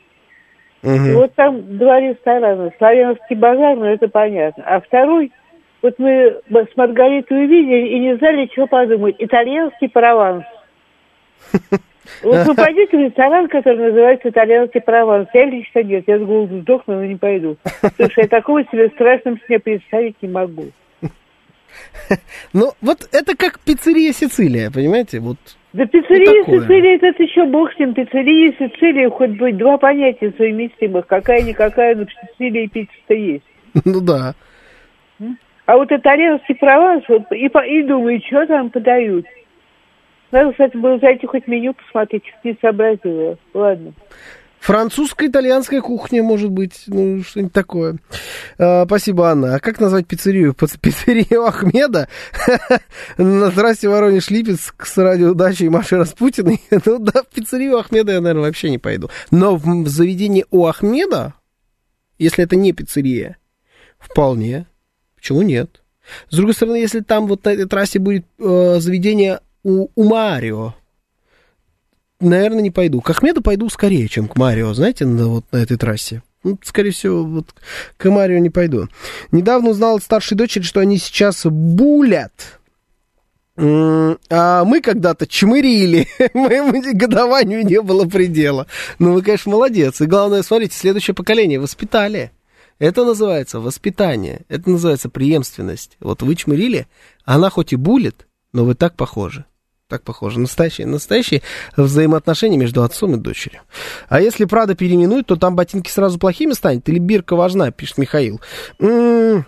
[0.83, 0.93] Угу.
[0.93, 2.71] И вот там два ресторана.
[2.77, 4.63] Славянский базар, ну это понятно.
[4.65, 5.31] А второй,
[5.81, 9.15] вот мы с Маргаритой увидели и не знали, что подумать.
[9.19, 10.45] Итальянский прованс.
[12.23, 15.29] Вот вы пойдете в ресторан, который называется итальянский прованс.
[15.33, 17.57] Я лично нет, я с голоду сдохну, но не пойду.
[17.81, 20.65] Потому что я такого себе в страшном сне представить не могу.
[22.53, 25.21] Ну, вот это как пиццерия Сицилия, понимаете?
[25.21, 25.37] Вот
[25.73, 27.93] да пиццерия и Сицилия, это еще бог с ним.
[27.93, 31.07] Пиццерия и Сицилия, хоть быть два понятия совместимых.
[31.07, 33.45] Какая-никакая, но Сицилия и пицца-то есть.
[33.85, 34.35] Ну да.
[35.65, 39.26] А вот итальянский прованс, вот, и, и думаю, что там подают.
[40.31, 43.38] Надо, кстати, было зайти хоть меню посмотреть, не сообразила.
[43.53, 43.93] Ладно.
[44.61, 47.97] Французская, итальянская кухня, может быть, ну, что-нибудь такое.
[48.59, 49.55] А, спасибо, Анна.
[49.55, 50.53] А как назвать пиццерию?
[50.57, 52.07] Пиц- Пиццерию Ахмеда?
[53.17, 56.61] Здрасте, Воронеж Липецк с радио Дачи и Маши Распутиной.
[56.85, 59.09] Ну да, в пиццерию Ахмеда я, наверное, вообще не пойду.
[59.31, 61.33] Но в заведении у Ахмеда,
[62.19, 63.38] если это не пиццерия,
[63.97, 64.67] вполне.
[65.15, 65.81] Почему нет?
[66.29, 70.75] С другой стороны, если там вот на этой трассе будет э, заведение у Марио,
[72.22, 73.02] наверное, не пойду.
[73.02, 76.23] К Ахмеду пойду скорее, чем к Марио, знаете, на, вот на этой трассе.
[76.43, 77.53] Ну, скорее всего, вот
[77.98, 78.88] к Марио не пойду.
[79.31, 82.60] Недавно узнал от старшей дочери, что они сейчас булят.
[83.57, 86.07] А мы когда-то чмырили.
[86.34, 88.65] Моему негодованию не было предела.
[88.98, 90.02] Ну, вы, конечно, молодец.
[90.02, 92.31] И главное, смотрите, следующее поколение воспитали.
[92.80, 94.41] Это называется воспитание.
[94.49, 95.98] Это называется преемственность.
[95.99, 96.88] Вот вы чмырили,
[97.26, 99.45] она хоть и булит, но вы так похожи.
[99.91, 100.39] Так похоже.
[100.39, 101.41] Настоящие, настоящие
[101.76, 103.59] взаимоотношения между отцом и дочерью.
[104.07, 106.88] А если Прада переименуют, то там ботинки сразу плохими станет?
[106.88, 108.39] Или бирка важна, пишет Михаил.
[108.80, 109.43] Да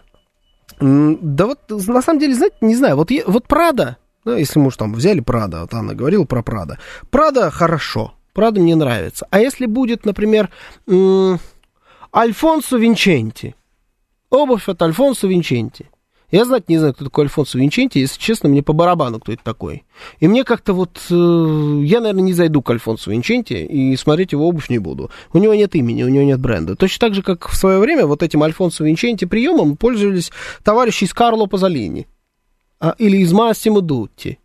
[0.82, 2.98] вот, на самом деле, знаете, не знаю.
[2.98, 3.96] Вот, вот Прада,
[4.26, 6.78] ну, если мы уж там взяли Прада, вот Анна говорила про Прада.
[7.10, 8.14] Прада хорошо.
[8.34, 9.26] Прада мне нравится.
[9.30, 10.50] А если будет, например,
[12.14, 13.56] Альфонсо Винченти.
[14.30, 15.90] Обувь от Альфонсо Винченти.
[16.34, 19.44] Я знать не знаю, кто такой Альфонсо Винченти, если честно, мне по барабану, кто это
[19.44, 19.84] такой.
[20.20, 24.48] И мне как-то вот, э, я, наверное, не зайду к Альфонсо Винченти и смотреть его
[24.48, 25.12] обувь не буду.
[25.32, 26.76] У него нет имени, у него нет бренда.
[26.76, 30.32] Точно так же, как в свое время вот этим Альфонсо Винченти приемом пользовались
[30.64, 32.08] товарищи из Карло Пазолини.
[32.80, 34.40] А, или из Массимо Дутти.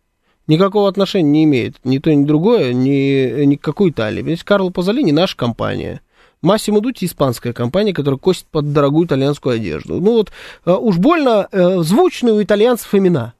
[0.45, 4.21] Никакого отношения не имеет ни то, ни другое, ни, ни к какой Италии.
[4.21, 6.01] Ведь Карло Пазолини наша компания.
[6.41, 9.99] Массимо Дутти испанская компания, которая косит под дорогую итальянскую одежду.
[9.99, 10.31] Ну вот
[10.65, 13.33] э, уж больно э, звучные у итальянцев имена.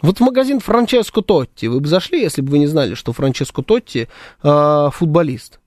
[0.00, 3.62] Вот в магазин Франческо Тотти вы бы зашли, если бы вы не знали, что Франческо
[3.62, 4.08] Тотти
[4.42, 5.58] э, футболист.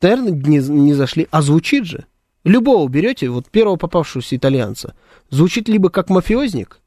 [0.00, 1.28] Наверное, не, не зашли.
[1.30, 2.06] А звучит же.
[2.44, 4.94] Любого берете, вот первого попавшегося итальянца.
[5.30, 6.80] Звучит либо как мафиозник,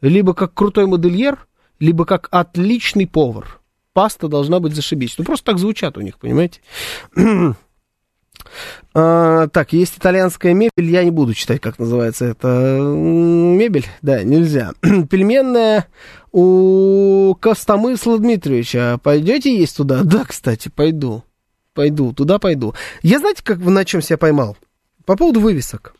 [0.00, 1.46] либо как крутой модельер,
[1.80, 3.61] либо как отличный повар.
[3.92, 5.16] Паста должна быть зашибись.
[5.18, 6.60] Ну, просто так звучат у них, понимаете?
[8.94, 14.72] А, так, есть итальянская мебель, я не буду читать, как называется это мебель, да, нельзя.
[15.10, 15.86] Пельменная
[16.32, 18.98] у Костомысла Дмитриевича.
[19.02, 20.02] Пойдете есть туда?
[20.02, 21.24] Да, кстати, пойду.
[21.72, 22.74] Пойду, туда пойду.
[23.02, 24.56] Я знаете, как на чем себя поймал?
[25.06, 25.94] По поводу вывесок.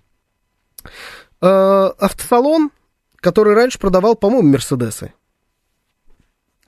[1.41, 2.71] Э, автосалон,
[3.17, 5.13] который раньше продавал, по-моему, Мерседесы.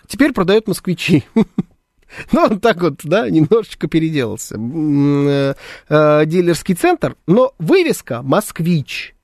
[0.06, 1.24] Теперь продает москвичи.
[2.30, 4.56] Ну, он так вот, да, немножечко переделался.
[4.56, 5.54] Э,
[5.88, 9.16] э, Дилерский центр, но вывеска «Москвич»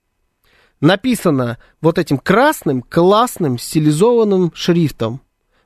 [0.81, 5.21] написана вот этим красным, классным, стилизованным шрифтом.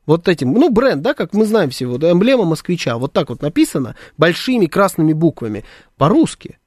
[0.06, 3.40] Вот этим, ну, бренд, да, как мы знаем все, вот эмблема москвича, вот так вот
[3.40, 5.64] написано, большими красными буквами,
[5.96, 6.58] по-русски.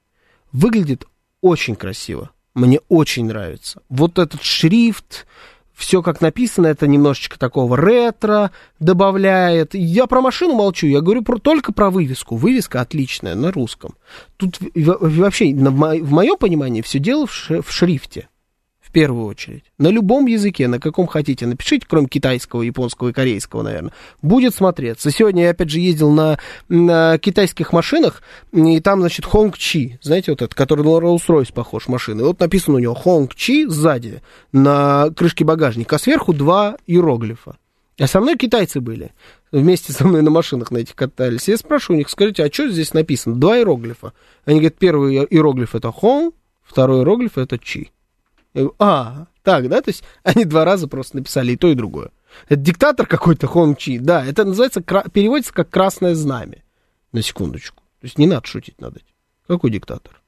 [0.51, 1.05] Выглядит
[1.41, 2.31] очень красиво.
[2.55, 3.83] Мне очень нравится.
[3.89, 5.27] Вот этот шрифт,
[5.77, 9.75] все как написано, это немножечко такого ретро добавляет.
[9.75, 12.35] Я про машину молчу, я говорю про, только про вывеску.
[12.35, 13.93] Вывеска отличная на русском.
[14.37, 18.27] Тут вообще, в моем понимании, все дело в шрифте.
[18.87, 19.65] В первую очередь.
[19.77, 23.91] На любом языке, на каком хотите, напишите, кроме китайского, японского и корейского, наверное,
[24.21, 25.11] будет смотреться.
[25.11, 26.39] Сегодня я, опять же, ездил на,
[26.69, 28.21] на китайских машинах,
[28.53, 32.23] и там, значит, Хонг Чи, знаете, вот этот, который на Rolls-Royce похож машины.
[32.23, 34.21] Вот написано у него Хонг Чи сзади,
[34.53, 37.57] на крышке багажника, а сверху два иероглифа.
[37.99, 39.11] А со мной китайцы были.
[39.51, 41.49] Вместе со мной на машинах на этих катались.
[41.49, 43.35] Я спрашиваю у них, скажите, а что здесь написано?
[43.35, 44.13] Два иероглифа.
[44.45, 47.91] Они говорят, первый иероглиф это Хонг, второй иероглиф это Чи.
[48.53, 51.75] Я говорю, а, так, да, то есть они два раза просто написали и то, и
[51.75, 52.09] другое.
[52.49, 56.63] Это диктатор какой-то Хонг Чи, да, это называется, переводится как красное знамя,
[57.11, 57.83] на секундочку.
[58.01, 59.05] То есть не надо шутить над этим.
[59.47, 60.21] Какой диктатор?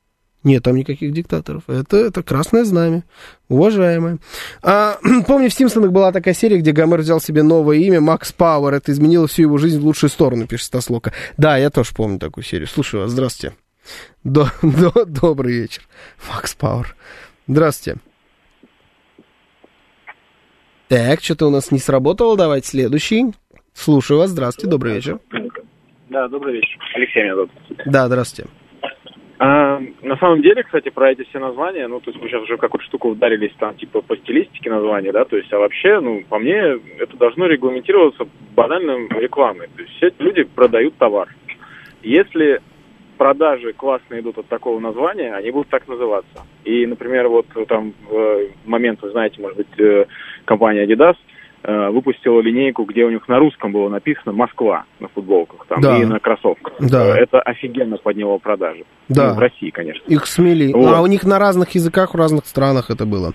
[0.44, 1.64] Нет, там никаких диктаторов.
[1.68, 3.04] Это, это красное знамя.
[3.50, 4.20] Уважаемое.
[4.62, 4.98] А,
[5.28, 8.76] помню, в Симпсонах была такая серия, где Гомер взял себе новое имя, Макс Пауэр.
[8.76, 11.12] Это изменило всю его жизнь в лучшую сторону, пишет Стаслока.
[11.38, 12.68] Да, я тоже помню такую серию.
[12.68, 13.56] Слушаю вас, здравствуйте.
[14.24, 15.84] До, до- добрый вечер.
[16.30, 16.96] Макс Пауэр.
[17.48, 18.00] Здравствуйте.
[20.90, 22.36] Так, что-то у нас не сработало.
[22.36, 23.26] Давайте следующий.
[23.74, 24.32] Слушаю вас.
[24.32, 25.20] Здравствуйте, добрый вечер.
[26.10, 26.80] Да, добрый вечер.
[26.96, 27.52] Алексей меня зовут.
[27.86, 28.50] Да, здравствуйте.
[29.38, 32.58] А, на самом деле, кстати, про эти все названия, ну, то есть мы сейчас уже
[32.58, 36.40] какую-то штуку ударились там, типа, по стилистике названия, да, то есть, а вообще, ну, по
[36.40, 36.58] мне,
[36.98, 39.70] это должно регламентироваться банальной рекламой.
[39.76, 41.30] То есть все эти люди продают товар.
[42.02, 42.62] Если
[43.20, 46.46] продажи классно идут от такого названия, они будут так называться.
[46.64, 50.06] И, например, вот там в момент, вы знаете, может быть, э,
[50.50, 51.16] компания Adidas
[51.64, 55.98] э, выпустила линейку, где у них на русском было написано «Москва» на футболках там, Да.
[55.98, 56.74] и на кроссовках.
[56.80, 57.16] Да.
[57.18, 58.84] Это офигенно подняло продажи.
[59.10, 59.30] Да.
[59.30, 60.04] Ну, в России, конечно.
[60.08, 60.74] Их смели.
[60.74, 60.88] Вот.
[60.96, 63.34] А у них на разных языках, в разных странах это было.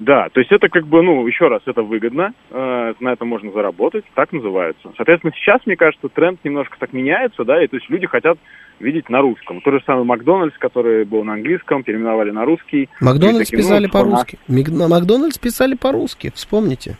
[0.00, 3.52] Да, то есть это как бы, ну, еще раз, это выгодно, э, на это можно
[3.52, 4.92] заработать, так называется.
[4.96, 8.36] Соответственно, сейчас, мне кажется, тренд немножко так меняется, да, и то есть люди хотят
[8.80, 9.60] видеть на русском.
[9.60, 12.88] То же самое Макдональдс, который был на английском, переименовали на русский.
[13.00, 14.38] Макдональдс таким, ну, писали формат- по-русски.
[14.48, 16.96] На Макдональдс писали по-русски, вспомните.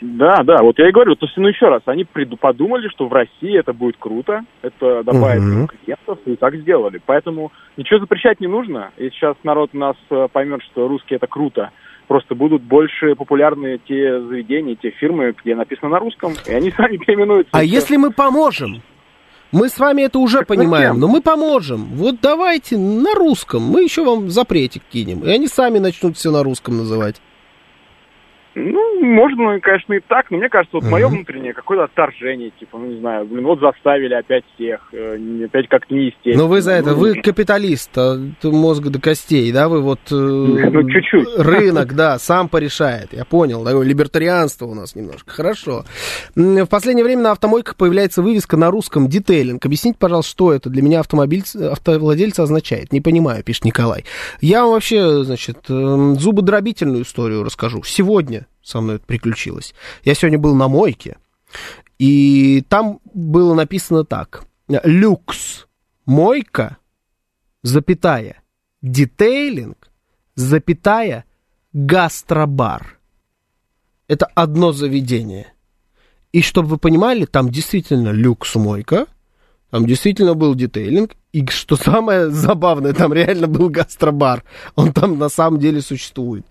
[0.00, 3.12] Да, да, вот я и говорю, то есть, ну, еще раз, они подумали, что в
[3.12, 7.00] России это будет круто, это добавит им клиентов, и так сделали.
[7.06, 11.26] Поэтому ничего запрещать не нужно, и сейчас народ у нас э, поймет, что русский это
[11.26, 11.70] круто,
[12.06, 16.96] просто будут больше популярны те заведения, те фирмы, где написано на русском, и они сами
[16.96, 17.50] переименуются.
[17.52, 18.82] А если мы поможем?
[19.52, 21.00] Мы с вами это уже понимаем, зачем?
[21.00, 21.84] но мы поможем.
[21.92, 25.20] Вот давайте на русском, мы еще вам запретик кинем.
[25.24, 27.16] И они сами начнут все на русском называть.
[28.58, 30.92] Ну, можно, конечно, и так, но мне кажется, вот Мгм.
[30.92, 35.68] мое внутреннее какое-то отторжение, типа, ну, не знаю, блин, вот заставили опять всех, э, опять
[35.68, 36.38] как-то неестественно.
[36.44, 40.00] Но вы за это, Ну, вы капиталист, а, мозга до костей, да, вы вот...
[40.10, 40.14] э,
[40.72, 41.28] Ну, чуть-чуть.
[41.38, 45.84] Рынок, да, сам порешает, я понял, такое либертарианство у нас немножко, хорошо.
[46.34, 49.66] В последнее время на автомойках появляется вывеска на русском «Детейлинг».
[49.66, 52.90] Объясните, пожалуйста, что это для меня автомобиль, автовладельца означает?
[52.90, 54.06] Не понимаю, пишет Николай.
[54.40, 57.82] Я вам вообще, значит, э, зубодробительную историю расскажу.
[57.84, 59.74] Сегодня со мной это приключилось.
[60.04, 61.16] Я сегодня был на мойке,
[61.98, 64.44] и там было написано так.
[64.68, 65.66] Люкс,
[66.04, 66.78] мойка,
[67.62, 68.42] запятая,
[68.82, 69.90] детейлинг,
[70.34, 71.24] запятая,
[71.72, 72.98] гастробар.
[74.08, 75.52] Это одно заведение.
[76.32, 79.06] И чтобы вы понимали, там действительно люкс-мойка,
[79.70, 84.44] там действительно был детейлинг, и что самое забавное, там реально был гастробар.
[84.74, 86.46] Он там на самом деле существует.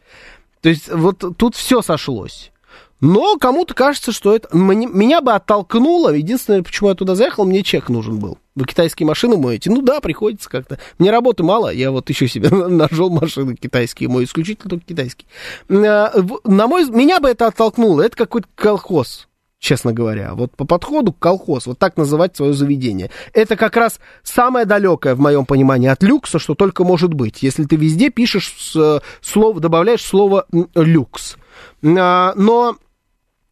[0.66, 2.52] То есть вот тут все сошлось.
[3.00, 4.50] Но кому-то кажется, что это...
[4.52, 6.10] меня бы оттолкнуло.
[6.10, 8.40] Единственное, почему я туда заехал, мне чек нужен был.
[8.56, 9.70] Вы китайские машины моете?
[9.70, 10.80] Ну да, приходится как-то.
[10.98, 15.28] Мне работы мало, я вот еще себе нажел машины китайские, мою исключительно только китайские.
[15.70, 16.90] А, в- На мой...
[16.90, 18.02] Меня бы это оттолкнуло.
[18.02, 19.28] Это какой-то колхоз
[19.66, 20.36] честно говоря.
[20.36, 23.10] Вот по подходу колхоз, вот так называть свое заведение.
[23.34, 27.42] Это как раз самое далекое, в моем понимании, от люкса, что только может быть.
[27.42, 31.38] Если ты везде пишешь с- слово, добавляешь слово люкс.
[31.84, 32.78] А, Но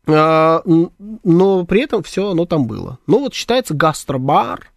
[0.06, 0.62] а,
[1.24, 3.00] но при этом все оно там было.
[3.08, 4.70] Ну, вот считается гастробар.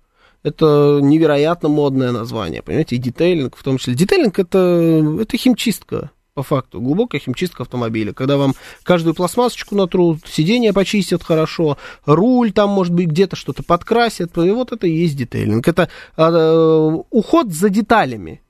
[0.42, 3.94] Это невероятно модное название, понимаете, и детейлинг в том числе.
[3.94, 8.52] Детейлинг это, это химчистка, по факту, глубокая химчистка автомобиля, когда вам
[8.82, 14.70] каждую пластмассочку натрут, сиденье почистят хорошо, руль там, может быть, где-то что-то подкрасят, и вот
[14.70, 15.66] это и есть детейлинг.
[15.66, 15.88] Это
[16.18, 18.42] э, уход за деталями,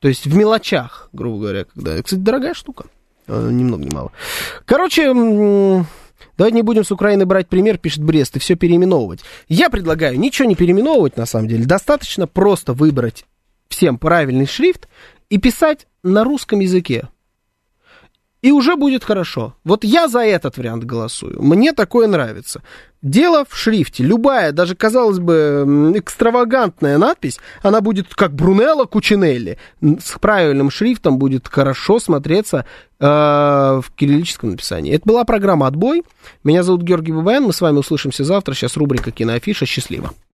[0.00, 2.02] то есть в мелочах, грубо говоря, когда...
[2.02, 2.86] Кстати, дорогая штука,
[3.28, 4.10] э, ни много ни мало.
[4.64, 5.04] Короче,
[6.36, 9.20] давайте не будем с Украины брать пример, пишет Брест, и все переименовывать.
[9.48, 11.66] Я предлагаю ничего не переименовывать, на самом деле.
[11.66, 13.26] Достаточно просто выбрать
[13.72, 14.88] всем правильный шрифт
[15.32, 17.08] и писать на русском языке.
[18.42, 19.54] И уже будет хорошо.
[19.64, 21.42] Вот я за этот вариант голосую.
[21.42, 22.60] Мне такое нравится.
[23.00, 24.02] Дело в шрифте.
[24.04, 29.56] Любая, даже, казалось бы, экстравагантная надпись, она будет как Брунелло Кучинелли.
[29.80, 32.66] С правильным шрифтом будет хорошо смотреться
[33.00, 34.92] э, в кириллическом написании.
[34.92, 36.02] Это была программа «Отбой».
[36.44, 37.44] Меня зовут Георгий Бабаян.
[37.44, 38.52] Мы с вами услышимся завтра.
[38.52, 39.64] Сейчас рубрика «Киноафиша».
[39.64, 40.12] Счастливо.